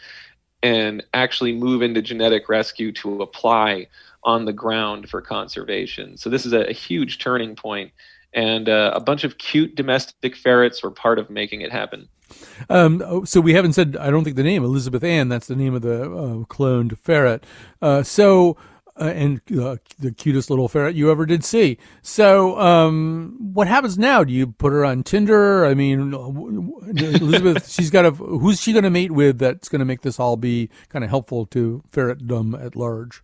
and 0.63 1.05
actually 1.13 1.53
move 1.53 1.83
into 1.83 2.01
genetic 2.01 2.49
rescue 2.49 2.91
to 2.93 3.23
apply 3.23 3.87
on 4.25 4.47
the 4.47 4.53
ground 4.53 5.09
for 5.09 5.21
conservation. 5.21 6.17
So 6.17 6.31
this 6.31 6.47
is 6.47 6.53
a, 6.53 6.69
a 6.71 6.73
huge 6.73 7.19
turning 7.19 7.55
point, 7.55 7.93
and 8.35 8.69
uh, 8.69 8.93
a 8.95 9.01
bunch 9.01 9.25
of 9.25 9.39
cute 9.39 9.75
domestic 9.75 10.37
ferrets 10.37 10.83
were 10.83 10.91
part 10.91 11.19
of 11.19 11.31
making 11.31 11.61
it 11.63 11.73
happen. 11.73 12.09
Um, 12.69 13.03
oh, 13.05 13.25
so 13.25 13.41
we 13.41 13.55
haven't 13.55 13.75
said, 13.75 13.97
I 13.99 14.11
don't 14.11 14.25
think 14.25 14.37
the 14.37 14.43
name 14.43 14.65
Elizabeth 14.65 15.05
Ann. 15.05 15.29
That's 15.29 15.47
the 15.47 15.57
name 15.57 15.75
of 15.75 15.83
the 15.83 16.03
uh, 16.03 16.45
cloned 16.45 16.99
ferret. 16.99 17.45
Uh, 17.81 18.03
so. 18.03 18.57
Uh, 18.97 19.07
and 19.07 19.41
uh, 19.61 19.75
the 19.99 20.13
cutest 20.13 20.51
little 20.51 20.69
ferret 20.69 20.95
you 20.95 21.11
ever 21.11 21.27
did 21.27 21.43
see. 21.43 21.77
So, 22.01 22.57
um, 22.61 23.37
what 23.41 23.67
happens 23.67 23.99
now? 23.99 24.23
Do 24.23 24.33
you 24.33 24.47
put 24.47 24.73
her 24.73 24.85
on 24.85 25.03
Tinder? 25.03 25.65
I 25.67 25.75
mean, 25.75 26.13
Elizabeth, 26.13 27.69
she's 27.73 27.91
got 27.91 28.07
a. 28.07 28.13
Who's 28.13 28.61
she 28.61 28.73
going 28.73 28.85
to 28.85 28.91
mate 28.91 29.11
with? 29.11 29.41
That's 29.41 29.69
going 29.69 29.81
to 29.81 29.85
make 29.85 30.03
this 30.03 30.21
all 30.21 30.37
be 30.37 30.71
kind 30.91 31.05
of 31.05 31.11
helpful 31.11 31.45
to 31.47 31.83
ferretdom 31.91 32.55
at 32.65 32.77
large. 32.77 33.21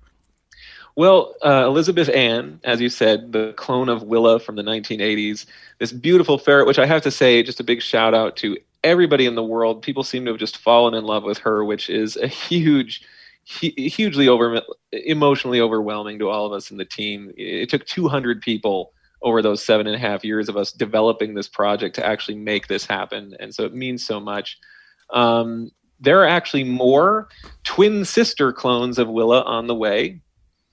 Well, 0.97 1.35
uh, 1.45 1.65
Elizabeth 1.67 2.09
Ann, 2.09 2.61
as 2.65 2.81
you 2.81 2.89
said, 2.89 3.33
the 3.33 3.53
clone 3.55 3.89
of 3.89 4.03
Willa 4.03 4.41
from 4.41 4.57
the 4.57 4.63
1980s, 4.63 5.47
this 5.79 5.93
beautiful 5.93 6.37
ferret, 6.37 6.67
which 6.67 6.79
I 6.79 6.87
have 6.87 7.03
to 7.03 7.11
say, 7.11 7.43
just 7.43 7.61
a 7.61 7.65
big 7.65 7.81
shout 7.81 8.13
out 8.13 8.37
to 8.39 8.59
everybody 8.83 9.27
in 9.27 9.35
the 9.35 9.43
world. 9.43 9.83
People 9.83 10.03
seem 10.03 10.25
to 10.25 10.33
have 10.33 10.41
just 10.41 10.59
fallen 10.59 10.95
in 10.95 11.05
love 11.05 11.23
with 11.23 11.39
her, 11.39 11.65
which 11.65 11.89
is 11.89 12.17
a 12.17 12.27
huge, 12.27 13.03
hugely 13.45 14.29
over 14.29 14.63
emotionally 14.93 15.61
overwhelming 15.61 16.19
to 16.19 16.29
all 16.29 16.47
of 16.47 16.53
us 16.53 16.71
in 16.71 16.77
the 16.77 16.85
team. 16.85 17.33
It 17.37 17.69
took 17.71 17.87
200 17.87 18.43
people 18.43 18.93
over 19.23 19.43
those 19.43 19.65
seven 19.65 19.87
and 19.87 19.97
a 19.97 19.99
half 19.99 20.25
years 20.25 20.49
of 20.49 20.57
us 20.57 20.73
developing 20.73 21.35
this 21.35 21.49
project 21.49 21.95
to 21.97 22.07
actually 22.07 22.37
make 22.37 22.69
this 22.69 22.87
happen, 22.87 23.37
and 23.39 23.55
so 23.55 23.65
it 23.65 23.75
means 23.75 24.05
so 24.05 24.19
much. 24.19 24.59
Um, 25.11 25.71
there 26.01 26.21
are 26.23 26.27
actually 26.27 26.65
more 26.65 27.29
twin 27.65 28.07
sister 28.07 28.53
clones 28.53 28.99
of 28.99 29.09
Willa 29.09 29.43
on 29.43 29.67
the 29.67 29.75
way 29.75 30.21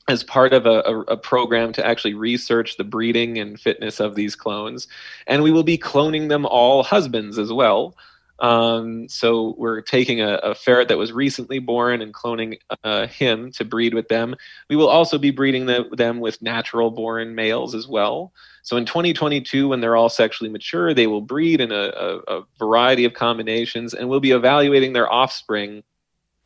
as 0.08 0.24
part 0.24 0.54
of 0.54 0.66
a, 0.66 0.82
a, 0.86 1.00
a, 1.02 1.18
program 1.18 1.74
to 1.74 1.86
actually 1.86 2.14
research 2.14 2.78
the 2.78 2.84
breeding 2.84 3.38
and 3.38 3.60
fitness 3.60 4.00
of 4.00 4.16
these 4.16 4.36
clones. 4.36 4.88
And 5.28 5.44
we 5.44 5.52
will 5.52 5.64
be 5.64 5.78
cloning 5.78 6.30
them 6.30 6.46
all 6.46 6.84
husbands 6.84 7.38
as 7.38 7.52
well. 7.52 7.96
Um, 8.40 9.10
so 9.10 9.56
we're 9.58 9.82
taking 9.82 10.22
a, 10.22 10.36
a, 10.36 10.56
ferret 10.56 10.90
that 10.90 10.98
was 10.98 11.12
recently 11.12 11.58
born 11.58 12.02
and 12.02 12.14
cloning 12.14 12.60
uh, 12.84 13.08
him 13.08 13.52
to 13.54 13.66
breed 13.66 13.96
with 13.96 14.10
them. 14.10 14.36
We 14.70 14.76
will 14.76 14.88
also 14.88 15.18
be 15.18 15.32
breeding 15.32 15.66
the, 15.66 15.90
them 15.92 16.20
with 16.20 16.42
natural 16.42 16.92
born 16.92 17.34
males 17.34 17.74
as 17.74 17.88
well. 17.88 18.32
So 18.62 18.78
in 18.78 18.86
2022, 18.86 19.68
when 19.70 19.82
they're 19.82 19.96
all 19.96 20.10
sexually 20.10 20.52
mature, 20.52 20.94
they 20.94 21.08
will 21.08 21.22
breed 21.22 21.62
in 21.62 21.72
a, 21.72 22.20
a 22.28 22.42
variety 22.60 23.06
of 23.06 23.14
combinations, 23.14 23.96
and 23.96 24.08
we'll 24.08 24.20
be 24.20 24.32
evaluating 24.32 24.94
their 24.94 25.12
offspring 25.12 25.84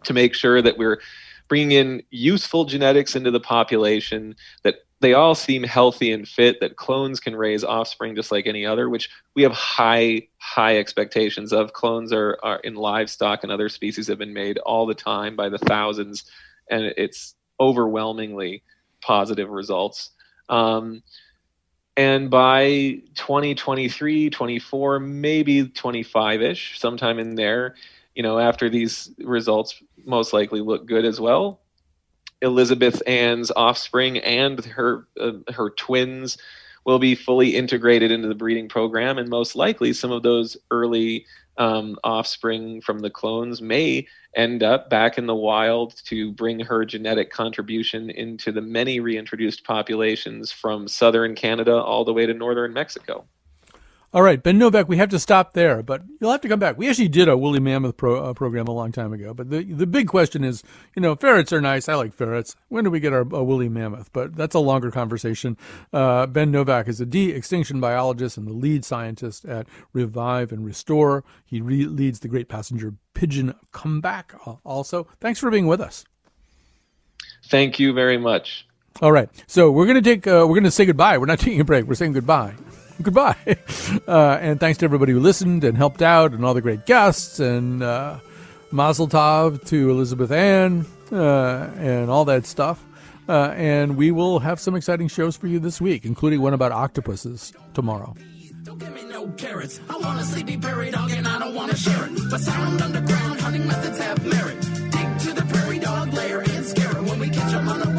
to 0.03 0.13
make 0.13 0.33
sure 0.33 0.61
that 0.61 0.77
we're 0.77 1.01
bringing 1.51 1.73
in 1.73 2.01
useful 2.11 2.63
genetics 2.63 3.13
into 3.13 3.29
the 3.29 3.37
population 3.37 4.33
that 4.63 4.75
they 5.01 5.13
all 5.13 5.35
seem 5.35 5.63
healthy 5.63 6.13
and 6.13 6.25
fit 6.25 6.61
that 6.61 6.77
clones 6.77 7.19
can 7.19 7.35
raise 7.35 7.61
offspring 7.61 8.15
just 8.15 8.31
like 8.31 8.47
any 8.47 8.65
other 8.65 8.89
which 8.89 9.09
we 9.35 9.43
have 9.43 9.51
high 9.51 10.25
high 10.37 10.77
expectations 10.77 11.51
of. 11.51 11.73
Clones 11.73 12.13
are, 12.13 12.39
are 12.41 12.59
in 12.59 12.75
livestock 12.75 13.43
and 13.43 13.51
other 13.51 13.67
species 13.67 14.07
have 14.07 14.17
been 14.17 14.33
made 14.33 14.59
all 14.59 14.85
the 14.85 14.93
time 14.93 15.35
by 15.35 15.49
the 15.49 15.57
thousands 15.57 16.23
and 16.69 16.85
it's 16.95 17.35
overwhelmingly 17.59 18.63
positive 19.01 19.49
results. 19.49 20.11
Um, 20.47 21.03
and 21.97 22.29
by 22.29 23.01
2023 23.15 24.29
24 24.29 24.99
maybe 25.01 25.65
25ish 25.65 26.77
sometime 26.77 27.19
in 27.19 27.35
there 27.35 27.75
you 28.15 28.23
know, 28.23 28.39
after 28.39 28.69
these 28.69 29.11
results 29.19 29.81
most 30.05 30.33
likely 30.33 30.61
look 30.61 30.85
good 30.85 31.05
as 31.05 31.19
well, 31.19 31.61
Elizabeth 32.41 33.01
Ann's 33.07 33.51
offspring 33.51 34.17
and 34.17 34.63
her 34.65 35.07
uh, 35.19 35.33
her 35.53 35.69
twins 35.69 36.37
will 36.85 36.99
be 36.99 37.13
fully 37.13 37.55
integrated 37.55 38.11
into 38.11 38.27
the 38.27 38.35
breeding 38.35 38.67
program, 38.67 39.17
and 39.17 39.29
most 39.29 39.55
likely 39.55 39.93
some 39.93 40.11
of 40.11 40.23
those 40.23 40.57
early 40.71 41.25
um, 41.57 41.97
offspring 42.03 42.81
from 42.81 42.99
the 42.99 43.09
clones 43.09 43.61
may 43.61 44.07
end 44.35 44.63
up 44.63 44.89
back 44.89 45.17
in 45.17 45.27
the 45.27 45.35
wild 45.35 45.95
to 46.05 46.31
bring 46.31 46.59
her 46.59 46.85
genetic 46.85 47.29
contribution 47.29 48.09
into 48.09 48.51
the 48.51 48.61
many 48.61 48.99
reintroduced 48.99 49.63
populations 49.63 50.51
from 50.51 50.87
southern 50.87 51.35
Canada 51.35 51.75
all 51.75 52.05
the 52.05 52.13
way 52.13 52.25
to 52.25 52.33
northern 52.33 52.73
Mexico. 52.73 53.25
All 54.13 54.23
right, 54.23 54.43
Ben 54.43 54.57
Novak, 54.57 54.89
we 54.89 54.97
have 54.97 55.07
to 55.09 55.19
stop 55.19 55.53
there, 55.53 55.81
but 55.81 56.03
you'll 56.19 56.31
have 56.31 56.41
to 56.41 56.49
come 56.49 56.59
back. 56.59 56.77
We 56.77 56.89
actually 56.89 57.07
did 57.07 57.29
a 57.29 57.37
woolly 57.37 57.61
mammoth 57.61 57.95
pro, 57.95 58.21
uh, 58.21 58.33
program 58.33 58.67
a 58.67 58.73
long 58.73 58.91
time 58.91 59.13
ago, 59.13 59.33
but 59.33 59.49
the 59.49 59.63
the 59.63 59.87
big 59.87 60.09
question 60.09 60.43
is, 60.43 60.63
you 60.97 61.01
know, 61.01 61.15
ferrets 61.15 61.53
are 61.53 61.61
nice. 61.61 61.87
I 61.87 61.95
like 61.95 62.13
ferrets. 62.13 62.57
When 62.67 62.83
do 62.83 62.89
we 62.91 62.99
get 62.99 63.13
our 63.13 63.23
woolly 63.23 63.69
mammoth? 63.69 64.11
But 64.11 64.35
that's 64.35 64.53
a 64.53 64.59
longer 64.59 64.91
conversation. 64.91 65.55
Uh, 65.93 66.27
ben 66.27 66.51
Novak 66.51 66.89
is 66.89 66.99
a 66.99 67.05
de-extinction 67.05 67.79
biologist 67.79 68.35
and 68.35 68.45
the 68.45 68.51
lead 68.51 68.83
scientist 68.83 69.45
at 69.45 69.65
Revive 69.93 70.51
and 70.51 70.65
Restore. 70.65 71.23
He 71.45 71.61
re- 71.61 71.85
leads 71.85 72.19
the 72.19 72.27
Great 72.27 72.49
Passenger 72.49 72.95
Pigeon 73.13 73.55
Comeback. 73.71 74.33
Uh, 74.45 74.55
also, 74.65 75.07
thanks 75.21 75.39
for 75.39 75.49
being 75.49 75.67
with 75.67 75.79
us. 75.79 76.03
Thank 77.45 77.79
you 77.79 77.93
very 77.93 78.17
much. 78.17 78.67
All 79.01 79.13
right, 79.13 79.29
so 79.47 79.71
we're 79.71 79.87
gonna 79.87 80.01
take 80.01 80.27
uh, 80.27 80.45
we're 80.49 80.55
gonna 80.55 80.69
say 80.69 80.83
goodbye. 80.83 81.17
We're 81.17 81.27
not 81.27 81.39
taking 81.39 81.61
a 81.61 81.63
break. 81.63 81.85
We're 81.85 81.95
saying 81.95 82.11
goodbye 82.11 82.55
goodbye. 83.05 83.35
Uh, 84.07 84.37
and 84.41 84.59
thanks 84.59 84.77
to 84.77 84.85
everybody 84.85 85.11
who 85.11 85.19
listened 85.19 85.63
and 85.63 85.77
helped 85.77 86.01
out 86.01 86.31
and 86.33 86.45
all 86.45 86.53
the 86.53 86.61
great 86.61 86.85
guests 86.85 87.39
and 87.39 87.83
uh, 87.83 88.17
Mazel 88.71 89.07
Tov 89.07 89.63
to 89.67 89.89
Elizabeth 89.89 90.31
Ann 90.31 90.85
uh, 91.11 91.69
and 91.77 92.09
all 92.09 92.25
that 92.25 92.45
stuff. 92.45 92.83
Uh, 93.27 93.53
and 93.55 93.97
we 93.97 94.11
will 94.11 94.39
have 94.39 94.59
some 94.59 94.75
exciting 94.75 95.07
shows 95.07 95.35
for 95.35 95.47
you 95.47 95.59
this 95.59 95.81
week, 95.81 96.05
including 96.05 96.41
one 96.41 96.53
about 96.53 96.71
octopuses 96.71 97.53
tomorrow. 97.73 98.15
Don't 98.63 98.79
give 98.79 98.93
me 98.93 99.03
no 99.03 99.27
carrots. 99.37 99.79
I 99.89 99.97
want 99.97 100.21
sleepy 100.25 100.55
dog 100.55 101.11
and 101.11 101.27
I 101.27 101.39
don't 101.39 101.53
want 101.53 101.71
to 101.71 101.77
share 101.77 102.05
it. 102.05 102.11
But 102.29 102.41
sound 102.41 102.81
underground 102.81 103.41
hunting 103.41 103.67
methods 103.67 103.99
have 103.99 104.25
merit. 104.25 104.61
Dig 104.61 105.19
to 105.19 105.33
the 105.33 105.45
prairie 105.49 105.79
dog 105.79 106.13
and 106.13 106.65
scare 106.65 106.97
it 106.97 107.03
when 107.03 107.19
we 107.19 107.29
catch 107.29 107.51
them 107.51 107.67
on 107.67 107.79
the 107.79 107.90